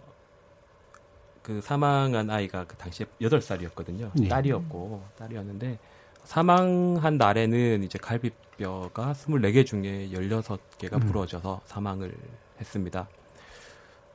그 1.43 1.59
사망한 1.61 2.29
아이가 2.29 2.65
그 2.65 2.75
당시에 2.77 3.05
8살이었거든요. 3.21 4.09
예. 4.23 4.27
딸이었고 4.29 5.03
딸이었는데 5.17 5.77
사망한 6.23 7.17
날에는 7.17 7.83
이제 7.83 7.99
갈비뼈가 7.99 9.13
24개 9.13 9.65
중에 9.65 10.09
16개가 10.13 10.93
음. 10.93 10.99
부러져서 11.01 11.61
사망을 11.65 12.15
했습니다. 12.61 13.09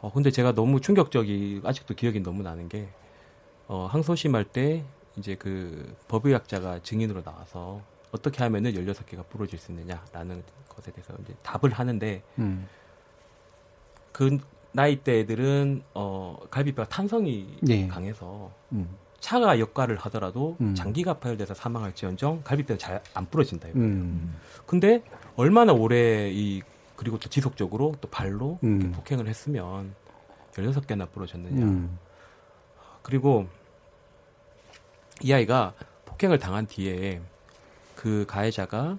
어 0.00 0.10
근데 0.10 0.30
제가 0.30 0.54
너무 0.54 0.80
충격적이 0.80 1.60
아직도 1.64 1.94
기억이 1.94 2.20
너무 2.20 2.42
나는 2.42 2.68
게 2.68 2.88
어, 3.66 3.86
항소심할 3.90 4.44
때 4.44 4.84
이제 5.18 5.34
그 5.34 5.94
법의학자가 6.08 6.80
증인으로 6.82 7.22
나와서 7.22 7.82
어떻게 8.12 8.42
하면은 8.42 8.72
16개가 8.72 9.28
부러질 9.28 9.58
수 9.58 9.72
있느냐라는 9.72 10.42
것에 10.68 10.92
대해서 10.92 11.12
이제 11.22 11.34
답을 11.42 11.72
하는데 11.72 12.22
음. 12.38 12.66
그 14.12 14.38
나이대 14.72 15.20
애들은 15.20 15.82
어 15.94 16.38
갈비뼈가 16.50 16.88
탄성이 16.88 17.58
예. 17.68 17.86
강해서 17.88 18.50
음. 18.72 18.88
차가 19.20 19.58
역할을 19.58 19.96
하더라도 19.96 20.56
음. 20.60 20.74
장기가 20.74 21.14
파열돼서 21.18 21.54
사망할지언정 21.54 22.42
갈비뼈는 22.44 22.78
잘 22.78 23.02
안 23.14 23.26
부러진다 23.26 23.68
이거예요. 23.68 23.86
음. 23.86 24.36
근데 24.66 25.02
얼마나 25.36 25.72
오래 25.72 26.30
이 26.30 26.62
그리고 26.96 27.18
또 27.18 27.28
지속적으로 27.28 27.94
또 28.00 28.08
발로 28.08 28.58
음. 28.62 28.80
이렇게 28.80 28.96
폭행을 28.96 29.28
했으면 29.28 29.94
16개나 30.52 31.10
부러졌느냐. 31.10 31.64
음. 31.64 31.98
그리고 33.02 33.46
이 35.22 35.32
아이가 35.32 35.74
폭행을 36.06 36.38
당한 36.38 36.66
뒤에 36.66 37.20
그 37.96 38.24
가해자가 38.28 38.98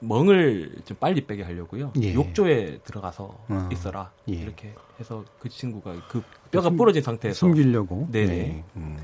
멍을 0.00 0.76
좀 0.84 0.96
빨리 0.98 1.26
빼게 1.26 1.42
하려고요. 1.42 1.92
예. 2.02 2.12
욕조에 2.12 2.80
들어가서 2.84 3.24
어. 3.48 3.68
있어라. 3.72 4.12
예. 4.28 4.34
이렇게 4.34 4.74
해서 5.00 5.24
그 5.38 5.48
친구가 5.48 6.08
그 6.08 6.22
뼈가 6.50 6.68
숨- 6.68 6.76
부러진 6.76 7.02
상태에서 7.02 7.34
숨기려고. 7.38 8.08
네네. 8.10 8.26
네. 8.26 8.64
음. 8.76 8.98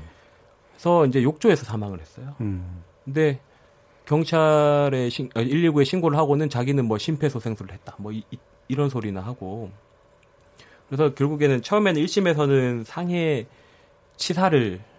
그래서 0.73 1.05
이제 1.07 1.23
욕조에서 1.23 1.65
사망을 1.65 1.99
했어요. 1.99 2.35
음. 2.41 2.83
근데 3.03 3.39
경찰에 4.05 5.09
신, 5.09 5.29
119에 5.29 5.85
신고를 5.85 6.17
하고는 6.17 6.49
자기는 6.49 6.85
뭐 6.85 6.97
심폐소생술을 6.99 7.73
했다. 7.73 7.95
뭐 7.97 8.11
이, 8.11 8.23
런 8.69 8.89
소리나 8.89 9.21
하고. 9.21 9.71
그래서 10.87 11.13
결국에는 11.15 11.61
처음에는 11.61 12.01
1심에서는 12.03 12.83
상해 12.85 13.47
치사를 14.17 14.79
이- 14.79 14.90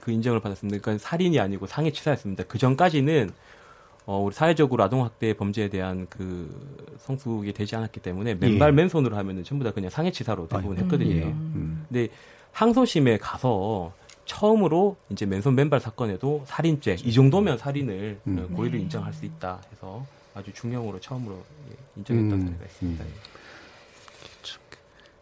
그 0.00 0.10
인정을 0.10 0.40
받았습니다. 0.40 0.80
그러니까 0.80 1.02
살인이 1.06 1.38
아니고 1.40 1.66
상해 1.66 1.90
치사였습니다. 1.90 2.44
그 2.44 2.58
전까지는 2.58 3.30
어, 4.04 4.18
우리 4.18 4.34
사회적으로 4.34 4.82
아동학대 4.82 5.34
범죄에 5.34 5.68
대한 5.68 6.06
그 6.10 6.50
성숙이 6.98 7.52
되지 7.52 7.76
않았기 7.76 8.00
때문에 8.00 8.34
맨발 8.34 8.70
예. 8.70 8.72
맨손으로 8.72 9.16
하면은 9.16 9.44
전부 9.44 9.64
다 9.64 9.70
그냥 9.70 9.90
상해치사로 9.90 10.48
대부분 10.48 10.76
아이고. 10.76 10.84
했거든요. 10.84 11.16
예. 11.16 11.22
음. 11.24 11.84
근데 11.88 12.08
항소심에 12.52 13.18
가서 13.18 13.92
처음으로 14.24 14.96
이제 15.10 15.26
맨손 15.26 15.54
맨발 15.54 15.80
사건에도 15.80 16.42
살인죄 16.46 16.96
이 17.04 17.12
정도면 17.12 17.58
살인을 17.58 18.20
음. 18.26 18.38
어, 18.38 18.56
고의를 18.56 18.78
네. 18.78 18.84
인정할 18.84 19.12
수 19.12 19.24
있다 19.24 19.60
해서 19.72 20.04
아주 20.34 20.52
중형으로 20.52 20.98
처음으로 21.00 21.34
예, 21.70 21.76
인정했던 21.96 22.32
음. 22.40 22.46
사례가 22.46 22.64
있습니다. 22.64 23.04
예. 23.04 23.08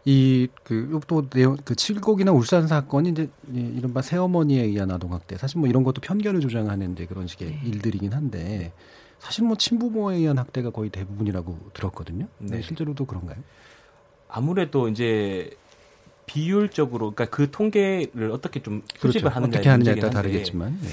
이그또 0.03 1.29
내용 1.29 1.57
그 1.63 1.75
칠곡이나 1.75 2.31
울산 2.31 2.67
사건이 2.67 3.09
이제 3.09 3.29
이 3.53 3.59
이른바 3.59 4.01
새어머니에 4.01 4.63
의한 4.63 4.89
아동학대 4.89 5.37
사실 5.37 5.59
뭐 5.59 5.69
이런 5.69 5.83
것도 5.83 6.01
편견을 6.01 6.41
조장하는데 6.41 7.05
그런 7.05 7.27
식의 7.27 7.49
네. 7.49 7.61
일들이긴 7.65 8.13
한데 8.13 8.73
사실 9.19 9.43
뭐 9.43 9.55
친부모에 9.55 10.17
의한 10.17 10.39
학대가 10.39 10.71
거의 10.71 10.89
대부분이라고 10.89 11.69
들었거든요. 11.73 12.27
네. 12.39 12.57
네. 12.57 12.61
실제로도 12.61 13.05
그런가요? 13.05 13.37
아무래도 14.27 14.87
이제 14.87 15.51
비율적으로 16.25 17.11
그러니까 17.11 17.25
그 17.35 17.51
통계를 17.51 18.31
어떻게 18.31 18.61
좀 18.61 18.81
수집을 18.95 19.29
그렇죠. 19.29 19.35
하느냐에 19.35 19.59
어떻게 19.59 19.69
하느냐에 19.69 19.95
따라 19.95 20.13
다르겠지만 20.13 20.79
네. 20.81 20.87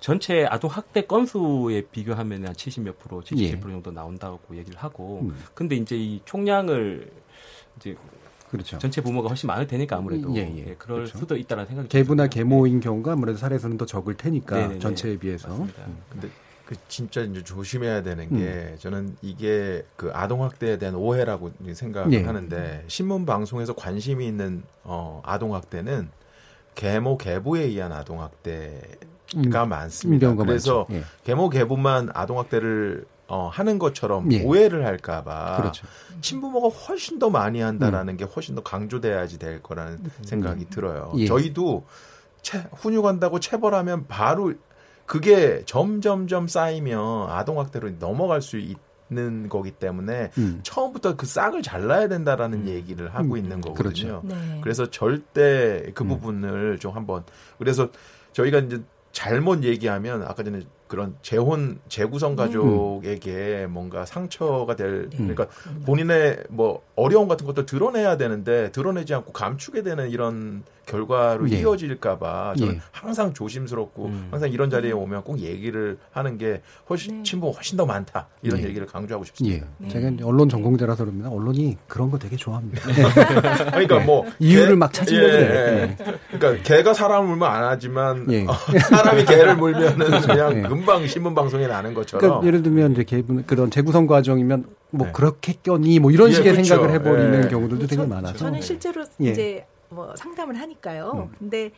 전체 0.00 0.46
아동 0.46 0.70
학대 0.70 1.02
건수에 1.02 1.82
비교하면 1.92 2.46
한 2.46 2.54
70몇 2.54 2.98
프로, 2.98 3.20
77% 3.20 3.38
예. 3.42 3.60
정도 3.60 3.90
나온다고 3.90 4.40
얘기를 4.56 4.78
하고 4.78 5.20
음. 5.22 5.36
근데 5.54 5.76
이제 5.76 5.96
이 5.96 6.20
총량을 6.24 7.10
이제 7.76 7.94
그렇죠. 8.50 8.78
전체 8.78 9.00
부모가 9.00 9.28
훨씬 9.28 9.46
많을 9.46 9.66
테니까 9.66 9.96
아무래도 9.96 10.34
예, 10.34 10.40
예. 10.40 10.70
예, 10.70 10.74
그럴 10.76 10.98
그렇죠. 10.98 11.18
수도 11.18 11.36
있다는 11.36 11.66
생각이 11.66 11.88
계부나 11.88 12.24
듭니다. 12.24 12.34
계모인 12.34 12.80
경우가 12.80 13.12
아무래도 13.12 13.38
사례수는 13.38 13.78
더 13.78 13.86
적을 13.86 14.16
테니까 14.16 14.56
네네네. 14.56 14.78
전체에 14.80 15.16
비해서 15.18 15.48
맞습니다. 15.48 15.82
음. 15.86 15.98
근데 16.10 16.28
그 16.66 16.74
진짜 16.88 17.22
이제 17.22 17.42
조심해야 17.42 18.02
되는 18.02 18.28
게 18.36 18.76
저는 18.78 19.16
이게 19.22 19.84
그 19.96 20.10
아동 20.12 20.44
학대에 20.44 20.78
대한 20.78 20.94
오해라고 20.94 21.50
생각을 21.72 22.12
예. 22.12 22.22
하는데 22.22 22.84
신문 22.86 23.26
방송에서 23.26 23.74
관심이 23.74 24.26
있는 24.26 24.62
어 24.84 25.20
아동 25.24 25.54
학대는 25.54 26.08
계모 26.74 27.18
계부에 27.18 27.62
의한 27.62 27.92
아동 27.92 28.20
학대 28.20 28.80
가 29.50 29.66
많습니다. 29.66 30.26
경우가 30.26 30.44
그래서. 30.44 30.86
예. 30.90 31.04
계모 31.24 31.48
계부만 31.50 32.10
아동 32.14 32.38
학대를 32.38 33.04
어, 33.30 33.48
하는 33.48 33.78
것처럼 33.78 34.30
예. 34.32 34.42
오해를 34.42 34.84
할까봐 34.84 35.58
그렇죠. 35.58 35.86
친부모가 36.20 36.68
훨씬 36.68 37.20
더 37.20 37.30
많이 37.30 37.60
한다라는 37.60 38.16
게 38.16 38.24
훨씬 38.24 38.56
더 38.56 38.62
강조돼야지 38.62 39.38
될 39.38 39.62
거라는 39.62 40.00
생각이 40.22 40.68
들어요. 40.68 41.12
예. 41.16 41.26
저희도 41.26 41.86
체, 42.42 42.66
훈육한다고 42.72 43.38
체벌하면 43.38 44.06
바로 44.08 44.54
그게 45.06 45.62
점점점 45.64 46.48
쌓이면 46.48 47.30
아동학대로 47.30 47.90
넘어갈 48.00 48.42
수 48.42 48.58
있는 48.58 49.48
거기 49.48 49.70
때문에 49.70 50.32
음. 50.38 50.60
처음부터 50.64 51.14
그 51.14 51.26
싹을 51.26 51.62
잘라야 51.62 52.08
된다라는 52.08 52.66
얘기를 52.66 53.14
하고 53.14 53.36
있는 53.36 53.60
거거든요. 53.60 54.22
그렇죠. 54.22 54.22
네. 54.24 54.60
그래서 54.60 54.90
절대 54.90 55.92
그 55.94 56.02
음. 56.02 56.08
부분을 56.08 56.78
좀 56.80 56.96
한번 56.96 57.24
그래서 57.58 57.90
저희가 58.32 58.58
이제 58.58 58.82
잘못 59.12 59.64
얘기하면 59.64 60.22
아까 60.22 60.42
전에 60.42 60.60
그런 60.86 61.14
재혼 61.22 61.78
재구성 61.88 62.34
가족에게 62.34 63.66
뭔가 63.68 64.04
상처가 64.04 64.74
될 64.74 65.08
그러니까 65.10 65.46
본인의 65.86 66.44
뭐 66.48 66.82
어려움 66.96 67.28
같은 67.28 67.46
것도 67.46 67.64
드러내야 67.64 68.16
되는데 68.16 68.72
드러내지 68.72 69.14
않고 69.14 69.32
감추게 69.32 69.82
되는 69.82 70.10
이런 70.10 70.64
결과로 70.90 71.48
예. 71.50 71.60
이어질까봐 71.60 72.54
저는 72.58 72.74
예. 72.74 72.80
항상 72.90 73.32
조심스럽고 73.32 74.06
음. 74.06 74.28
항상 74.30 74.50
이런 74.50 74.68
자리에 74.70 74.92
오면 74.92 75.22
꼭 75.22 75.38
얘기를 75.38 75.98
하는 76.10 76.36
게 76.36 76.60
훨씬 76.88 77.18
네. 77.18 77.22
친부가 77.22 77.54
훨씬 77.54 77.76
더 77.76 77.86
많다 77.86 78.26
이런 78.42 78.60
예. 78.60 78.64
얘기를 78.64 78.86
강조하고 78.86 79.22
예. 79.24 79.26
싶습니다. 79.26 79.66
네. 79.78 79.88
제가 79.88 80.10
언론 80.26 80.48
전공자라서 80.48 81.04
그럽니다. 81.04 81.30
언론이 81.30 81.78
그런 81.86 82.10
거 82.10 82.18
되게 82.18 82.36
좋아합니다. 82.36 82.80
그러니까 83.70 84.00
뭐 84.00 84.26
이유를 84.38 84.70
개- 84.70 84.74
막 84.74 84.92
찾으려고 84.92 85.26
예. 85.34 85.40
예. 85.40 85.96
그러니까 86.38 86.62
개가 86.64 86.94
사람을 86.94 87.28
물면 87.28 87.48
안 87.50 87.64
하지만 87.64 88.26
예. 88.32 88.44
어, 88.46 88.52
사람이 88.52 89.24
개를 89.26 89.56
물면은 89.56 90.20
그냥 90.26 90.58
예. 90.58 90.62
금방 90.68 91.06
신문 91.06 91.34
방송에 91.34 91.66
나는 91.66 91.94
것처럼 91.94 92.20
그러니까 92.20 92.46
예를 92.46 92.62
들면 92.62 92.92
이제 92.92 93.04
개분 93.04 93.44
그런 93.46 93.70
재구성 93.70 94.06
과정이면 94.06 94.64
뭐 94.90 95.06
네. 95.06 95.12
그렇게 95.12 95.54
껴니 95.62 96.00
뭐 96.00 96.10
이런 96.10 96.30
예, 96.30 96.32
식의 96.32 96.52
그렇죠. 96.52 96.68
생각을 96.68 96.94
해버리는 96.94 97.44
예. 97.44 97.48
경우들도 97.48 97.86
되게 97.86 97.96
저- 98.02 98.06
많아서 98.08 98.36
저는 98.36 98.60
실제로 98.60 99.04
예. 99.22 99.30
이제 99.30 99.64
뭐 99.90 100.14
상담을 100.16 100.58
하니까요. 100.58 101.10
음. 101.14 101.34
근데 101.38 101.72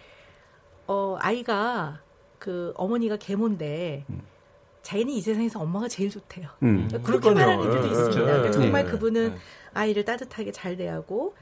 어 0.87 1.17
아이가 1.21 2.01
그 2.39 2.73
어머니가 2.77 3.17
계모인데 3.17 4.05
자기는 4.83 5.13
이 5.13 5.21
세상에서 5.21 5.61
엄마가 5.61 5.89
제일 5.89 6.11
좋대요. 6.11 6.49
음. 6.63 6.89
그렇게. 7.03 7.31
말하는 7.31 7.65
애들도 7.67 7.87
예, 7.87 7.91
있습니다. 7.91 8.21
예, 8.21 8.25
그러니까 8.25 8.49
예. 8.49 8.51
정말 8.53 8.87
예. 8.87 8.91
그분은 8.91 9.33
예. 9.33 9.39
아이를 9.75 10.05
따뜻하게 10.05 10.53
잘 10.53 10.77
대하고 10.77 11.35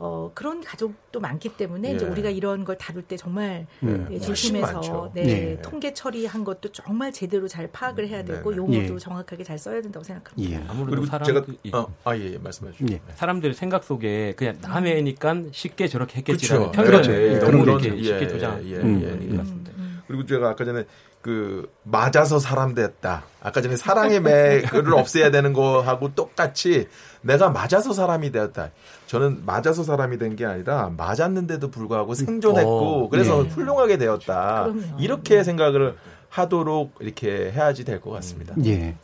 어 0.00 0.30
그런 0.32 0.62
가족도 0.62 1.18
많기 1.18 1.48
때문에 1.48 1.94
이제 1.94 2.06
예. 2.06 2.08
우리가 2.08 2.30
이런 2.30 2.64
걸 2.64 2.78
다룰 2.78 3.02
때 3.02 3.16
정말 3.16 3.66
음. 3.82 4.06
예, 4.10 4.14
훨씬 4.18 4.26
조심해서. 4.28 5.10
네, 5.12 5.28
예. 5.28 5.60
통계 5.60 5.92
처리한 5.92 6.44
것도 6.44 6.70
정말 6.70 7.12
제대로 7.12 7.48
잘 7.48 7.66
파악을 7.66 8.06
해야 8.06 8.22
되고 8.22 8.50
네, 8.50 8.56
네. 8.56 8.62
용어도 8.62 8.94
예. 8.94 8.98
정확하게 8.98 9.42
잘 9.42 9.58
써야 9.58 9.82
된다고 9.82 10.04
생각합니다. 10.04 10.50
예. 10.50 10.64
아무래도 10.68 10.90
그리고 10.90 11.06
사람 11.06 11.26
제가 11.26 11.44
예. 11.64 11.70
어, 11.72 11.92
아 12.04 12.16
예, 12.16 12.34
예 12.34 12.38
말씀해 12.38 12.70
주시죠. 12.72 12.94
예. 12.94 13.00
사람들 13.16 13.52
생각 13.54 13.82
속에 13.82 14.34
그냥 14.36 14.56
남의 14.60 14.98
애니까 14.98 15.34
쉽게 15.50 15.88
저렇게 15.88 16.18
했겠지라는 16.18 16.70
그렇죠. 16.70 16.76
편견을 16.76 17.02
그렇죠. 17.02 17.12
예, 17.12 17.38
그런 17.40 17.66
너무 17.66 17.80
게 17.80 17.88
이렇게. 17.88 18.02
쉽게 18.04 18.24
예, 18.24 18.28
조장. 18.28 18.64
예, 18.64 18.70
예, 18.70 18.76
음, 18.76 19.02
예, 19.02 19.26
예. 19.26 19.28
것 19.30 19.38
같습니다. 19.38 19.72
그리고 20.06 20.24
제가 20.26 20.50
아까 20.50 20.64
전에 20.64 20.84
그 21.20 21.70
맞아서 21.82 22.38
사람 22.38 22.74
됐다. 22.74 23.24
아까 23.40 23.60
전에 23.60 23.76
사랑의 23.76 24.20
매를 24.22 24.94
없애야 24.94 25.30
되는 25.30 25.52
거하고 25.52 26.14
똑같이 26.14 26.86
내가 27.22 27.50
맞아서 27.50 27.92
사람이 27.92 28.30
되었다. 28.32 28.70
저는 29.06 29.44
맞아서 29.44 29.82
사람이 29.82 30.18
된 30.18 30.36
게 30.36 30.44
아니라 30.44 30.90
맞았는데도 30.96 31.70
불구하고 31.70 32.14
생존했고 32.14 33.04
어, 33.04 33.08
그래서 33.08 33.42
네. 33.42 33.48
훌륭하게 33.48 33.98
되었다. 33.98 34.64
그럼요. 34.64 35.00
이렇게 35.00 35.42
생각을 35.42 35.96
하도록 36.28 36.94
이렇게 37.00 37.50
해야지 37.50 37.84
될 37.84 38.00
것 38.00 38.10
같습니다. 38.10 38.54
예. 38.64 38.94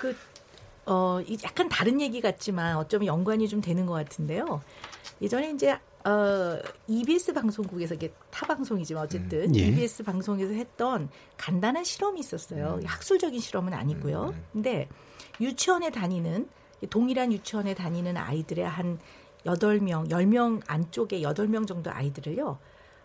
그, 0.00 0.16
어, 0.86 1.20
이 1.26 1.38
약간 1.44 1.68
다른 1.68 2.00
얘기 2.00 2.20
같지만 2.20 2.76
어쩌면 2.76 3.06
연관이 3.06 3.48
좀 3.48 3.60
되는 3.60 3.86
것 3.86 3.92
같은데요. 3.94 4.60
예전에 5.22 5.50
이제, 5.50 5.72
어, 6.04 6.58
EBS 6.88 7.32
방송국에서 7.34 7.94
이게 7.94 8.12
타 8.30 8.46
방송이지만 8.46 9.04
어쨌든 9.04 9.44
음, 9.50 9.56
예. 9.56 9.60
EBS 9.68 10.02
방송에서 10.02 10.52
했던 10.52 11.08
간단한 11.38 11.84
실험이 11.84 12.20
있었어요. 12.20 12.78
음. 12.82 12.86
학술적인 12.86 13.38
실험은 13.40 13.72
아니고요. 13.74 14.34
근데 14.52 14.88
유치원에 15.40 15.90
다니는, 15.90 16.48
동일한 16.86 17.32
유치원에 17.32 17.74
다니는 17.74 18.16
아이들의 18.16 18.66
한 18.66 18.98
8명, 19.44 20.08
10명 20.10 20.62
안쪽에 20.66 21.20
8명 21.20 21.66
정도 21.66 21.90
아이들을요, 21.90 22.58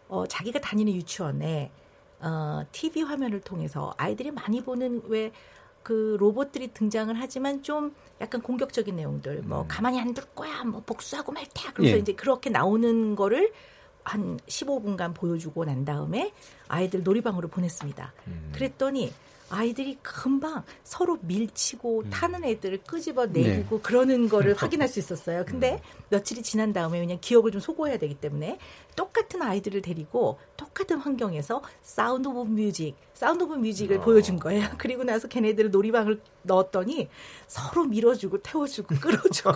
어, 0.08 0.28
자기가 0.28 0.60
다니는 0.60 0.94
유치원에 0.94 1.72
어, 2.22 2.62
TV 2.72 3.04
화면을 3.04 3.40
통해서 3.42 3.94
아이들이 3.98 4.32
많이 4.32 4.64
보는 4.64 5.04
왜 5.08 5.32
그 5.84 6.18
로봇들이 6.20 6.74
등장을 6.74 7.14
하지만 7.20 7.64
좀 7.64 7.96
약간 8.22 8.42
공격적인 8.42 8.96
내용들, 8.96 9.42
뭐 9.44 9.66
가만히 9.68 10.00
안 10.00 10.14
둘 10.14 10.26
거야, 10.36 10.64
뭐 10.64 10.82
복수하고 10.86 11.32
말 11.32 11.46
테야. 11.54 11.72
그래서 11.74 11.96
예. 11.96 12.00
이제 12.00 12.14
그렇게 12.14 12.50
나오는 12.50 13.16
거를 13.16 13.52
한 14.04 14.38
15분간 14.48 15.14
보여주고 15.14 15.66
난 15.66 15.86
다음에 15.86 16.34
아이들 16.68 17.04
놀이방으로 17.04 17.48
보냈습니다. 17.48 18.14
그랬더니 18.54 19.12
아이들이 19.50 19.98
금방 20.02 20.64
서로 20.84 21.18
밀치고 21.22 22.10
타는 22.10 22.44
애들을 22.44 22.84
끄집어 22.86 23.26
내리고 23.26 23.82
그러는 23.82 24.30
거를 24.30 24.54
확인할 24.58 24.88
수 24.88 25.00
있었어요. 25.00 25.44
근데 25.46 25.82
며칠이 26.10 26.44
지난 26.44 26.74
다음에 26.74 27.00
그냥 27.00 27.18
기억을 27.20 27.52
좀 27.52 27.60
소거해야 27.60 27.98
되기 27.98 28.16
때문에 28.16 28.60
똑같은 28.96 29.42
아이들을 29.42 29.82
데리고 29.82 30.40
똑같은 30.58 30.98
환경에서 30.98 31.62
Sound 31.82 32.28
of 32.28 32.50
Music, 32.52 32.96
Sound 33.14 33.44
of 33.44 33.56
Music을 33.56 34.02
보여준 34.02 34.38
거예요. 34.40 34.68
그리고 34.78 35.04
나서 35.04 35.28
걔네들을 35.28 35.72
놀이방을 35.72 36.22
넣었더니 36.44 37.10
서로 37.48 37.86
밀어주고 37.86 38.42
태워주고 38.42 38.96
끌어주고. 39.00 39.52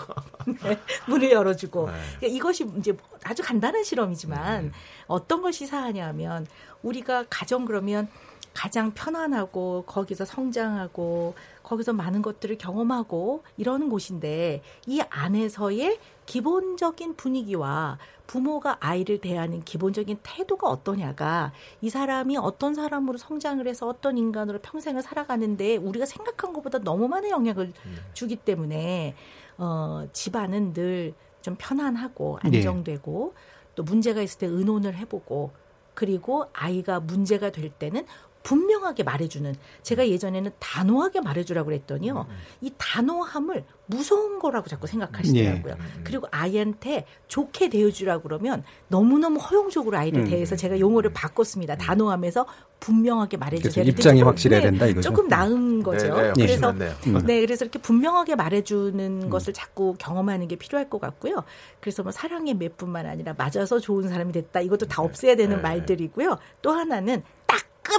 네, 0.64 0.80
문을 1.08 1.32
열어주고. 1.32 1.86
그러니까 1.86 2.28
이것이 2.28 2.66
이제 2.78 2.96
아주 3.24 3.44
간단한 3.44 3.84
실험이지만 3.84 4.72
어떤 5.08 5.42
걸 5.42 5.54
시사하냐면 5.54 6.48
우리가 6.82 7.26
가정 7.30 7.66
그러면 7.66 8.08
가장 8.54 8.94
편안하고 8.94 9.84
거기서 9.88 10.26
성장하고 10.26 11.34
거기서 11.64 11.94
많은 11.94 12.22
것들을 12.22 12.58
경험하고 12.58 13.44
이러는 13.58 13.90
곳인데 13.90 14.62
이 14.86 15.02
안에서의 15.10 16.00
기본적인 16.26 17.16
분위기와 17.16 17.98
부모가 18.28 18.78
아이를 18.80 19.20
대하는 19.20 19.64
기본적인 19.64 20.20
태도가 20.24 20.70
어떠냐가 20.70 21.52
이 21.82 21.90
사람이 21.90 22.38
어떤 22.38 22.74
사람으로 22.74 23.18
성장을 23.18 23.68
해서 23.68 23.88
어떤 23.88 24.18
인간으로 24.18 24.60
평생을 24.60 25.02
살아가는데 25.02 25.78
우리가 25.78 26.06
생각한 26.06 26.54
것보다 26.54 26.80
너무 26.80 27.08
많은 27.08 27.30
영향을 27.30 27.74
주기 28.14 28.36
때문에 28.36 29.16
어 29.58 30.08
집안은 30.14 30.74
늘 30.74 31.14
좀 31.44 31.56
편안하고 31.60 32.40
예. 32.46 32.48
안정되고 32.48 33.36
또 33.76 33.84
문제가 33.84 34.22
있을 34.22 34.40
때 34.40 34.48
의논을 34.48 34.96
해보고 34.96 35.52
그리고 35.94 36.48
아이가 36.54 37.00
문제가 37.00 37.52
될 37.52 37.70
때는 37.70 38.08
분명하게 38.44 39.04
말해주는 39.04 39.56
제가 39.82 40.08
예전에는 40.08 40.52
단호하게 40.60 41.22
말해주라고 41.22 41.68
그랬더니요. 41.68 42.28
이 42.62 42.72
단호함을 42.78 43.64
무서운 43.86 44.40
거라고 44.40 44.70
자꾸 44.70 44.88
생각하시더라고요. 44.88 45.76
예. 45.78 46.04
그리고 46.04 46.28
아이한테 46.32 47.06
좋게 47.28 47.70
대해주라고 47.70 48.24
그러면 48.24 48.64
너무너무 48.88 49.40
허용적으로 49.40 49.98
아이를 49.98 50.22
음. 50.22 50.30
대해서 50.30 50.56
제가 50.56 50.80
용어를 50.80 51.12
바꿨습니다. 51.14 51.78
단호하면서 51.78 52.46
분명하게 52.80 53.38
말해주세요. 53.38 53.86
입장이 53.86 54.22
확실해야 54.22 54.62
된다 54.62 54.86
이거죠. 54.88 55.10
조금 55.10 55.28
나은 55.30 55.84
거죠. 55.84 56.14
네, 56.16 56.34
네, 56.36 56.46
그래서. 56.46 56.72
음. 56.72 57.24
네, 57.26 57.40
그래서 57.40 57.64
이렇게 57.64 57.80
분명하게 57.80 58.36
말해주는 58.36 59.30
것을 59.30 59.54
자꾸 59.54 59.96
경험하는 59.98 60.50
게 60.50 60.58
필요할 60.58 60.90
것 60.90 61.00
같고요. 61.00 61.44
그래서 61.80 62.04
뭐 62.04 62.12
사랑의 62.12 62.56
맷뿐만 62.56 63.06
아니라 63.06 63.36
맞아서 63.38 63.80
좋은 63.80 64.10
사람이 64.10 64.34
됐다. 64.34 64.60
이것도 64.60 64.88
다 64.88 65.02
없애야 65.02 65.38
되는 65.38 65.58
네. 65.58 65.62
말들이고요. 65.62 66.38
또 66.62 66.72
하나는 66.72 67.24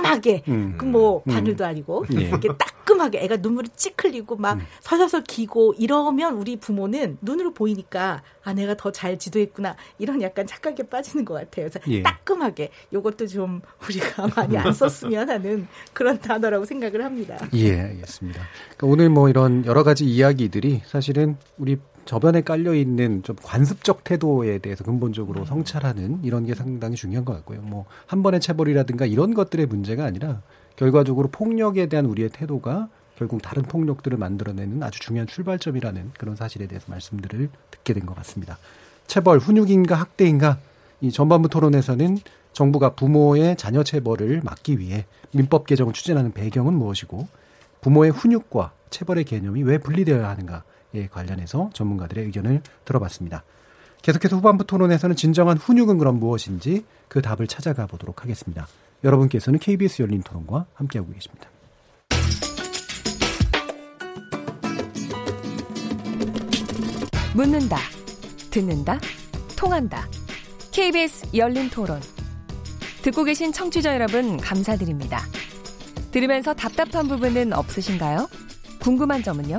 따끔하게, 0.03 0.43
음. 0.49 0.75
그뭐 0.79 1.23
음. 1.27 1.33
바늘도 1.33 1.65
아니고 1.65 2.07
예. 2.17 2.23
이렇게 2.23 2.49
따끔하게 2.49 3.21
애가 3.25 3.37
눈물이 3.37 3.69
찌 3.77 3.93
흘리고 3.97 4.37
막 4.37 4.55
음. 4.55 4.67
서서서 4.81 5.23
기고 5.23 5.75
이러면 5.79 6.35
우리 6.35 6.57
부모는 6.57 7.19
눈으로 7.23 7.53
보이니까 7.55 8.23
아 8.43 8.53
내가 8.53 8.75
더 8.77 8.91
잘 8.95 9.19
지도했구나 9.19 9.77
이런 9.99 10.23
약간 10.23 10.47
착각에 10.47 10.85
빠지는 10.89 11.25
것 11.25 11.35
같아요. 11.35 11.69
그래서 11.69 11.81
예. 11.89 12.03
따끔하게 12.03 12.71
이것도 12.93 13.27
좀 13.27 13.61
우리가 13.85 14.29
많이 14.37 14.57
안 14.57 14.73
썼으면 14.73 15.29
하는 15.29 15.67
그런 15.93 16.19
단어라고 16.19 16.65
생각을 16.65 17.05
합니다. 17.05 17.37
예, 17.55 17.81
알겠습니다. 17.81 18.41
그러니까 18.77 18.87
오늘 18.87 19.09
뭐 19.09 19.29
이런 19.29 19.65
여러 19.67 19.83
가지 19.83 20.05
이야기들이 20.05 20.83
사실은 20.87 21.37
우리 21.59 21.79
저변에 22.05 22.43
깔려 22.43 22.75
있는 22.75 23.23
좀 23.23 23.37
관습적 23.43 24.05
태도에 24.05 24.59
대해서 24.59 24.85
근본적으로 24.85 25.45
성찰하는 25.45 26.21
이런 26.23 26.45
게 26.45 26.55
상당히 26.55 26.97
중요한 26.97 27.25
것 27.25 27.33
같고요. 27.35 27.61
뭐 27.63 27.87
한 28.07 28.23
번의 28.23 28.41
체벌이라든가 28.41 29.07
이런 29.07 29.35
것들의 29.35 29.67
문제가 29.67 30.05
아니라 30.05 30.43
결과적으로 30.77 31.29
폭력에 31.29 31.87
대한 31.87 32.05
우리의 32.07 32.29
태도가 32.31 32.89
결국 33.17 33.41
다른 33.43 33.63
폭력들을 33.63 34.19
만들어내는 34.19 34.83
아주 34.83 35.01
중요한 35.01 35.27
출발점이라는 35.27 36.13
그런 36.19 36.37
사실에 36.37 36.67
대해서 36.67 36.87
말씀들을 36.89 37.49
듣게 37.71 37.95
된 37.95 38.07
것 38.07 38.15
같습니다. 38.17 38.59
체벌, 39.07 39.39
훈육인가 39.39 39.95
학대인가 39.95 40.59
이 41.01 41.11
전반부 41.11 41.49
토론에서는 41.49 42.19
정부가 42.53 42.95
부모의 42.95 43.57
자녀 43.57 43.83
체벌을 43.83 44.41
막기 44.45 44.79
위해 44.79 45.07
민법 45.33 45.67
개정을 45.67 45.93
추진하는 45.93 46.33
배경은 46.33 46.75
무엇이고 46.75 47.29
부모의 47.81 48.11
훈육과 48.11 48.73
체벌의 48.91 49.25
개념이 49.25 49.63
왜 49.63 49.79
분리되어야 49.79 50.29
하는가 50.29 50.65
에 50.95 51.09
관련해서 51.09 51.71
전문가들의 51.73 52.25
의견을 52.27 52.63
들어봤습니다. 52.85 53.43
계속해서 54.03 54.37
후반부 54.37 54.67
토론에서는 54.67 55.17
진정한 55.17 55.57
훈육은 55.57 55.99
그럼 55.99 56.21
무엇인지 56.21 56.85
그 57.09 57.23
답을 57.23 57.47
찾아가 57.47 57.87
보도록 57.87 58.23
하겠습니다. 58.23 58.67
여러분께서는 59.03 59.59
KBS 59.59 60.03
열린 60.03 60.23
토론과 60.23 60.67
함께하고 60.75 61.13
계십니다. 61.13 61.49
묻는다, 67.35 67.79
듣는다, 68.51 69.01
통한다. 69.57 70.07
KBS 70.71 71.31
열린 71.35 71.69
토론. 71.69 72.01
듣고 73.03 73.25
계신 73.25 73.53
청취자 73.53 73.95
여러분, 73.95 74.37
감사드립니다. 74.37 75.21
들으면서 76.13 76.55
답답한 76.55 77.09
부분은 77.09 77.53
없으신가요? 77.53 78.29
궁금한 78.81 79.23
점은요? 79.23 79.59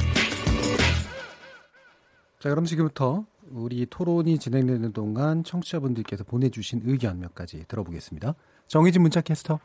자, 2.41 2.49
그럼 2.49 2.65
지금부터 2.65 3.23
우리 3.51 3.85
토론이 3.85 4.39
진행되는 4.39 4.93
동안 4.93 5.43
청취자분들께서 5.43 6.23
보내주신 6.23 6.81
의견 6.85 7.19
몇 7.19 7.35
가지 7.35 7.63
들어보겠습니다. 7.67 8.33
정희진 8.65 9.03
문자 9.03 9.21
캐스터. 9.21 9.59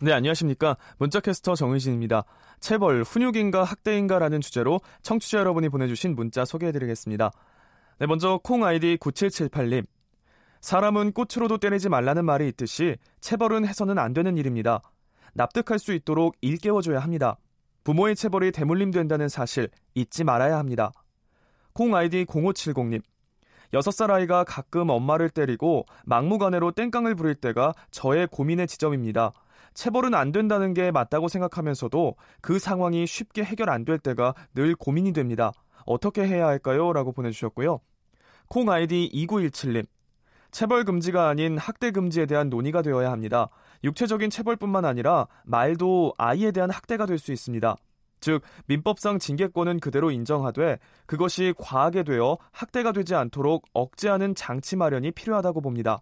네, 0.00 0.12
안녕하십니까. 0.12 0.78
문자캐스터 0.96 1.54
정의진입니다. 1.54 2.24
체벌, 2.58 3.02
훈육인가 3.02 3.64
학대인가라는 3.64 4.40
주제로 4.40 4.80
청취자 5.02 5.40
여러분이 5.40 5.68
보내주신 5.68 6.14
문자 6.14 6.46
소개해드리겠습니다. 6.46 7.32
네, 7.98 8.06
먼저 8.06 8.40
콩 8.42 8.64
아이디 8.64 8.96
9778님. 8.96 9.84
사람은 10.62 11.12
꽃으로도 11.12 11.58
때리지 11.58 11.90
말라는 11.90 12.24
말이 12.24 12.48
있듯이 12.48 12.96
체벌은 13.20 13.66
해서는 13.66 13.98
안 13.98 14.14
되는 14.14 14.38
일입니다. 14.38 14.80
납득할 15.34 15.78
수 15.78 15.92
있도록 15.92 16.34
일깨워줘야 16.40 16.98
합니다. 17.00 17.36
부모의 17.84 18.16
체벌이 18.16 18.52
대물림된다는 18.52 19.28
사실 19.28 19.68
잊지 19.94 20.24
말아야 20.24 20.56
합니다. 20.56 20.92
콩 21.76 21.94
아이디 21.94 22.24
0570님. 22.24 23.02
6살 23.74 24.10
아이가 24.10 24.44
가끔 24.44 24.88
엄마를 24.88 25.28
때리고 25.28 25.84
막무가내로 26.06 26.70
땡깡을 26.72 27.14
부릴 27.14 27.34
때가 27.34 27.74
저의 27.90 28.26
고민의 28.28 28.66
지점입니다. 28.66 29.34
체벌은 29.74 30.14
안 30.14 30.32
된다는 30.32 30.72
게 30.72 30.90
맞다고 30.90 31.28
생각하면서도 31.28 32.16
그 32.40 32.58
상황이 32.58 33.06
쉽게 33.06 33.44
해결 33.44 33.68
안 33.68 33.84
될 33.84 33.98
때가 33.98 34.32
늘 34.54 34.74
고민이 34.74 35.12
됩니다. 35.12 35.52
어떻게 35.84 36.26
해야 36.26 36.46
할까요? 36.46 36.94
라고 36.94 37.12
보내주셨고요. 37.12 37.80
콩 38.48 38.70
아이디 38.70 39.10
2917님. 39.12 39.84
체벌 40.52 40.84
금지가 40.84 41.28
아닌 41.28 41.58
학대 41.58 41.90
금지에 41.90 42.24
대한 42.24 42.48
논의가 42.48 42.80
되어야 42.80 43.12
합니다. 43.12 43.50
육체적인 43.84 44.30
체벌뿐만 44.30 44.86
아니라 44.86 45.26
말도 45.44 46.14
아이에 46.16 46.52
대한 46.52 46.70
학대가 46.70 47.04
될 47.04 47.18
수 47.18 47.32
있습니다. 47.32 47.76
즉 48.20 48.42
민법상 48.66 49.18
징계권은 49.18 49.80
그대로 49.80 50.10
인정하되 50.10 50.78
그것이 51.06 51.54
과하게 51.58 52.02
되어 52.04 52.38
학대가 52.50 52.92
되지 52.92 53.14
않도록 53.14 53.66
억제하는 53.72 54.34
장치 54.34 54.76
마련이 54.76 55.12
필요하다고 55.12 55.60
봅니다. 55.60 56.00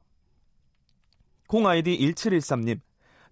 콩 1.47 1.67
아이디 1.67 1.99
1713님. 1.99 2.81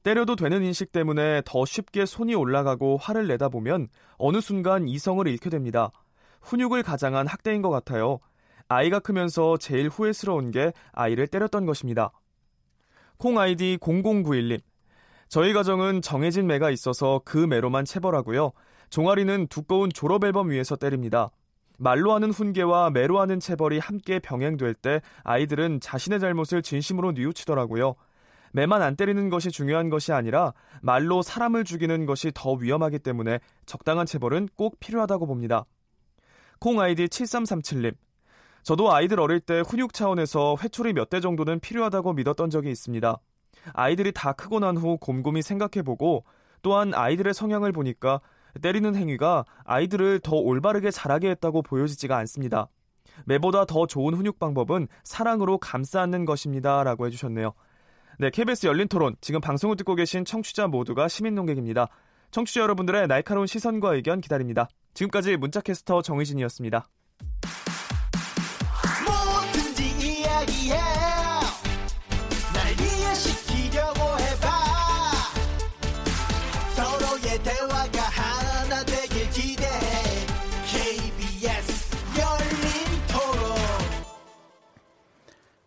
때려도 0.02 0.36
되는 0.36 0.62
인식 0.62 0.90
때문에 0.90 1.42
더 1.44 1.64
쉽게 1.64 2.06
손이 2.06 2.34
올라가고 2.34 2.96
화를 2.96 3.28
내다 3.28 3.48
보면 3.48 3.88
어느 4.16 4.40
순간 4.40 4.88
이성을 4.88 5.26
잃게 5.28 5.48
됩니다. 5.48 5.90
훈육을 6.42 6.82
가장한 6.82 7.28
학대인 7.28 7.62
것 7.62 7.70
같아요. 7.70 8.18
아이가 8.68 8.98
크면서 8.98 9.56
제일 9.58 9.88
후회스러운 9.88 10.50
게 10.50 10.72
아이를 10.92 11.26
때렸던 11.28 11.66
것입니다. 11.66 12.10
콩 13.16 13.38
아이디 13.38 13.78
0091님. 13.80 14.60
저희 15.28 15.52
가정은 15.52 16.02
정해진 16.02 16.46
매가 16.46 16.70
있어서 16.70 17.22
그 17.24 17.38
매로만 17.38 17.84
체벌하고요. 17.84 18.52
종아리는 18.92 19.46
두꺼운 19.46 19.88
졸업 19.90 20.22
앨범 20.22 20.50
위에서 20.50 20.76
때립니다. 20.76 21.30
말로 21.78 22.12
하는 22.12 22.30
훈계와 22.30 22.90
매로 22.90 23.20
하는 23.20 23.40
체벌이 23.40 23.78
함께 23.78 24.18
병행될 24.18 24.74
때 24.74 25.00
아이들은 25.24 25.80
자신의 25.80 26.20
잘못을 26.20 26.60
진심으로 26.60 27.12
뉘우치더라고요. 27.12 27.94
매만 28.52 28.82
안 28.82 28.94
때리는 28.94 29.30
것이 29.30 29.50
중요한 29.50 29.88
것이 29.88 30.12
아니라 30.12 30.52
말로 30.82 31.22
사람을 31.22 31.64
죽이는 31.64 32.04
것이 32.04 32.32
더 32.34 32.52
위험하기 32.52 32.98
때문에 32.98 33.40
적당한 33.64 34.04
체벌은 34.04 34.50
꼭 34.56 34.78
필요하다고 34.78 35.26
봅니다. 35.26 35.64
콩 36.60 36.78
아이디 36.78 37.06
7337님. 37.06 37.94
저도 38.62 38.92
아이들 38.92 39.20
어릴 39.20 39.40
때 39.40 39.62
훈육 39.66 39.94
차원에서 39.94 40.56
회초리 40.62 40.92
몇 40.92 41.08
대 41.08 41.20
정도는 41.20 41.60
필요하다고 41.60 42.12
믿었던 42.12 42.50
적이 42.50 42.70
있습니다. 42.70 43.18
아이들이 43.72 44.12
다 44.12 44.34
크고 44.34 44.60
난 44.60 44.76
후 44.76 44.98
곰곰이 44.98 45.40
생각해보고 45.40 46.24
또한 46.60 46.92
아이들의 46.94 47.32
성향을 47.32 47.72
보니까 47.72 48.20
때리는 48.60 48.94
행위가 48.94 49.44
아이들을 49.64 50.20
더 50.20 50.36
올바르게 50.36 50.90
자라게 50.90 51.30
했다고 51.30 51.62
보여지지가 51.62 52.16
않습니다. 52.18 52.68
매보다 53.24 53.64
더 53.64 53.86
좋은 53.86 54.14
훈육 54.14 54.38
방법은 54.38 54.88
사랑으로 55.04 55.58
감싸 55.58 56.02
안는 56.02 56.24
것입니다. 56.24 56.82
라고 56.82 57.06
해주셨네요. 57.06 57.52
네, 58.18 58.30
KBS 58.30 58.66
열린 58.66 58.88
토론. 58.88 59.16
지금 59.20 59.40
방송을 59.40 59.76
듣고 59.76 59.94
계신 59.94 60.24
청취자 60.24 60.68
모두가 60.68 61.08
시민 61.08 61.34
농객입니다. 61.34 61.88
청취자 62.30 62.60
여러분들의 62.62 63.08
날카로운 63.08 63.46
시선과 63.46 63.94
의견 63.94 64.20
기다립니다. 64.20 64.68
지금까지 64.94 65.36
문자캐스터 65.36 66.02
정의진이었습니다. 66.02 66.88
뭐든지 69.06 70.20
이야기해 70.20 71.11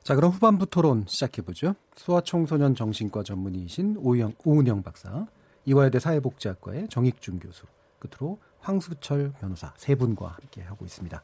자, 0.05 0.13
그럼 0.13 0.29
후반부 0.29 0.67
토론 0.67 1.05
시작해보죠. 1.07 1.73
소아청소년 1.95 2.75
정신과 2.75 3.23
전문의이신 3.23 3.97
오영, 4.03 4.33
오은영 4.45 4.83
박사, 4.83 5.25
이화여대 5.65 5.97
사회복지학과의 5.97 6.89
정익준 6.89 7.39
교수, 7.39 7.63
끝으로 7.97 8.37
황수철 8.59 9.33
변호사 9.41 9.73
세 9.77 9.95
분과 9.95 10.27
함께 10.27 10.61
하고 10.61 10.85
있습니다. 10.85 11.23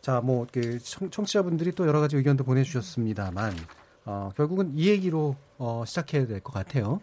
자, 0.00 0.22
뭐, 0.22 0.46
그 0.50 0.78
청, 0.78 1.10
청취자분들이 1.10 1.72
또 1.72 1.86
여러 1.86 2.00
가지 2.00 2.16
의견도 2.16 2.44
보내주셨습니다만, 2.44 3.52
어, 4.06 4.30
결국은 4.34 4.72
이 4.74 4.88
얘기로 4.88 5.36
어, 5.58 5.84
시작해야 5.86 6.26
될 6.26 6.40
것 6.40 6.54
같아요. 6.54 7.02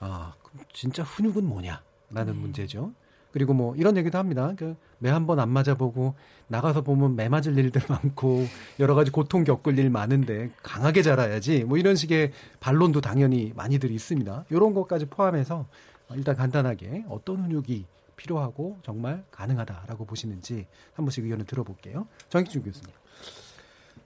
아, 0.00 0.34
진짜 0.72 1.04
훈육은 1.04 1.44
뭐냐? 1.44 1.80
라는 2.10 2.34
문제죠. 2.34 2.92
그리고 3.32 3.54
뭐 3.54 3.74
이런 3.76 3.96
얘기도 3.96 4.18
합니다. 4.18 4.52
그매한 4.98 5.26
번 5.26 5.38
안 5.38 5.48
맞아보고 5.48 6.14
나가서 6.48 6.82
보면 6.82 7.16
매 7.16 7.28
맞을 7.28 7.56
일들 7.56 7.82
많고 7.88 8.46
여러 8.78 8.94
가지 8.94 9.10
고통 9.10 9.44
겪을 9.44 9.78
일 9.78 9.90
많은데 9.90 10.50
강하게 10.62 11.02
자라야지 11.02 11.64
뭐 11.64 11.78
이런 11.78 11.94
식의 11.96 12.32
반론도 12.60 13.00
당연히 13.00 13.52
많이들 13.54 13.90
있습니다. 13.90 14.46
이런 14.50 14.74
것까지 14.74 15.06
포함해서 15.06 15.66
일단 16.14 16.34
간단하게 16.36 17.04
어떤 17.08 17.44
훈육이 17.44 17.86
필요하고 18.16 18.78
정말 18.82 19.24
가능하다라고 19.30 20.04
보시는지 20.04 20.66
한 20.94 21.04
번씩 21.04 21.24
의견을 21.24 21.46
들어볼게요. 21.46 22.06
정익준 22.28 22.62
교수님. 22.64 22.90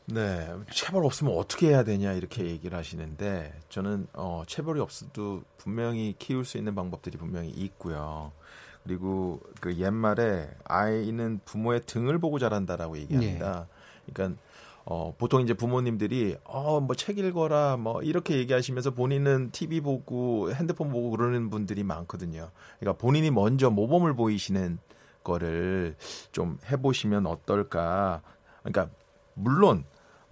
네, 0.06 0.52
체벌 0.70 1.04
없으면 1.06 1.34
어떻게 1.36 1.68
해야 1.68 1.82
되냐 1.82 2.12
이렇게 2.12 2.44
얘기를 2.44 2.76
하시는데 2.76 3.58
저는 3.70 4.06
어, 4.12 4.42
체벌이 4.46 4.78
없어도 4.80 5.42
분명히 5.56 6.14
키울 6.18 6.44
수 6.44 6.58
있는 6.58 6.74
방법들이 6.74 7.16
분명히 7.16 7.48
있고요. 7.48 8.30
그리고 8.84 9.40
그 9.60 9.76
옛말에 9.76 10.48
아이는 10.64 11.40
부모의 11.44 11.82
등을 11.86 12.18
보고 12.18 12.38
자란다라고 12.38 12.98
얘기합니다. 12.98 13.66
그러니까 14.06 14.40
어, 14.84 15.14
보통 15.16 15.40
이제 15.40 15.54
부모님들이 15.54 16.36
어, 16.44 16.80
뭐 16.80 16.94
책 16.94 17.18
읽어라 17.18 17.78
뭐 17.78 18.02
이렇게 18.02 18.36
얘기하시면서 18.36 18.90
본인은 18.90 19.50
TV 19.50 19.80
보고 19.80 20.52
핸드폰 20.52 20.90
보고 20.90 21.10
그러는 21.10 21.48
분들이 21.48 21.82
많거든요. 21.82 22.50
그러니까 22.78 23.00
본인이 23.00 23.30
먼저 23.30 23.70
모범을 23.70 24.14
보이시는 24.14 24.78
거를 25.24 25.96
좀 26.32 26.58
해보시면 26.70 27.26
어떨까. 27.26 28.20
그러니까 28.62 28.94
물론 29.32 29.84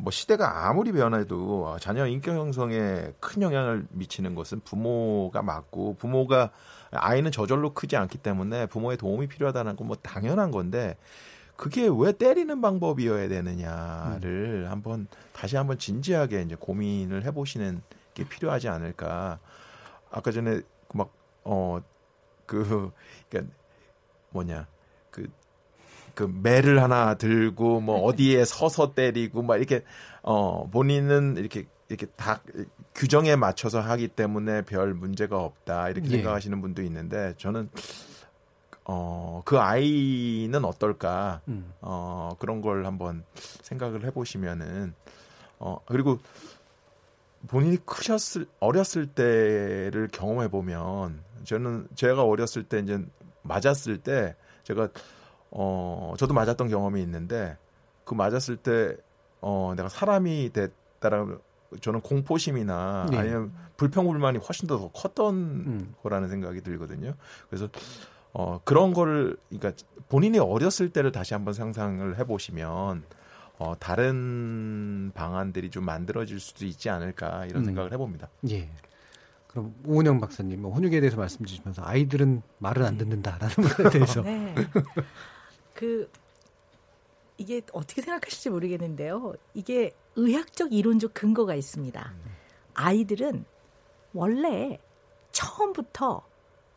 뭐 0.03 0.11
시대가 0.11 0.67
아무리 0.69 0.91
변해도 0.93 1.77
자녀 1.81 2.07
인격 2.07 2.35
형성에 2.37 3.13
큰 3.21 3.43
영향을 3.43 3.87
미치는 3.91 4.35
것은 4.35 4.61
부모가 4.61 5.43
맞고 5.43 5.95
부모가 5.95 6.51
아이는 6.91 7.31
저절로 7.31 7.73
크지 7.73 7.97
않기 7.97 8.19
때문에 8.19 8.67
부모의 8.67 8.97
도움이 8.99 9.29
필요하다는 9.29 9.77
건 9.77 9.87
뭐 9.87 9.97
당연한 9.97 10.51
건데 10.51 10.97
그게 11.57 11.89
왜 11.93 12.13
때리는 12.13 12.61
방법이어야 12.61 13.29
되느냐를 13.29 14.71
한번 14.71 15.07
다시 15.33 15.57
한번 15.57 15.79
진지하게 15.79 16.43
이제 16.43 16.57
고민을 16.59 17.25
해보시는 17.25 17.83
게 18.15 18.29
필요하지 18.29 18.69
않을까. 18.69 19.39
아까 20.11 20.31
전에 20.33 20.61
막 20.95 21.11
어 21.45 21.81
그 22.47 22.91
그러니까 23.29 23.55
뭐냐 24.31 24.67
그 25.11 25.31
그 26.15 26.25
매를 26.25 26.83
하나 26.83 27.15
들고 27.15 27.81
뭐 27.81 28.01
어디에 28.03 28.45
서서 28.47 28.95
때리고 28.95 29.43
막 29.43 29.57
이렇게 29.57 29.85
어 30.23 30.69
본인은 30.71 31.37
이렇게 31.37 31.67
이렇게 31.89 32.07
다 32.17 32.41
규정에 32.95 33.37
맞춰서 33.37 33.81
하기 33.81 34.09
때문에 34.09 34.63
별 34.63 34.95
문제가 34.95 35.39
없다 35.39 35.91
이렇게 35.91 36.07
예. 36.09 36.11
생각하시는 36.17 36.61
분도 36.61 36.83
있는데 36.83 37.35
저는 37.37 37.69
어 38.85 39.23
그 39.45 39.59
아이는 39.59 40.65
어떨까 40.65 41.41
음. 41.49 41.73
어 41.81 42.35
그런 42.39 42.61
걸 42.61 42.87
한번 42.87 43.25
생각을 43.63 44.05
해보시면은 44.07 44.95
어 45.59 45.79
그리고 45.87 46.19
본인이 47.49 47.77
크셨을 47.85 48.47
어렸을 48.61 49.07
때를 49.07 50.09
경험해 50.13 50.49
보면 50.49 51.23
저는 51.45 51.89
제가 51.95 52.23
어렸을 52.23 52.63
때 52.65 52.79
이제 52.79 53.01
맞았을 53.43 53.99
때 53.99 54.37
제가 54.63 54.89
어 55.53 56.15
저도 56.19 56.35
맞았던 56.35 56.69
경험이 56.69 57.03
있는데 57.03 57.57
그 58.05 58.15
맞았을 58.15 58.57
때 58.57 58.97
어 59.43 59.75
내가 59.77 59.89
사람이 59.89 60.51
됐다라 60.53 61.27
저는 61.81 62.01
공포심이나 62.01 63.09
네. 63.11 63.19
아니면 63.19 63.53
불평불만이 63.77 64.39
훨씬 64.39 64.69
더 64.69 64.89
컸던 64.91 65.35
음. 65.35 65.95
거라는 66.03 66.29
생각이 66.29 66.61
들거든요. 66.63 67.15
그래서 67.51 67.69
어 68.33 68.61
그런 68.65 68.95
거를 68.95 69.37
그러니까 69.51 69.73
본인이 70.09 70.39
어렸을 70.39 70.91
때를 70.91 71.11
다시 71.13 71.35
한번 71.35 71.55
상상을 71.55 72.19
해 72.19 72.25
보시면 72.25 73.03
어 73.59 73.75
다른 73.81 75.11
방안들이 75.15 75.71
좀 75.71 75.85
만들어질 75.85 76.39
수도 76.39 76.65
있지 76.65 76.89
않을까 76.89 77.47
이런 77.47 77.63
음. 77.63 77.67
생각을 77.67 77.93
해 77.93 77.97
봅니다. 77.97 78.29
예. 78.49 78.71
그럼 79.49 79.75
오은영 79.85 80.21
박사님, 80.21 80.63
뭐 80.63 80.73
훈육에 80.73 81.01
대해서 81.01 81.17
말씀 81.17 81.45
주시면서 81.45 81.83
아이들은 81.85 82.43
말을 82.59 82.85
안 82.85 82.97
듣는다라는 82.97 83.55
것에 83.69 83.91
대해서 83.91 84.23
네. 84.23 84.55
그 85.75 86.11
이게 87.39 87.63
어떻게 87.73 88.03
생각하실지 88.03 88.51
모르겠는데요. 88.51 89.35
이게 89.55 89.93
의학적 90.17 90.73
이론적 90.73 91.15
근거가 91.15 91.55
있습니다. 91.55 92.15
아이들은 92.75 93.45
원래 94.13 94.79
처음부터 95.33 96.27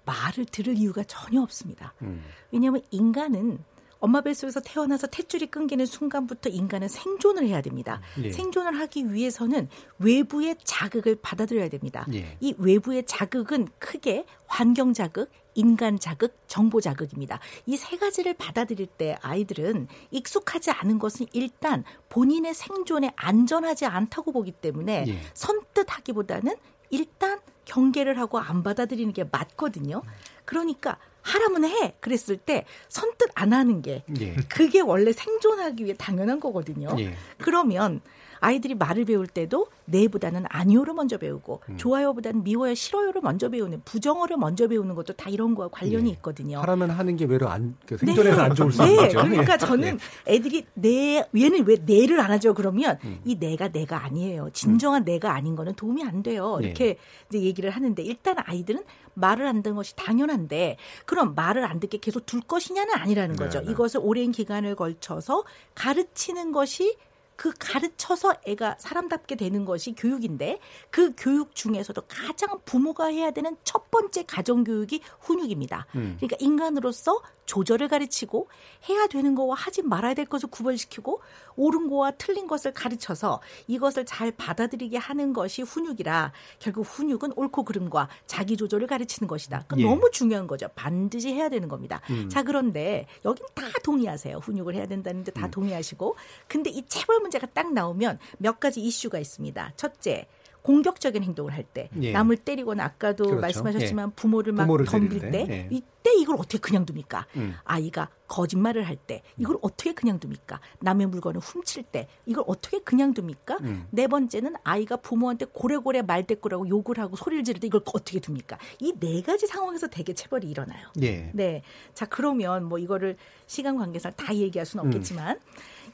말을 0.06 0.46
들을 0.46 0.78
이유가 0.78 1.04
전혀 1.04 1.41
없습니다. 1.41 1.93
음. 2.02 2.24
왜냐하면 2.52 2.82
인간은 2.91 3.60
엄마 4.00 4.22
뱃속에서 4.22 4.60
태어나서 4.60 5.08
탯줄이 5.08 5.50
끊기는 5.50 5.84
순간부터 5.86 6.50
인간은 6.50 6.88
생존을 6.88 7.48
해야 7.48 7.62
됩니다. 7.62 8.02
예. 8.22 8.32
생존을 8.32 8.80
하기 8.80 9.12
위해서는 9.12 9.68
외부의 9.98 10.58
자극을 10.64 11.18
받아들여야 11.22 11.70
됩니다. 11.70 12.06
예. 12.14 12.38
이 12.39 12.54
외부의 12.58 13.06
자극은 13.06 13.68
크게 13.80 14.26
환경 14.46 14.93
자극, 14.93 15.32
인간 15.56 15.97
자극, 15.99 16.38
정보 16.47 16.82
자극입니다. 16.82 17.39
이 17.66 17.78
세 17.78 17.97
가지를 17.97 18.34
받아들일 18.36 18.88
때 18.88 19.18
아이들은 19.22 19.88
익숙하지 20.12 20.72
않은 20.72 20.99
것은 20.99 21.26
일단 21.34 21.84
본인의 22.10 22.53
생존에 22.53 23.12
안전하지 23.16 23.86
않다고 23.86 24.32
보기 24.32 24.51
때문에 24.51 25.06
예. 25.08 25.20
선뜻 25.34 25.86
하기보다는 25.89 26.56
일단 26.89 27.39
경계를 27.66 28.20
하고 28.20 28.39
안 28.39 28.64
받아들이는 28.64 29.12
게 29.14 29.24
맞거든요. 29.24 30.01
그러니까 30.45 30.97
하라면 31.22 31.66
해. 31.66 31.95
그랬을 31.99 32.38
때 32.38 32.66
선뜻 32.89 33.30
안 33.34 33.53
하는 33.53 33.82
게 33.82 34.03
예. 34.20 34.36
그게 34.47 34.82
원래 34.82 35.12
생존하기 35.12 35.84
위해 35.86 35.95
당연한 35.97 36.39
거거든요. 36.39 36.89
예. 36.99 37.16
그러면 37.39 38.01
아이들이 38.46 38.76
말을 38.76 39.06
배울 39.06 39.26
때도 39.26 39.70
네보다는 39.86 40.46
아니오를 40.50 40.93
먼저 40.93 41.18
배우고 41.18 41.62
음. 41.68 41.78
좋아요보다는 41.78 42.43
미워요, 42.43 42.76
싫어요를 42.76 43.22
먼저 43.22 43.50
배우는 43.50 43.82
부정어를 43.86 44.38
먼저 44.38 44.68
배우는 44.68 44.93
것도 44.93 45.14
다 45.14 45.32
이런 45.32 45.56
거와 45.56 45.70
관련이 45.70 46.12
있거든요. 46.12 46.60
하라면 46.60 46.91
하는 46.91 47.16
게 47.16 47.26
외로 47.26 47.50
안, 47.50 47.76
그 47.88 47.98
생존에서 47.98 48.41
안 48.41 48.54
좋을 48.54 48.72
수 48.72 48.84
네, 48.84 48.89
있는 48.89 49.04
거죠. 49.04 49.18
그러니까 49.24 49.54
예. 49.54 49.58
저는 49.58 49.98
예. 50.28 50.36
애들이 50.36 50.64
내 50.76 51.28
얘는 51.36 51.66
왜 51.66 51.78
내를 51.84 52.20
안 52.20 52.30
하죠? 52.32 52.54
그러면 52.54 53.00
음. 53.04 53.20
이 53.26 53.39
내가 53.39 53.70
내가 53.70 54.04
아니에요. 54.04 54.52
진정한 54.54 55.04
내가 55.04 55.34
아닌 55.34 55.56
거는 55.56 55.74
도움이 55.74 56.04
안 56.04 56.22
돼요. 56.22 56.60
네. 56.62 56.68
이렇게 56.68 56.98
이제 57.30 57.41
얘기를 57.41 57.72
하는데 57.72 58.00
일단 58.04 58.36
아이들은 58.38 58.84
말을 59.16 59.48
안 59.48 59.64
듣는 59.64 59.76
것이 59.76 59.96
당연한데 59.96 60.78
그럼 61.06 61.34
말을 61.34 61.66
안 61.66 61.80
듣게 61.80 61.98
계속 61.98 62.28
둘 62.28 62.41
것이냐는 62.41 62.93
아니라는 62.93 63.38
거죠. 63.38 63.60
네, 63.60 63.66
네. 63.66 63.72
이것을 63.72 64.02
오랜 64.04 64.32
기간을 64.32 64.76
걸쳐서 64.76 65.46
가르치는 65.74 66.52
것이 66.52 66.96
그 67.36 67.51
가르쳐서 67.57 68.36
애가 68.45 68.77
사람답게 68.79 69.36
되는 69.36 69.65
것이 69.65 69.93
교육인데 69.95 70.59
그 70.89 71.13
교육 71.17 71.55
중에서도 71.55 72.01
가장 72.07 72.59
부모가 72.65 73.07
해야 73.07 73.31
되는 73.31 73.57
첫 73.63 73.91
번째 73.91 74.23
가정 74.23 74.63
교육이 74.63 75.01
훈육입니다. 75.19 75.88
음. 75.95 76.17
그러니까 76.19 76.38
인간으로서 76.39 77.21
조절을 77.45 77.88
가르치고 77.88 78.49
해야 78.89 79.07
되는 79.07 79.36
거와 79.36 79.55
하지 79.55 79.81
말아야 79.83 80.13
될 80.13 80.25
것을 80.25 80.49
구별시키고 80.49 81.21
옳은 81.57 81.89
거와 81.89 82.11
틀린 82.11 82.47
것을 82.47 82.73
가르쳐서 82.73 83.39
이것을 83.67 84.05
잘 84.05 84.31
받아들이게 84.31 84.97
하는 84.97 85.31
것이 85.31 85.61
훈육이라 85.61 86.31
결국 86.59 86.81
훈육은 86.81 87.33
옳고 87.36 87.63
그름과 87.63 88.09
자기 88.25 88.57
조절을 88.57 88.88
가르치는 88.88 89.27
것이다. 89.27 89.65
그 89.67 89.79
예. 89.79 89.83
너무 89.83 90.09
중요한 90.11 90.47
거죠. 90.47 90.67
반드시 90.75 91.33
해야 91.33 91.49
되는 91.49 91.67
겁니다. 91.67 92.01
음. 92.09 92.29
자 92.29 92.43
그런데 92.43 93.07
여긴 93.23 93.45
다 93.53 93.63
동의하세요. 93.83 94.38
훈육을 94.38 94.75
해야 94.75 94.88
된다는데 94.88 95.31
음. 95.31 95.33
다 95.33 95.49
동의하시고 95.49 96.15
근데 96.47 96.69
이 96.71 96.86
체벌 96.88 97.21
문제가 97.26 97.47
딱 97.47 97.73
나오면 97.73 98.19
몇 98.38 98.59
가지 98.59 98.82
이슈가 98.82 99.19
있습니다. 99.19 99.73
첫째. 99.76 100.28
공격적인 100.61 101.21
행동을 101.23 101.53
할때 101.53 101.89
예. 102.01 102.11
남을 102.11 102.38
때리거나 102.38 102.84
아까도 102.84 103.26
그렇죠. 103.26 103.39
말씀하셨지만 103.39 104.07
예. 104.09 104.13
부모를 104.15 104.51
막 104.51 104.63
부모를 104.63 104.88
덤빌 104.88 105.19
때 105.19 105.30
때. 105.30 105.45
예. 105.47 105.67
이때 105.69 106.11
이걸 106.17 106.38
어떻게 106.38 106.57
그냥 106.57 106.88
둡니까? 106.89 107.28
음. 107.36 107.53
아이가 107.65 108.09
거짓말을 108.28 108.88
할 108.88 108.97
때 108.97 109.21
이걸 109.38 109.59
어떻게 109.61 109.93
그냥 109.93 110.19
둡니까? 110.19 110.59
남의 110.80 111.05
물건을 111.05 111.39
훔칠 111.39 111.84
때 111.84 112.07
이걸 112.26 112.45
어떻게 112.47 112.80
그냥 112.80 113.13
둡니까? 113.15 113.59
음. 113.61 113.86
네 113.91 114.07
번째는 114.07 114.55
아이가 114.63 114.95
부모한테 114.97 115.45
고래고래 115.53 116.01
말대꾸라고 116.01 116.67
욕을 116.67 116.97
하고 116.97 117.15
소리를 117.15 117.43
지를 117.43 117.59
때 117.61 117.67
이걸 117.67 117.82
어떻게 117.93 118.19
둡니까? 118.19 118.57
이 118.80 118.91
네 118.99 119.21
가지 119.21 119.45
상황에서 119.45 119.86
대개 119.86 120.13
체벌이 120.13 120.49
일어나요. 120.49 120.88
예. 121.03 121.30
네. 121.36 121.61
자, 121.93 122.07
그러면 122.07 122.63
뭐 122.63 122.80
이거를 122.80 123.17
시간 123.45 123.78
관계상 123.78 124.13
다 124.17 124.34
얘기할 124.34 124.65
수는 124.65 124.84
음. 124.86 124.88
없겠지만 124.88 125.39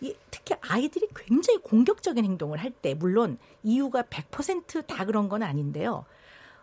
이, 0.02 0.16
특히 0.32 0.56
아이들이 0.62 1.08
굉장히 1.16 1.60
공격적인 1.60 2.26
행동을 2.26 2.58
할 2.60 2.72
때 2.82 2.94
물론 2.96 3.38
이유가 3.64 4.02
100%다 4.04 5.06
그런 5.06 5.30
건 5.30 5.44
아닌데요. 5.44 6.06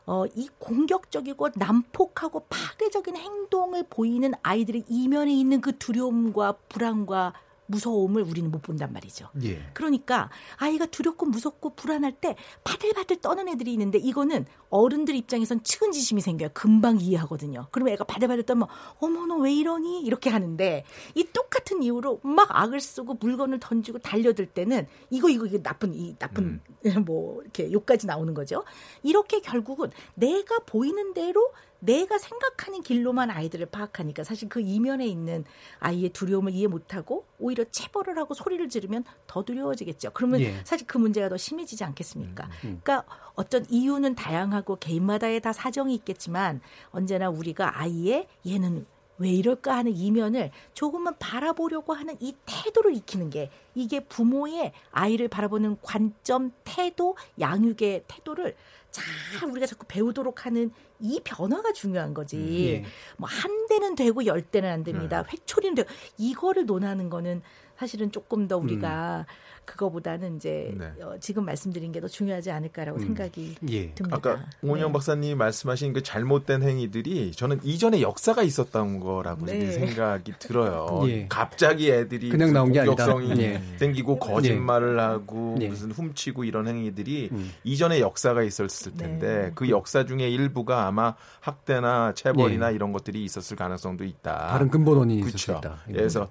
어, 0.06 0.24
이 0.34 0.48
공격적이고 0.58 1.50
난폭하고 1.54 2.46
파괴적인 2.48 3.14
행동을 3.16 3.84
보이는 3.88 4.32
아이들의 4.42 4.84
이면에 4.88 5.32
있는 5.32 5.60
그 5.60 5.76
두려움과 5.78 6.52
불안과 6.68 7.34
무서움을 7.68 8.22
우리는 8.22 8.50
못 8.50 8.60
본단 8.60 8.92
말이죠. 8.92 9.28
예. 9.44 9.62
그러니까 9.72 10.28
아이가 10.56 10.84
두렵고 10.86 11.24
무섭고 11.26 11.74
불안할 11.74 12.12
때 12.12 12.36
바들바들 12.64 13.20
떠는 13.20 13.48
애들이 13.48 13.72
있는데 13.72 13.98
이거는 13.98 14.44
어른들 14.70 15.14
입장에선 15.14 15.62
측은지심이 15.62 16.20
생겨요. 16.20 16.50
금방 16.52 16.98
이해하거든요. 17.00 17.68
그러면 17.70 17.94
애가 17.94 18.04
바들바들 18.04 18.42
떠면 18.44 18.68
어머 18.98 19.24
너 19.26 19.38
왜 19.38 19.52
이러니 19.54 20.00
이렇게 20.00 20.30
하는데 20.30 20.84
이 21.14 21.24
똑같은 21.32 21.82
이유로 21.82 22.20
막 22.24 22.48
악을 22.50 22.80
쓰고 22.80 23.14
물건을 23.20 23.60
던지고 23.60 23.98
달려들 24.00 24.46
때는 24.46 24.86
이거 25.10 25.28
이거 25.28 25.46
이거 25.46 25.58
나쁜 25.62 25.94
이 25.94 26.16
나쁜 26.18 26.60
뭐 27.06 27.40
이렇게 27.42 27.70
욕까지 27.70 28.06
나오는 28.06 28.34
거죠. 28.34 28.64
이렇게 29.02 29.40
결국은 29.40 29.90
내가 30.14 30.58
보이는 30.66 31.14
대로 31.14 31.52
내가 31.80 32.18
생각하는 32.18 32.82
길로만 32.82 33.30
아이들을 33.30 33.66
파악하니까 33.66 34.24
사실 34.24 34.48
그 34.48 34.60
이면에 34.60 35.06
있는 35.06 35.44
아이의 35.78 36.10
두려움을 36.10 36.52
이해 36.52 36.66
못하고 36.66 37.24
오히려 37.38 37.64
체벌을 37.64 38.18
하고 38.18 38.34
소리를 38.34 38.68
지르면 38.68 39.04
더 39.26 39.44
두려워지겠죠. 39.44 40.10
그러면 40.12 40.40
예. 40.40 40.54
사실 40.64 40.86
그 40.86 40.98
문제가 40.98 41.28
더 41.28 41.36
심해지지 41.36 41.84
않겠습니까? 41.84 42.48
그러니까 42.60 43.04
어떤 43.34 43.64
이유는 43.68 44.14
다양하고 44.16 44.76
개인마다의 44.76 45.40
다 45.40 45.52
사정이 45.52 45.94
있겠지만 45.94 46.60
언제나 46.90 47.28
우리가 47.30 47.80
아이의 47.80 48.26
얘는 48.46 48.86
왜 49.18 49.30
이럴까 49.30 49.76
하는 49.76 49.96
이면을 49.96 50.50
조금만 50.74 51.14
바라보려고 51.18 51.92
하는 51.92 52.16
이 52.20 52.34
태도를 52.46 52.94
익히는 52.94 53.30
게 53.30 53.50
이게 53.74 54.00
부모의 54.00 54.72
아이를 54.92 55.28
바라보는 55.28 55.78
관점, 55.82 56.52
태도, 56.64 57.16
양육의 57.38 58.04
태도를 58.06 58.54
잘 58.90 59.48
우리가 59.50 59.66
자꾸 59.66 59.84
배우도록 59.86 60.46
하는 60.46 60.70
이 61.00 61.20
변화가 61.24 61.72
중요한 61.72 62.14
거지. 62.14 62.82
예. 62.84 62.84
뭐한 63.18 63.66
대는 63.68 63.94
되고 63.94 64.24
열 64.26 64.42
대는 64.42 64.70
안 64.70 64.82
됩니다. 64.84 65.24
획초리는 65.30 65.74
되고 65.74 65.88
이거를 66.16 66.66
논하는 66.66 67.10
거는 67.10 67.42
사실은 67.76 68.10
조금 68.10 68.48
더 68.48 68.56
우리가 68.56 69.26
그거보다는 69.68 70.36
이제 70.36 70.74
네. 70.78 70.86
어, 71.02 71.16
지금 71.20 71.44
말씀드린 71.44 71.92
게 71.92 71.98
더 71.98 72.06
중요하지 72.06 72.52
않을까라고 72.52 73.00
생각이 73.00 73.56
예. 73.70 73.90
듭니다. 73.92 74.16
아까 74.16 74.44
오은영 74.62 74.92
박사님 74.92 75.36
말씀하신 75.36 75.92
그 75.92 76.02
잘못된 76.04 76.62
행위들이 76.62 77.32
저는 77.32 77.58
이전에 77.64 78.00
역사가 78.02 78.42
있었던 78.44 79.00
거라고 79.00 79.46
네. 79.46 79.72
생각이 79.72 80.34
들어요. 80.38 81.02
예. 81.10 81.26
갑자기 81.28 81.90
애들이 81.90 82.28
그냥 82.28 82.52
나온 82.52 82.70
게 82.70 82.78
아니다. 82.78 83.04
공격성이 83.06 83.42
예. 83.42 83.60
생기고 83.78 84.20
거짓말을 84.20 85.00
하고 85.00 85.56
예. 85.60 85.66
무슨 85.68 85.90
훔치고 85.90 86.44
이런 86.44 86.68
행위들이 86.68 87.30
음. 87.32 87.50
이전에 87.64 87.98
역사가 87.98 88.44
있었을 88.44 88.92
텐데 88.96 89.42
네. 89.46 89.52
그 89.56 89.68
역사 89.68 90.06
중에 90.06 90.28
일부가 90.30 90.86
아마 90.86 91.16
학대나 91.40 92.12
체벌이나 92.14 92.70
예. 92.70 92.74
이런 92.76 92.92
것들이 92.92 93.24
있었을 93.24 93.56
가능성도 93.56 94.04
있다. 94.04 94.48
다른 94.52 94.68
근본 94.68 94.98
원인이 94.98 95.20
있을 95.26 95.36
수. 95.38 95.50
있다. 95.50 95.78
그래서 95.86 96.28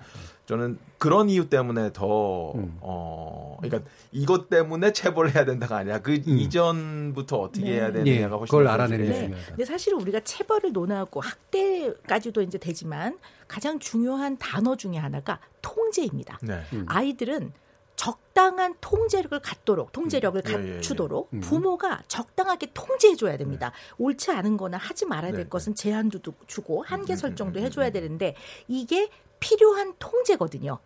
저는 0.48 0.80
그런 0.98 1.30
이유 1.30 1.50
때문에 1.50 1.92
더 1.92 2.54
음. 2.54 2.78
어, 2.80 3.58
그러니까 3.62 3.90
이것 4.14 4.50
때문에 4.50 4.94
체벌을 4.94 5.36
해야 5.36 5.44
된다가 5.44 5.76
아니라 5.76 6.00
그 6.02 6.14
이전부터 6.14 7.38
어떻게 7.38 7.66
네. 7.66 7.74
해야 7.74 7.90
예, 7.90 7.92
되느냐가 7.92 8.38
훨씬 8.38 8.52
그걸 8.52 8.64
더 8.66 8.72
알아내는 8.72 9.06
게. 9.06 9.12
네. 9.12 9.20
중요하다. 9.26 9.46
근데 9.48 9.66
사실은 9.66 10.00
우리가 10.02 10.22
체벌을 10.22 10.72
논하고 10.72 11.20
학대까지도 11.20 12.42
이제 12.44 12.58
되지만 12.58 13.20
가장 13.50 13.78
중요한 13.80 14.38
단어 14.38 14.78
중에 14.78 14.96
하나가 14.96 15.40
통제입니다. 15.62 16.40
네. 16.42 16.62
음. 16.72 16.86
아이들은 16.88 17.52
적당한 17.98 18.76
통제력을 18.80 19.38
갖도록 19.40 19.92
통제력을 19.92 20.44
음. 20.46 20.52
예, 20.52 20.64
예, 20.64 20.70
예. 20.70 20.74
갖추도록 20.76 21.30
음. 21.34 21.42
부모가 21.42 22.04
적당하게 22.08 22.68
통제해 22.74 23.16
줘야 23.18 23.36
됩니다. 23.36 23.74
옳지 23.98 24.32
않은 24.32 24.56
거나 24.56 24.78
하지 24.78 25.06
말아야 25.06 25.32
될 25.34 25.44
네, 25.44 25.50
것은 25.50 25.76
제한도 25.76 26.20
두- 26.20 26.34
주고 26.46 26.84
한계 26.84 27.14
음, 27.14 27.18
설정도 27.18 27.60
음, 27.60 27.64
음, 27.64 27.66
해줘야 27.66 27.88
음. 27.88 27.92
되는데 27.92 28.36
이게 28.70 29.10
필요한 29.40 29.94
통제거든요. 30.00 30.80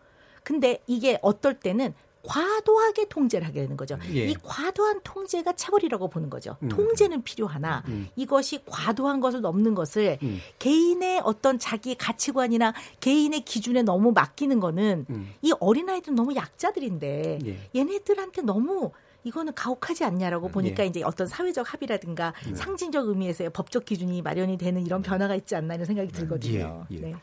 근데 0.43 0.81
이게 0.87 1.19
어떨 1.21 1.59
때는 1.59 1.93
과도하게 2.23 3.07
통제를 3.09 3.47
하게 3.47 3.61
되는 3.61 3.75
거죠. 3.75 3.97
예. 4.13 4.27
이 4.27 4.35
과도한 4.35 5.01
통제가 5.03 5.53
체벌이라고 5.53 6.07
보는 6.07 6.29
거죠. 6.29 6.55
음. 6.61 6.69
통제는 6.69 7.23
필요하나 7.23 7.83
음. 7.87 8.09
이것이 8.15 8.59
과도한 8.65 9.21
것을 9.21 9.41
넘는 9.41 9.73
것을 9.73 10.19
음. 10.21 10.39
개인의 10.59 11.21
어떤 11.23 11.57
자기 11.57 11.95
가치관이나 11.95 12.73
개인의 12.99 13.41
기준에 13.41 13.81
너무 13.81 14.11
맡기는 14.11 14.59
거는 14.59 15.05
음. 15.09 15.33
이 15.41 15.51
어린아이들은 15.59 16.15
너무 16.15 16.35
약자들인데 16.35 17.39
예. 17.45 17.69
얘네들한테 17.75 18.43
너무 18.43 18.91
이거는 19.23 19.53
가혹하지 19.53 20.03
않냐라고 20.03 20.49
보니까 20.49 20.83
예. 20.83 20.87
이제 20.87 21.03
어떤 21.03 21.27
사회적 21.27 21.71
합의라든가 21.73 22.33
네. 22.47 22.55
상징적 22.55 23.07
의미에서의 23.07 23.51
법적 23.51 23.85
기준이 23.85 24.21
마련이 24.21 24.57
되는 24.57 24.83
이런 24.83 25.01
변화가 25.01 25.35
있지 25.35 25.55
않나 25.55 25.75
이런 25.75 25.85
생각이 25.85 26.11
들거든요. 26.11 26.85
예, 26.91 26.95
예. 26.95 26.99
네. 26.99 27.15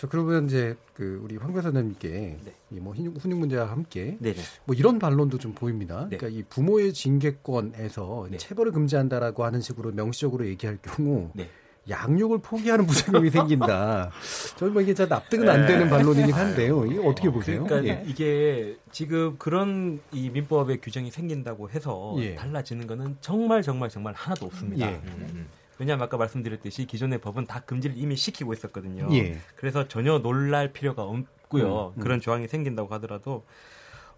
저 0.00 0.08
그러면 0.08 0.46
이제 0.46 0.78
그 0.94 1.20
우리 1.22 1.36
황 1.36 1.52
교사님께 1.52 2.38
이뭐 2.70 2.94
훈육, 2.94 3.38
문제와 3.38 3.66
함께 3.66 4.16
네네. 4.18 4.38
뭐 4.64 4.74
이런 4.74 4.98
반론도 4.98 5.36
좀 5.36 5.52
보입니다. 5.52 6.06
네. 6.08 6.16
그러니까 6.16 6.40
이 6.40 6.42
부모의 6.44 6.94
징계권에서 6.94 8.28
네. 8.30 8.38
체벌을 8.38 8.72
금지한다라고 8.72 9.44
하는 9.44 9.60
식으로 9.60 9.92
명시적으로 9.92 10.46
얘기할 10.46 10.78
경우 10.80 11.28
네. 11.34 11.50
양육을 11.90 12.38
포기하는 12.38 12.86
부작용이 12.86 13.28
생긴다. 13.28 14.10
저는 14.56 14.72
뭐 14.72 14.80
이게 14.80 14.94
잘 14.94 15.06
납득은 15.06 15.46
안 15.46 15.66
되는 15.66 15.90
반론이긴 15.90 16.32
한데요. 16.32 16.86
이게 16.86 16.98
어떻게 16.98 17.28
보세요? 17.28 17.64
그러니까 17.64 17.94
예. 17.94 18.02
이게 18.06 18.78
지금 18.92 19.36
그런 19.36 20.00
이 20.12 20.30
민법의 20.30 20.80
규정이 20.80 21.10
생긴다고 21.10 21.68
해서 21.68 22.14
예. 22.20 22.36
달라지는 22.36 22.86
거는 22.86 23.18
정말 23.20 23.60
정말 23.60 23.90
정말 23.90 24.14
하나도 24.14 24.46
없습니다. 24.46 24.90
예. 24.90 24.94
음. 24.94 25.46
왜냐하면 25.80 26.04
아까 26.04 26.18
말씀드렸듯이 26.18 26.84
기존의 26.84 27.22
법은 27.22 27.46
다 27.46 27.60
금지를 27.60 27.96
이미 27.96 28.14
시키고 28.14 28.52
있었거든요. 28.52 29.08
예. 29.12 29.38
그래서 29.56 29.88
전혀 29.88 30.18
놀랄 30.18 30.74
필요가 30.74 31.04
없고요. 31.04 31.94
음, 31.96 31.98
음. 31.98 32.02
그런 32.02 32.20
조항이 32.20 32.46
생긴다고 32.48 32.92
하더라도 32.96 33.46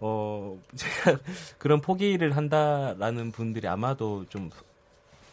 어 0.00 0.60
제가 0.74 1.20
그런 1.58 1.80
포기를 1.80 2.36
한다라는 2.36 3.30
분들이 3.30 3.68
아마도 3.68 4.26
좀 4.28 4.50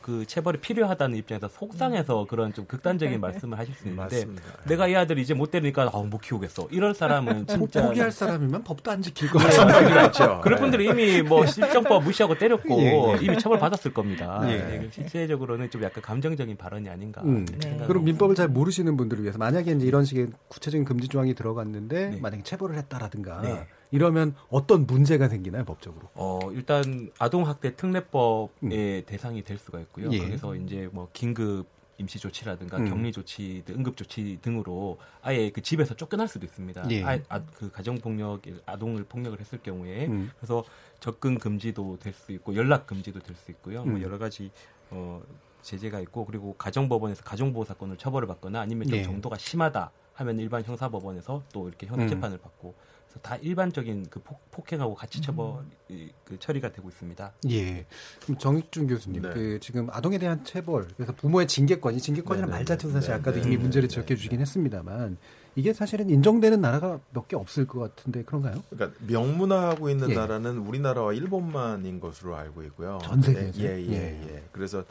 그 0.09 0.25
체벌이 0.25 0.59
필요하다는 0.59 1.17
입장에서 1.17 1.47
속상해서 1.49 2.25
그런 2.27 2.51
좀 2.51 2.65
극단적인 2.65 3.21
말씀을 3.21 3.59
하실 3.59 3.75
수 3.75 3.87
있는데 3.87 4.01
맞습니다. 4.01 4.43
내가 4.67 4.87
이 4.87 4.95
아들이 4.95 5.21
이제 5.21 5.35
못 5.35 5.51
되니까 5.51 5.87
아우 5.93 6.07
못 6.07 6.17
키우겠어 6.17 6.67
이럴 6.71 6.95
사람은 6.95 7.45
진짜 7.45 7.85
포기할 7.85 8.11
사람이면 8.11 8.63
법도 8.63 8.89
안 8.89 9.03
지킬 9.03 9.29
거 9.29 9.37
그렇죠 9.87 10.41
그럴 10.43 10.57
분들은 10.57 10.83
이미 10.83 11.21
뭐 11.21 11.45
실정법 11.45 12.03
무시하고 12.03 12.35
때렸고 12.39 12.81
예, 12.81 12.85
예. 12.85 13.17
이미 13.21 13.37
처벌 13.37 13.59
받았을 13.59 13.93
겁니다. 13.93 14.41
예. 14.45 14.57
네, 14.57 14.89
실제적으로는 14.91 15.69
좀 15.69 15.83
약간 15.83 16.01
감정적인 16.01 16.57
발언이 16.57 16.89
아닌가. 16.89 17.21
음. 17.21 17.45
생각을 17.61 17.87
그럼. 17.87 18.05
민법을 18.05 18.33
잘 18.33 18.47
모르시는 18.47 18.97
분들을 18.97 19.21
위해서 19.21 19.37
만약에 19.37 19.73
이제 19.73 19.85
이런 19.85 20.05
식의 20.05 20.29
구체적인 20.47 20.85
금지 20.85 21.07
조항이 21.07 21.35
들어갔는데 21.35 22.09
네. 22.09 22.19
만약에 22.19 22.41
체벌을 22.41 22.77
했다라든가 22.77 23.41
네. 23.41 23.67
이러면 23.91 24.35
어떤 24.49 24.85
문제가 24.85 25.27
생기나요 25.29 25.65
법적으로? 25.65 26.09
어, 26.13 26.39
일단 26.51 27.09
아동학대 27.17 27.75
특례법의 27.75 29.03
대상이 29.05 29.43
될 29.43 29.57
수가 29.57 29.79
있고요. 29.81 30.07
음. 30.07 30.13
예. 30.13 30.19
그래서 30.19 30.55
이제 30.55 30.89
뭐 30.91 31.09
긴급 31.13 31.65
임시 31.97 32.17
조치라든가 32.17 32.77
음. 32.77 32.85
격리 32.89 33.11
조치, 33.11 33.61
등, 33.65 33.75
응급 33.75 33.97
조치 33.97 34.39
등으로 34.41 34.99
아예 35.21 35.49
그 35.49 35.61
집에서 35.61 35.95
쫓겨날 35.95 36.27
수도 36.29 36.45
있습니다. 36.45 36.89
예. 36.91 37.03
아, 37.03 37.19
아, 37.27 37.41
그 37.55 37.69
가정 37.71 37.97
폭력, 37.97 38.41
아동을 38.65 39.03
폭력을 39.03 39.37
했을 39.39 39.57
경우에 39.61 40.05
음. 40.07 40.31
그래서 40.37 40.63
접근 41.01 41.37
금지도 41.37 41.97
될 41.99 42.13
수 42.13 42.31
있고 42.31 42.55
연락 42.55 42.87
금지도 42.87 43.19
될 43.19 43.35
수 43.35 43.51
있고요. 43.51 43.83
뭐 43.83 43.95
음. 43.97 44.01
여러 44.01 44.17
가지 44.17 44.51
어 44.91 45.21
제재가 45.61 45.99
있고 46.01 46.25
그리고 46.25 46.55
가정법원에서 46.57 47.23
가정보호 47.23 47.65
사건을 47.65 47.97
처벌을 47.97 48.27
받거나 48.29 48.61
아니면 48.61 48.87
좀 48.87 48.97
예. 48.97 49.03
정도가 49.03 49.37
심하다 49.37 49.91
하면 50.13 50.39
일반 50.39 50.63
형사법원에서 50.63 51.43
또 51.51 51.67
이렇게 51.67 51.85
현행 51.85 52.05
음. 52.05 52.09
재판을 52.09 52.37
받고 52.37 52.75
다 53.21 53.35
일반적인 53.37 54.05
그 54.09 54.19
폭, 54.21 54.39
폭행하고 54.51 54.93
같이 54.95 55.19
처벌 55.21 55.63
이- 55.89 56.09
그 56.23 56.37
처리가 56.39 56.71
되고 56.71 56.87
있습니다. 56.89 57.33
예. 57.49 57.85
그럼 58.23 58.37
정익준 58.37 58.87
교수님, 58.87 59.23
네. 59.23 59.29
그 59.33 59.59
지금 59.59 59.87
아동에 59.91 60.17
대한 60.19 60.43
체벌, 60.45 60.87
그래서 60.95 61.13
부모의 61.15 61.47
징계권, 61.47 61.95
이 61.95 61.99
징계권이라는 61.99 62.47
네, 62.47 62.51
말 62.51 62.59
네, 62.59 62.65
자체도 62.65 62.93
사실 62.93 63.09
네, 63.09 63.15
아까도 63.15 63.37
네, 63.39 63.47
이미 63.47 63.55
네, 63.57 63.61
문제를 63.63 63.89
네, 63.89 63.93
지적해주긴 63.95 64.39
했습니다만 64.39 65.17
이게 65.55 65.73
사실은 65.73 66.09
인정되는 66.09 66.61
나라가 66.61 66.99
몇 67.11 67.27
개 67.27 67.35
없을 67.35 67.65
것 67.67 67.79
같은데 67.79 68.23
그런가요? 68.23 68.63
그러니까 68.69 68.97
명문화하고 69.07 69.89
있는 69.89 70.11
예. 70.11 70.15
나라는 70.15 70.59
우리나라와 70.59 71.11
일본만인 71.13 71.99
것으로 71.99 72.35
알고 72.37 72.63
있고요. 72.65 72.99
전 73.03 73.21
세계에서요? 73.21 73.65
예, 73.65 73.81
예, 73.81 73.91
예. 73.91 74.35
예. 74.35 74.43
그래서 74.51 74.85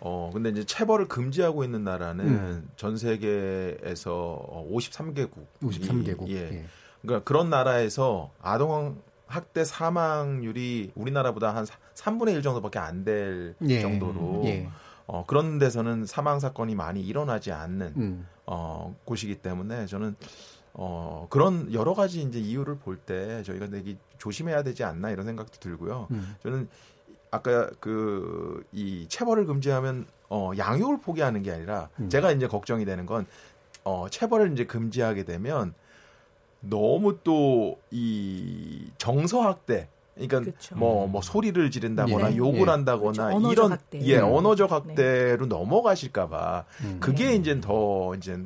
어 0.00 0.30
근데 0.32 0.50
이제 0.50 0.64
체벌을 0.64 1.08
금지하고 1.08 1.64
있는 1.64 1.82
나라는 1.82 2.24
음. 2.26 2.68
전 2.76 2.96
세계에서 2.96 4.66
53개국. 4.70 5.44
53개국. 5.62 6.28
예. 6.30 6.64
예. 7.06 7.08
그러니까 7.08 7.24
그런 7.24 7.50
나라에서 7.50 8.30
아동 8.42 9.00
학대 9.26 9.64
사망률이 9.64 10.92
우리나라보다 10.94 11.54
한 11.54 11.66
3분의 11.94 12.34
1 12.34 12.42
정도밖에 12.42 12.78
안될 12.78 13.54
예. 13.68 13.80
정도로 13.80 14.42
예. 14.46 14.68
어, 15.06 15.24
그런 15.26 15.58
데서는 15.58 16.04
사망 16.06 16.40
사건이 16.40 16.74
많이 16.74 17.00
일어나지 17.02 17.52
않는 17.52 17.92
음. 17.96 18.26
어, 18.44 18.94
곳이기 19.04 19.36
때문에 19.36 19.86
저는 19.86 20.16
어, 20.74 21.26
그런 21.30 21.72
여러 21.72 21.94
가지 21.94 22.22
이제 22.22 22.38
이유를 22.38 22.78
볼 22.78 22.98
때 22.98 23.42
저희가 23.44 23.68
되게 23.68 23.96
조심해야 24.18 24.62
되지 24.62 24.84
않나 24.84 25.10
이런 25.10 25.24
생각도 25.26 25.58
들고요. 25.58 26.08
음. 26.10 26.36
저는 26.42 26.68
아까 27.30 27.70
그 27.80 28.62
이 28.72 29.06
체벌을 29.08 29.46
금지하면 29.46 30.06
어 30.28 30.50
양육을 30.56 31.00
포기하는 31.00 31.42
게 31.42 31.52
아니라 31.52 31.88
음. 32.00 32.08
제가 32.08 32.32
이제 32.32 32.46
걱정이 32.46 32.84
되는 32.84 33.06
건 33.06 33.26
어 33.84 34.08
체벌을 34.08 34.52
이제 34.52 34.64
금지하게 34.66 35.24
되면 35.24 35.72
너무 36.68 37.18
또 37.22 37.76
이 37.90 38.90
정서 38.98 39.40
학대 39.42 39.88
그러니까 40.14 40.50
뭐뭐 40.74 41.20
소리를 41.22 41.70
지른다거나 41.70 42.30
네. 42.30 42.36
욕을 42.36 42.60
예. 42.60 42.64
한다거나 42.64 43.12
그렇죠. 43.12 43.36
언어적 43.36 43.52
이런 43.52 43.72
학대. 43.72 44.00
예 44.02 44.18
음. 44.18 44.24
언어적 44.32 44.72
학대로 44.72 45.46
넘어가실까봐 45.46 46.64
음. 46.84 46.96
그게 47.00 47.34
이제 47.34 47.60
더 47.60 48.14
이제 48.14 48.38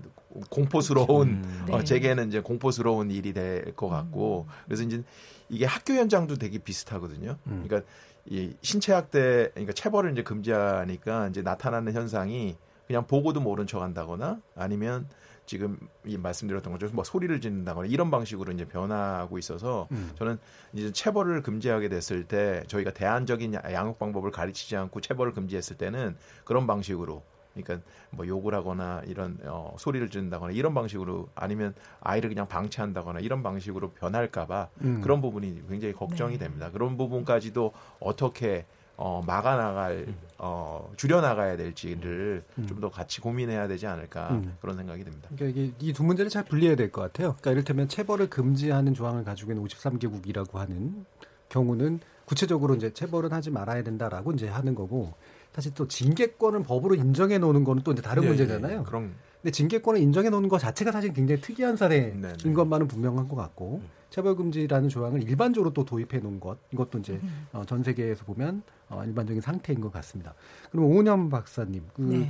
공포스러운 0.49 1.29
음. 1.29 1.66
어, 1.71 1.79
네. 1.79 1.85
제게는 1.85 2.29
이제 2.29 2.41
공포스러운 2.41 3.11
일이 3.11 3.33
될 3.33 3.73
것 3.77 3.89
같고 3.89 4.47
그래서 4.66 4.83
이제 4.83 5.03
이게 5.49 5.64
학교 5.64 5.95
현장도 5.95 6.37
되게 6.37 6.59
비슷하거든요. 6.59 7.37
음. 7.47 7.64
그러니까 7.66 7.89
이 8.27 8.53
신체 8.62 8.93
학대 8.93 9.49
그러니까 9.55 9.73
체벌을 9.73 10.12
이제 10.12 10.23
금지하니까 10.23 11.29
이제 11.29 11.43
나타나는 11.43 11.93
현상이 11.93 12.57
그냥 12.91 13.07
보고도 13.07 13.38
모른 13.41 13.68
척한다거나 13.68 14.41
아니면 14.57 15.07
지금 15.47 15.78
이 16.05 16.16
말씀드렸던 16.18 16.72
것처럼 16.72 16.97
뭐 16.97 17.05
소리를 17.05 17.41
지른다거나 17.41 17.86
이런 17.86 18.11
방식으로 18.11 18.51
이제 18.51 18.64
변하고 18.64 19.38
있어서 19.38 19.86
음. 19.93 20.11
저는 20.16 20.38
이제 20.72 20.91
체벌을 20.93 21.45
금지하게 21.45 21.88
됐을 21.88 22.24
때 22.24 22.64
저희가 22.66 22.93
대안적인 22.93 23.55
야- 23.55 23.62
양육 23.70 24.01
방법을 24.01 24.32
가르치지 24.32 24.74
않고 24.76 25.03
체벌을 25.03 25.34
금지했을 25.34 25.76
때는 25.76 26.16
그런 26.43 26.66
방식으로 26.66 27.22
그러니까 27.55 27.86
뭐 28.11 28.26
욕을 28.26 28.55
하거나 28.55 29.03
이런 29.07 29.38
어, 29.45 29.76
소리를 29.78 30.09
지른다거나 30.11 30.53
이런 30.53 30.74
방식으로 30.74 31.28
아니면 31.36 31.76
아이를 32.01 32.28
그냥 32.28 32.49
방치한다거나 32.49 33.20
이런 33.20 33.45
방식으로 33.45 33.93
변할까봐 33.93 34.68
음. 34.82 35.01
그런 35.01 35.20
부분이 35.20 35.62
굉장히 35.68 35.95
걱정이 35.95 36.38
됩니다. 36.38 36.72
그런 36.72 36.97
부분까지도 36.97 37.72
어떻게 38.01 38.66
어, 39.03 39.23
막아 39.27 39.57
나갈 39.57 40.07
어, 40.37 40.91
줄여 40.97 41.23
나가야 41.23 41.57
될지를 41.57 42.45
좀더 42.69 42.91
같이 42.91 43.23
고민해야 43.23 43.67
되지 43.67 43.87
않을까 43.87 44.29
음. 44.33 44.57
그런 44.61 44.77
생각이 44.77 45.03
듭니다. 45.05 45.29
그러니까 45.35 45.59
이게 45.59 45.73
이 45.81 45.93
두 45.95 46.05
문제를 46.05 46.29
잘 46.29 46.45
분리해야 46.45 46.77
될 46.77 46.91
것 46.93 47.01
같아요. 47.01 47.29
그러니까 47.31 47.53
이를테면 47.53 47.89
체벌을 47.89 48.29
금지하는 48.29 48.93
조항을 48.93 49.25
가지고 49.25 49.53
있는 49.53 49.67
53개국이라고 49.67 50.55
하는 50.55 51.07
경우는 51.49 52.01
구체적으로 52.27 52.75
이제 52.75 52.93
체벌은 52.93 53.33
하지 53.33 53.51
말아야 53.51 53.83
된다라고 53.83 54.33
이제 54.33 54.49
하는 54.49 54.75
거고 54.75 55.15
사실 55.55 55.73
또 55.75 55.89
징계권을 55.89 56.63
법으로 56.63 56.95
인정해 56.95 57.39
놓는 57.39 57.65
거는 57.65 57.83
또 57.83 57.93
이제 57.93 58.03
다른 58.03 58.23
예, 58.25 58.29
문제잖아요. 58.29 58.81
예, 58.81 58.85
그럼 58.85 59.15
근데 59.41 59.51
징계권을 59.51 59.99
인정해 60.01 60.29
놓는 60.29 60.49
것 60.51 60.59
자체가 60.59 60.93
사실 60.93 61.13
굉장히 61.15 61.41
특이한 61.41 61.77
사례인 61.77 62.21
네, 62.21 62.33
네. 62.35 62.53
것만은 62.53 62.87
분명한 62.87 63.29
것 63.29 63.35
같고 63.37 63.81
체벌 64.11 64.37
금지라는 64.37 64.89
조항을 64.89 65.23
일반적으로 65.23 65.73
또 65.73 65.85
도입해 65.85 66.19
놓은 66.19 66.41
것 66.41 66.59
이것도 66.73 66.99
이제 66.99 67.15
음. 67.23 67.47
어, 67.53 67.65
전 67.65 67.83
세계에서 67.83 68.25
보면 68.25 68.63
어, 68.89 69.05
일반적인 69.05 69.41
상태인 69.41 69.81
것 69.81 69.93
같습니다. 69.93 70.35
그럼 70.71 70.87
오은영 70.87 71.31
박사님, 71.31 71.83
그, 71.95 72.03
네. 72.03 72.29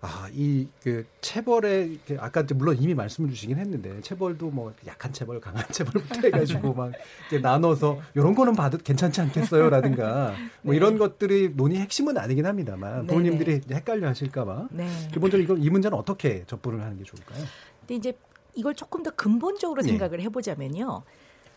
아, 0.00 0.28
이, 0.32 0.68
그, 0.80 1.04
체벌에, 1.20 1.96
아까 2.18 2.42
이제 2.42 2.54
물론 2.54 2.76
이미 2.78 2.94
말씀을 2.94 3.30
주시긴 3.30 3.58
했는데, 3.58 4.00
체벌도 4.00 4.48
뭐, 4.50 4.72
약한 4.86 5.12
체벌, 5.12 5.40
강한 5.40 5.64
체벌부터 5.72 6.20
해가지고 6.20 6.72
막, 6.72 6.92
이렇게 7.28 7.42
나눠서, 7.42 7.98
요런 8.14 8.36
거는 8.36 8.54
봐도 8.54 8.78
괜찮지 8.78 9.20
않겠어요? 9.22 9.68
라든가, 9.70 10.36
뭐 10.62 10.72
이런 10.72 10.98
것들이 10.98 11.52
논의 11.56 11.78
핵심은 11.80 12.16
아니긴 12.16 12.46
합니다만, 12.46 13.00
네, 13.00 13.06
부모님들이 13.08 13.56
이제 13.64 13.74
헷갈려 13.74 14.06
하실까봐, 14.06 14.68
네. 14.70 14.86
기본적으로 15.12 15.42
이걸, 15.42 15.64
이 15.64 15.68
문제는 15.68 15.98
어떻게 15.98 16.44
접근을 16.46 16.80
하는 16.80 16.96
게 16.96 17.02
좋을까요? 17.02 17.44
근데 17.80 17.94
이제 17.96 18.12
이걸 18.58 18.74
조금 18.74 19.04
더 19.04 19.10
근본적으로 19.10 19.82
네. 19.82 19.88
생각을 19.88 20.20
해보자면요. 20.20 21.02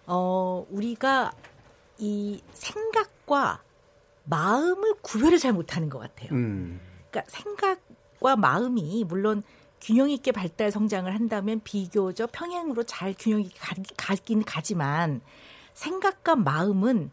어, 0.06 0.68
우리가 0.70 1.32
이 1.98 2.40
생각과 2.54 3.64
마음을 4.26 4.94
구별을 5.02 5.40
잘 5.40 5.52
못하는 5.52 5.90
것 5.90 5.98
같아요. 5.98 6.30
음. 6.32 6.80
그러니까 7.10 7.32
생각과 7.32 8.36
마음이 8.36 9.04
물론 9.08 9.42
균형 9.82 10.12
있게 10.12 10.32
발달 10.32 10.70
성장을 10.70 11.12
한다면 11.12 11.60
비교적 11.64 12.32
평행으로 12.32 12.84
잘 12.84 13.16
균형 13.18 13.42
있게 13.42 13.58
가, 13.58 13.76
가긴 13.98 14.44
가지만 14.44 15.22
생각과 15.74 16.36
마음은 16.36 17.10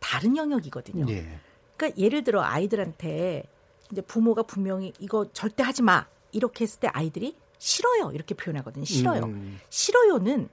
다른 0.00 0.36
영역이거든요. 0.36 1.06
예. 1.10 1.38
그러니까 1.76 1.96
예를 2.00 2.24
들어 2.24 2.42
아이들한테 2.42 3.44
이제 3.92 4.00
부모가 4.00 4.42
분명히 4.42 4.92
이거 4.98 5.26
절대 5.32 5.62
하지 5.62 5.82
마 5.82 6.06
이렇게 6.32 6.64
했을 6.64 6.80
때 6.80 6.88
아이들이 6.88 7.36
싫어요 7.58 8.10
이렇게 8.12 8.34
표현하거든요. 8.34 8.84
싫어요. 8.84 9.24
음. 9.24 9.60
싫어요는 9.70 10.48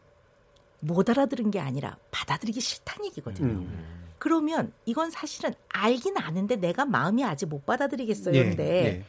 못 0.79 1.09
알아들은 1.09 1.51
게 1.51 1.59
아니라 1.59 1.97
받아들이기 2.11 2.59
싫다는 2.59 3.05
얘기거든요. 3.07 3.47
음. 3.47 4.05
그러면 4.17 4.71
이건 4.85 5.11
사실은 5.11 5.53
알긴 5.69 6.17
아는데 6.17 6.55
내가 6.55 6.85
마음이 6.85 7.23
아직 7.23 7.47
못 7.47 7.65
받아들이겠어요. 7.65 8.35
예, 8.35 8.43
근데 8.43 8.85
예. 8.85 9.03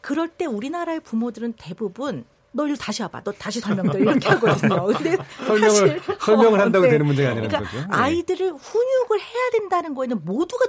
그럴 0.00 0.28
때 0.28 0.44
우리나라의 0.46 1.00
부모들은 1.00 1.54
대부분 1.56 2.24
너 2.52 2.66
일로 2.66 2.76
다시 2.76 3.02
와봐. 3.02 3.22
너 3.22 3.32
다시 3.32 3.58
설명들 3.58 4.00
이렇게 4.00 4.28
하거든요. 4.28 4.86
근데 4.94 5.16
설명을, 5.44 5.70
사실 5.70 6.00
설명을 6.20 6.60
어, 6.60 6.62
한다고 6.62 6.84
네. 6.84 6.92
되는 6.92 7.06
문제가 7.06 7.30
아니라는 7.30 7.48
그러니까 7.48 7.70
거죠. 7.70 7.84
예. 7.84 7.96
아이들을 7.96 8.52
훈육을 8.52 9.20
해야 9.20 9.50
된다는 9.52 9.94
거에는 9.94 10.24
모두가. 10.24 10.66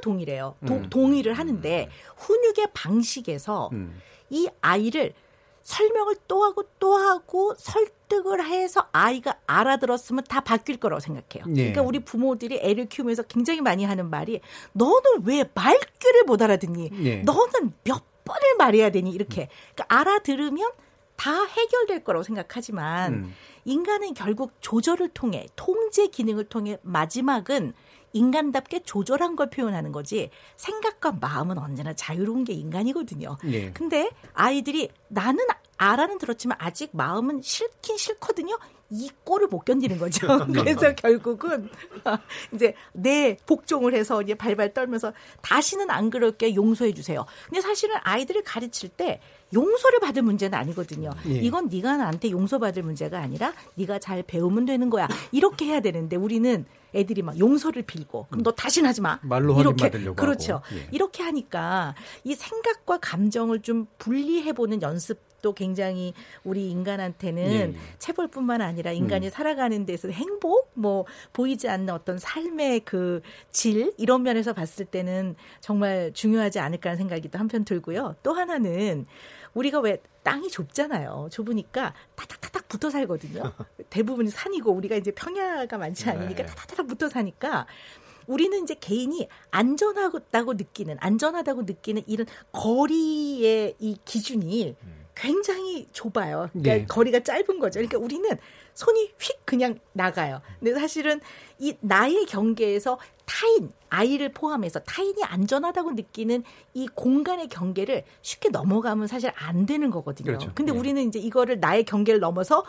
도- 0.65 0.73
음. 0.75 0.89
동의를 0.89 1.33
하는데 1.33 1.89
훈육의 2.17 2.67
방식에서 2.73 3.69
음. 3.73 4.01
이 4.31 4.49
아이를 4.61 5.13
설명을 5.65 6.15
또 6.27 6.43
하고 6.43 6.63
또 6.79 6.93
하고 6.95 7.55
설득을 7.57 8.45
해서 8.45 8.87
아이가 8.91 9.39
알아들었으면 9.47 10.23
다 10.29 10.39
바뀔 10.39 10.77
거라고 10.77 10.99
생각해요. 10.99 11.43
예. 11.55 11.71
그러니까 11.71 11.81
우리 11.81 11.99
부모들이 11.99 12.59
애를 12.61 12.85
키우면서 12.85 13.23
굉장히 13.23 13.61
많이 13.61 13.83
하는 13.83 14.11
말이 14.11 14.41
너는 14.73 15.23
왜 15.25 15.43
말귀를 15.55 16.23
못 16.27 16.41
알아듣니? 16.41 16.91
예. 17.03 17.15
너는 17.23 17.73
몇 17.83 18.03
번을 18.23 18.41
말해야 18.59 18.91
되니? 18.91 19.09
이렇게 19.09 19.49
그러니까 19.73 19.85
알아들으면 19.87 20.71
다 21.15 21.45
해결될 21.45 22.03
거라고 22.03 22.21
생각하지만 22.21 23.13
음. 23.13 23.35
인간은 23.65 24.13
결국 24.13 24.51
조절을 24.61 25.09
통해 25.09 25.47
통제 25.55 26.05
기능을 26.05 26.43
통해 26.43 26.77
마지막은 26.83 27.73
인간답게 28.15 28.83
조절한 28.83 29.35
걸 29.35 29.49
표현하는 29.49 29.91
거지 29.91 30.29
생각과 30.55 31.11
마음은 31.19 31.57
언제나 31.57 31.93
자유로운 31.93 32.45
게 32.45 32.53
인간이거든요. 32.53 33.37
예. 33.51 33.71
근데 33.71 34.09
아이들이 34.33 34.89
나는 35.09 35.45
알아는 35.77 36.17
들었지만 36.17 36.57
아직 36.59 36.91
마음은 36.93 37.41
싫긴 37.41 37.97
싫거든요. 37.97 38.57
이 38.89 39.09
꼴을 39.25 39.47
못 39.47 39.65
견디는 39.65 39.97
거죠. 39.97 40.27
그래서 40.47 40.95
결국은 40.95 41.69
이제 42.53 42.73
내 42.93 43.35
복종을 43.45 43.93
해서 43.93 44.21
이제 44.21 44.33
발발 44.33 44.73
떨면서 44.73 45.11
다시는 45.41 45.89
안 45.89 46.09
그럴게 46.09 46.55
용서해 46.55 46.93
주세요. 46.93 47.25
근데 47.49 47.59
사실은 47.59 47.95
아이들을 48.01 48.43
가르칠 48.43 48.89
때 48.89 49.19
용서를 49.53 49.99
받을 49.99 50.21
문제는 50.21 50.57
아니거든요. 50.57 51.09
예. 51.27 51.33
이건 51.39 51.67
네가 51.67 51.97
나한테 51.97 52.31
용서받을 52.31 52.83
문제가 52.83 53.19
아니라 53.19 53.53
네가 53.75 53.99
잘 53.99 54.23
배우면 54.23 54.65
되는 54.65 54.89
거야. 54.89 55.09
이렇게 55.33 55.65
해야 55.65 55.81
되는데 55.81 56.15
우리는 56.15 56.65
애들이 56.95 57.21
막 57.21 57.37
용서를 57.37 57.83
빌고 57.83 58.27
그럼 58.29 58.43
너 58.43 58.51
다시는 58.51 58.87
하지 58.89 59.01
마. 59.01 59.19
말로 59.21 59.59
이렇게 59.59 59.89
그렇죠. 59.89 60.61
예. 60.73 60.87
이렇게 60.91 61.23
하니까 61.23 61.93
이 62.23 62.33
생각과 62.35 62.99
감정을 62.99 63.61
좀 63.61 63.87
분리해 63.97 64.53
보는 64.53 64.81
연습도 64.81 65.53
굉장히 65.53 66.13
우리 66.43 66.71
인간한테는 66.71 67.43
예, 67.51 67.59
예. 67.59 67.75
체벌뿐만 67.99 68.61
아니라 68.61 68.91
인간이 68.91 69.27
음. 69.27 69.31
살아가는 69.31 69.85
데서 69.85 70.09
행복, 70.09 70.71
뭐 70.73 71.05
보이지 71.33 71.67
않는 71.69 71.93
어떤 71.93 72.17
삶의 72.17 72.79
그 72.81 73.21
질 73.51 73.93
이런 73.97 74.23
면에서 74.23 74.53
봤을 74.53 74.85
때는 74.85 75.35
정말 75.61 76.11
중요하지 76.13 76.59
않을까라는 76.59 76.97
생각이 76.97 77.29
또 77.29 77.39
한편 77.39 77.65
들고요. 77.65 78.15
또 78.23 78.33
하나는 78.33 79.05
우리가 79.55 79.79
왜 79.79 80.01
땅이 80.23 80.49
좁잖아요. 80.49 81.29
좁으니까 81.31 81.93
타닥타닥 82.15 82.67
붙어 82.67 82.89
살거든요. 82.89 83.41
대부분이 83.89 84.29
산이고 84.29 84.71
우리가 84.71 84.95
이제 84.95 85.11
평야가 85.11 85.77
많지 85.77 86.09
않으니까 86.09 86.43
네. 86.43 86.45
타닥타닥 86.45 86.87
붙어 86.87 87.09
사니까 87.09 87.65
우리는 88.27 88.63
이제 88.63 88.75
개인이 88.75 89.27
안전하다고 89.51 90.53
느끼는 90.53 90.97
안전하다고 90.99 91.63
느끼는 91.63 92.03
이런 92.07 92.27
거리의 92.51 93.75
이 93.79 93.97
기준이 94.03 94.75
굉장히 95.15 95.87
좁아요. 95.91 96.49
그러니까 96.51 96.73
예. 96.73 96.85
거리가 96.85 97.21
짧은 97.21 97.59
거죠. 97.59 97.79
그러니까 97.79 97.97
우리는 97.97 98.29
손이 98.73 99.13
휙 99.17 99.45
그냥 99.45 99.79
나가요. 99.93 100.41
근데 100.59 100.73
사실은 100.77 101.21
이 101.57 101.75
나의 101.79 102.25
경계에서 102.25 102.99
타인, 103.25 103.71
아이를 103.89 104.33
포함해서 104.33 104.79
타인이 104.81 105.23
안전하다고 105.23 105.93
느끼는 105.93 106.43
이 106.73 106.87
공간의 106.93 107.47
경계를 107.47 108.03
쉽게 108.21 108.49
넘어가면 108.49 109.07
사실 109.07 109.31
안 109.35 109.65
되는 109.65 109.89
거거든요. 109.89 110.25
그렇죠. 110.25 110.51
근데 110.53 110.73
예. 110.73 110.77
우리는 110.77 111.01
이제 111.07 111.17
이거를 111.17 111.59
나의 111.59 111.85
경계를 111.85 112.19
넘어서 112.19 112.65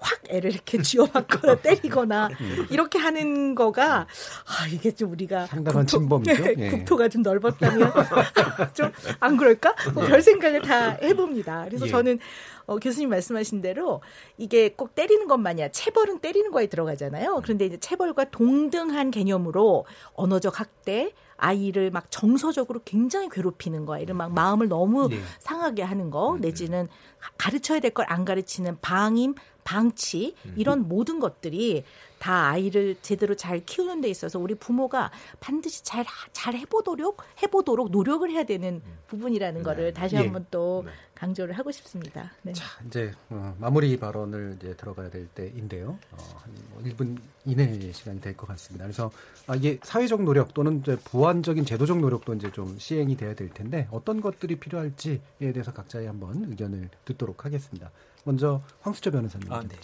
확 0.00 0.18
애를 0.28 0.52
이렇게 0.52 0.80
쥐어박거나 0.82 1.56
때리거나 1.56 2.28
이렇게 2.70 2.98
하는 2.98 3.54
거가 3.54 4.00
아 4.46 4.66
이게 4.70 4.90
좀 4.94 5.12
우리가 5.12 5.46
상당한 5.46 5.86
침범이죠. 5.86 6.44
예. 6.58 6.70
국토가 6.70 7.08
좀 7.08 7.22
넓었다면 7.22 7.92
좀 8.74 8.92
안 9.20 9.36
그럴까? 9.36 9.74
뭐 9.94 10.06
별 10.06 10.22
생각을 10.22 10.62
다 10.62 10.90
해봅니다. 11.02 11.64
그래서 11.66 11.86
예. 11.86 11.90
저는 11.90 12.18
어, 12.68 12.76
교수님 12.76 13.08
말씀하신 13.08 13.62
대로 13.62 14.02
이게 14.36 14.68
꼭 14.68 14.94
때리는 14.94 15.26
것만이 15.26 15.62
아니라 15.62 15.72
체벌은 15.72 16.18
때리는 16.20 16.50
거에 16.52 16.66
들어가잖아요. 16.66 17.40
그런데 17.42 17.64
이제 17.66 17.78
체벌과 17.78 18.24
동등한 18.30 19.10
개념으로 19.10 19.86
언어적 20.12 20.60
학대, 20.60 21.12
아이를 21.38 21.90
막 21.90 22.10
정서적으로 22.10 22.80
굉장히 22.84 23.28
괴롭히는 23.30 23.86
거, 23.86 23.94
아이를 23.94 24.14
막 24.14 24.32
마음을 24.32 24.68
너무 24.68 25.08
네. 25.08 25.18
상하게 25.38 25.82
하는 25.82 26.10
거, 26.10 26.36
내지는 26.40 26.88
가르쳐야 27.38 27.80
될 27.80 27.90
걸 27.92 28.04
안 28.08 28.24
가르치는 28.26 28.78
방임, 28.80 29.34
방치. 29.64 30.34
이런 30.56 30.88
모든 30.88 31.20
것들이 31.20 31.84
다 32.18 32.48
아이를 32.50 32.96
제대로 33.02 33.34
잘 33.34 33.64
키우는 33.64 34.00
데 34.00 34.08
있어서 34.08 34.38
우리 34.38 34.54
부모가 34.54 35.10
반드시 35.40 35.84
잘 35.84 36.04
잘 36.32 36.54
해보도록 36.54 37.22
해보도록 37.42 37.90
노력을 37.90 38.28
해야 38.30 38.44
되는 38.44 38.80
부분이라는 39.08 39.62
거를 39.62 39.92
다시 39.92 40.14
예. 40.16 40.20
한번 40.20 40.46
또 40.50 40.84
강조를 41.14 41.58
하고 41.58 41.70
싶습니다. 41.72 42.30
네. 42.42 42.52
자, 42.52 42.64
이제 42.86 43.12
어, 43.28 43.54
마무리 43.58 43.96
발언을 43.98 44.56
이제 44.58 44.76
들어가야 44.76 45.10
될 45.10 45.26
때인데요. 45.28 45.98
어, 46.12 46.16
한뭐 46.16 46.82
1분 46.84 47.18
이내의 47.44 47.92
시간이 47.92 48.20
될 48.20 48.36
것 48.36 48.46
같습니다. 48.46 48.84
그래서 48.84 49.10
아, 49.46 49.56
이게 49.56 49.78
사회적 49.82 50.22
노력 50.22 50.54
또는 50.54 50.80
이제 50.80 50.96
보완적인 51.04 51.64
제도적 51.64 51.98
노력도 51.98 52.34
이제 52.34 52.52
좀 52.52 52.78
시행이 52.78 53.16
돼야 53.16 53.34
될 53.34 53.48
텐데 53.50 53.88
어떤 53.90 54.20
것들이 54.20 54.56
필요할지에 54.56 55.20
대해서 55.38 55.72
각자의 55.72 56.06
한번 56.06 56.44
의견을 56.48 56.88
듣도록 57.04 57.44
하겠습니다. 57.44 57.90
먼저 58.24 58.62
황수철 58.80 59.12
변호사님. 59.12 59.52
아, 59.52 59.62
네. 59.62 59.76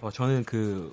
어, 0.00 0.10
저는 0.10 0.44
그 0.44 0.90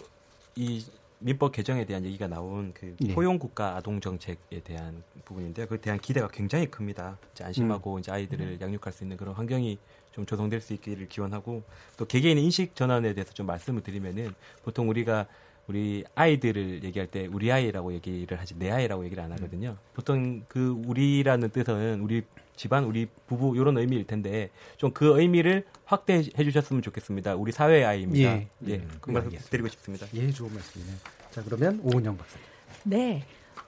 이 0.55 0.83
민법 1.19 1.53
개정에 1.53 1.85
대한 1.85 2.03
얘기가 2.05 2.27
나온 2.27 2.73
그 2.73 2.95
예. 3.01 3.13
포용 3.13 3.39
국가 3.39 3.75
아동 3.77 4.01
정책에 4.01 4.59
대한 4.63 5.03
부분인데 5.23 5.67
그에 5.67 5.77
대한 5.79 5.99
기대가 5.99 6.27
굉장히 6.27 6.67
큽니다. 6.67 7.17
이제 7.31 7.45
안심하고 7.45 7.95
음. 7.95 7.99
이제 7.99 8.11
아이들을 8.11 8.59
양육할 8.59 8.91
수 8.91 9.03
있는 9.03 9.15
그런 9.15 9.33
환경이 9.33 9.77
좀 10.11 10.25
조성될 10.25 10.59
수 10.59 10.73
있기를 10.73 11.07
기원하고 11.07 11.63
또 11.97 12.05
개개인의 12.05 12.43
인식 12.43 12.75
전환에 12.75 13.13
대해서 13.13 13.33
좀 13.33 13.45
말씀을 13.47 13.81
드리면은 13.81 14.33
보통 14.63 14.89
우리가 14.89 15.27
우리 15.67 16.03
아이들을 16.13 16.83
얘기할 16.83 17.07
때 17.07 17.25
우리 17.31 17.49
아이라고 17.49 17.93
얘기를 17.93 18.37
하지 18.37 18.59
내 18.59 18.69
아이라고 18.69 19.05
얘기를 19.05 19.23
안 19.23 19.31
하거든요. 19.31 19.77
보통 19.93 20.43
그 20.49 20.71
우리라는 20.85 21.49
뜻은 21.49 22.01
우리 22.01 22.23
집안, 22.55 22.83
우리 22.85 23.07
부부 23.27 23.55
이런 23.57 23.77
의미일 23.77 24.05
텐데 24.05 24.49
좀 24.77 24.91
그 24.93 25.19
의미를 25.19 25.65
확대해 25.85 26.21
주셨으면 26.21 26.81
좋겠습니다. 26.81 27.35
우리 27.35 27.51
사회의 27.51 27.83
아이입니다. 27.83 28.29
예. 28.31 28.47
예, 28.67 28.75
음, 28.75 28.89
그 29.01 29.11
말씀. 29.11 29.31
드리고 29.49 29.67
싶습니다. 29.69 30.05
예, 30.13 30.29
좋은 30.31 30.53
말씀이네요. 30.53 30.95
자, 31.31 31.43
그러면 31.43 31.79
오은영 31.83 32.17
박사님. 32.17 32.45
네. 32.83 33.23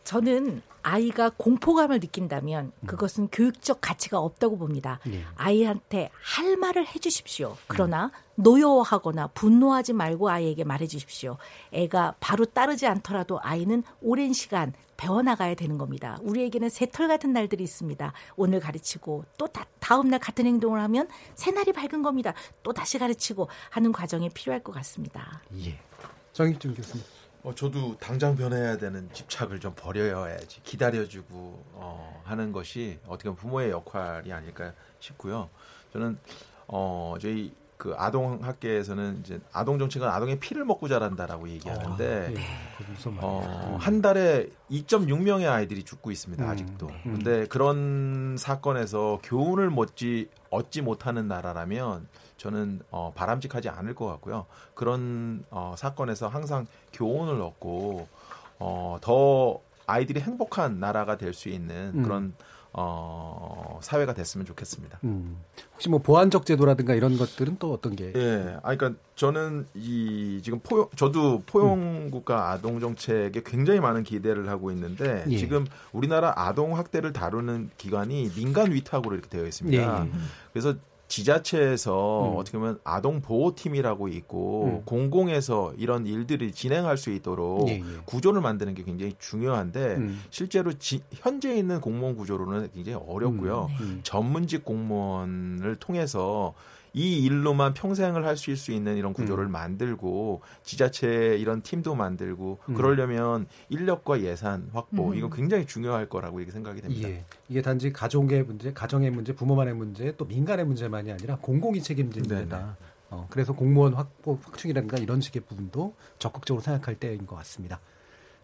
저는 0.05 0.61
아이가 0.83 1.31
공포감을 1.35 1.99
느낀다면 1.99 2.71
그것은 2.85 3.27
교육적 3.31 3.79
가치가 3.81 4.19
없다고 4.19 4.57
봅니다. 4.59 4.99
예. 5.07 5.23
아이한테 5.35 6.11
할 6.21 6.57
말을 6.57 6.85
해주십시오. 6.87 7.57
그러나 7.65 8.11
노여워하거나 8.35 9.27
분노하지 9.29 9.93
말고 9.93 10.29
아이에게 10.29 10.63
말해주십시오. 10.63 11.37
애가 11.71 12.15
바로 12.19 12.45
따르지 12.45 12.85
않더라도 12.85 13.39
아이는 13.41 13.83
오랜 13.99 14.31
시간 14.31 14.73
배워나가야 14.95 15.55
되는 15.55 15.79
겁니다. 15.79 16.19
우리에게는 16.21 16.69
새털 16.69 17.07
같은 17.07 17.33
날들이 17.33 17.63
있습니다. 17.63 18.13
오늘 18.35 18.59
가르치고 18.59 19.25
또 19.39 19.47
다, 19.47 19.65
다음 19.79 20.09
날 20.09 20.19
같은 20.19 20.45
행동을 20.45 20.79
하면 20.81 21.07
새날이 21.33 21.73
밝은 21.73 22.03
겁니다. 22.03 22.35
또 22.61 22.71
다시 22.73 22.99
가르치고 22.99 23.49
하는 23.71 23.91
과정이 23.91 24.29
필요할 24.29 24.63
것 24.63 24.71
같습니다. 24.71 25.41
예. 25.65 25.79
정익준 26.33 26.75
교수님. 26.75 27.03
어, 27.45 27.53
저도 27.53 27.95
당장 27.99 28.35
변해야 28.35 28.75
되는 28.75 29.07
집착을 29.13 29.59
좀 29.59 29.71
버려야지 29.75 30.61
기다려주고 30.63 31.63
어, 31.73 32.23
하는 32.25 32.51
것이 32.51 32.97
어떻게 33.05 33.29
보면 33.29 33.35
부모의 33.35 33.69
역할이 33.69 34.33
아닐까 34.33 34.73
싶고요. 34.99 35.51
저는 35.93 36.17
어, 36.65 37.13
저희 37.21 37.53
그 37.77 37.93
아동 37.97 38.39
학계에서는 38.41 39.19
이제 39.19 39.39
아동 39.51 39.77
정책은 39.79 40.07
아동의 40.07 40.39
피를 40.39 40.63
먹고 40.63 40.87
자란다라고 40.87 41.49
얘기하는데 41.49 42.33
무슨 42.89 43.15
말이에요? 43.15 43.21
어, 43.21 43.77
한 43.79 44.01
달에 44.01 44.47
2.6명의 44.71 45.49
아이들이 45.49 45.83
죽고 45.83 46.11
있습니다 46.11 46.43
아직도. 46.47 46.87
음. 46.87 47.13
근데 47.15 47.45
그런 47.47 48.37
사건에서 48.37 49.19
교훈을 49.23 49.71
얻지 49.75 50.29
얻지 50.49 50.81
못하는 50.83 51.27
나라라면 51.27 52.07
저는 52.37 52.81
어, 52.91 53.11
바람직하지 53.13 53.69
않을 53.69 53.93
것 53.93 54.05
같고요. 54.05 54.45
그런 54.73 55.43
어, 55.49 55.75
사건에서 55.77 56.27
항상 56.29 56.67
교훈을 56.93 57.41
얻고 57.41 58.07
어, 58.59 58.97
더 59.01 59.59
아이들이 59.85 60.21
행복한 60.21 60.79
나라가 60.79 61.17
될 61.17 61.33
수 61.33 61.49
있는 61.49 61.91
음. 61.95 62.03
그런 62.03 62.33
어, 62.77 63.79
사회가 63.81 64.13
됐으면 64.13 64.45
좋겠습니다. 64.45 64.99
음. 65.05 65.37
혹시 65.73 65.89
뭐 65.89 65.99
보완적 65.99 66.45
제도라든가 66.45 66.93
이런 66.93 67.17
것들은 67.17 67.55
또 67.57 67.71
어떤 67.71 67.95
게? 67.95 68.11
예, 68.13 68.57
아, 68.63 68.75
그러니까 68.75 68.99
저는 69.15 69.65
이 69.73 70.41
지금 70.43 70.59
포용, 70.59 70.89
저도 70.97 71.43
포용 71.45 72.11
국가 72.11 72.51
아동 72.51 72.81
정책에 72.81 73.41
굉장히 73.45 73.79
많은 73.79 74.03
기대를 74.03 74.49
하고 74.49 74.71
있는데 74.71 75.23
예. 75.29 75.37
지금 75.37 75.65
우리나라 75.93 76.33
아동 76.35 76.77
학대를 76.77 77.13
다루는 77.13 77.69
기관이 77.77 78.29
민간 78.35 78.73
위탁으로 78.73 79.13
이렇게 79.13 79.29
되어 79.29 79.45
있습니다. 79.45 80.05
예. 80.05 80.11
그래서 80.51 80.75
지자체에서 81.07 82.31
음. 82.33 82.37
어떻게 82.37 82.57
보면 82.57 82.79
아동 82.83 83.21
보호팀이라고 83.21 84.07
있고 84.09 84.63
음. 84.65 84.81
공공에서 84.85 85.73
이런 85.77 86.05
일들을 86.05 86.51
진행할 86.51 86.97
수 86.97 87.11
있도록 87.11 87.69
예, 87.69 87.73
예. 87.75 87.83
구조를 88.05 88.41
만드는 88.41 88.73
게 88.73 88.83
굉장히 88.83 89.13
중요한데 89.19 89.95
음. 89.95 90.21
실제로 90.29 90.73
지- 90.73 91.01
현재 91.13 91.55
있는 91.55 91.79
공무원 91.81 92.15
구조로는 92.15 92.69
굉장히 92.73 92.97
어렵고요. 93.07 93.69
음. 93.81 93.99
전문직 94.03 94.65
공무원을 94.65 95.75
통해서 95.79 96.53
이 96.95 97.23
일로만 97.23 97.73
평생을 97.73 98.25
할 98.25 98.37
수 98.37 98.51
있을 98.51 98.57
수 98.57 98.71
있는 98.71 98.97
이런 98.97 99.13
구조를 99.13 99.45
음. 99.45 99.51
만들고 99.51 100.41
지자체 100.63 101.37
이런 101.37 101.61
팀도 101.61 101.95
만들고 101.95 102.59
음. 102.69 102.73
그러려면 102.73 103.47
인력과 103.69 104.21
예산 104.21 104.69
확보 104.73 105.11
음. 105.11 105.15
이거 105.15 105.29
굉장히 105.29 105.65
중요할 105.65 106.09
거라고 106.09 106.39
이렇게 106.39 106.51
생각이 106.51 106.81
됩니다. 106.81 107.09
예. 107.09 107.25
이게 107.49 107.61
단지 107.61 107.93
가족의 107.93 108.43
문제, 108.43 108.73
가정의 108.73 109.11
문제, 109.11 109.33
부모만의 109.33 109.75
문제, 109.75 110.15
또 110.17 110.25
민간의 110.25 110.65
문제만이 110.65 111.11
아니라 111.11 111.37
공공이. 111.37 111.81
문제다. 111.85 112.77
어, 113.09 113.27
그래서 113.29 113.53
공무원 113.53 113.93
확보, 113.93 114.39
확충이라든가 114.43 114.97
이런 114.97 115.21
식의 115.21 115.43
부분도 115.43 115.95
적극적으로 116.17 116.61
생각할 116.61 116.95
때인 116.95 117.25
것 117.25 117.35
같습니다. 117.37 117.79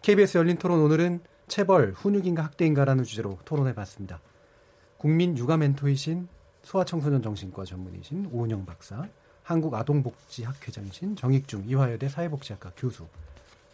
KBS 0.02 0.38
열린 0.38 0.56
토론 0.58 0.80
오늘은 0.80 1.20
체벌, 1.48 1.92
훈육인가 1.92 2.44
학대인가라는 2.44 3.04
주제로 3.04 3.38
토론해봤습니다. 3.44 4.20
국민 4.98 5.36
육아 5.36 5.56
멘토이신 5.56 6.28
소아청소년 6.62 7.22
정신과 7.22 7.64
전문의신 7.64 8.30
오은영 8.32 8.66
박사, 8.66 9.06
한국아동복지학회장이신 9.42 11.16
정익중 11.16 11.64
이화여대 11.66 12.08
사회복지학과 12.08 12.72
교수, 12.76 13.06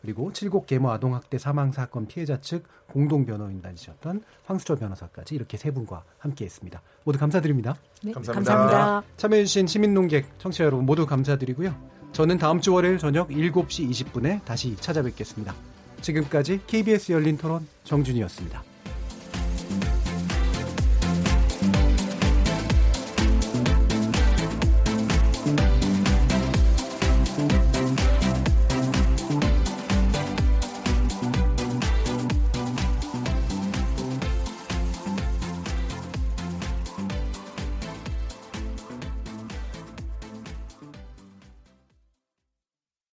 그리고 0.03 0.33
칠곡 0.33 0.67
계모 0.67 0.91
아동학대 0.91 1.39
사망 1.39 1.73
사건 1.73 2.07
피해자 2.07 2.39
측 2.39 2.65
공동 2.87 3.27
변호인단이셨던 3.27 4.23
황수철 4.45 4.77
변호사까지 4.77 5.35
이렇게 5.35 5.57
세 5.57 5.71
분과 5.71 6.05
함께했습니다. 6.19 6.81
모두 7.05 7.19
감사드립니다. 7.19 7.77
네, 8.03 8.13
감사합니다. 8.13 8.53
감사합니다. 8.55 9.03
참여해주신 9.17 9.67
시민농객 9.67 10.39
청취자 10.39 10.65
여러분 10.65 10.87
모두 10.87 11.05
감사드리고요. 11.05 11.75
저는 12.13 12.39
다음 12.39 12.61
주 12.61 12.73
월요일 12.73 12.99
저녁 12.99 13.29
7시 13.29 13.91
20분에 13.91 14.45
다시 14.45 14.77
찾아뵙겠습니다. 14.77 15.55
지금까지 16.01 16.61
KBS 16.67 17.13
열린 17.13 17.37
토론 17.37 17.67
정준이었습니다. 17.85 18.78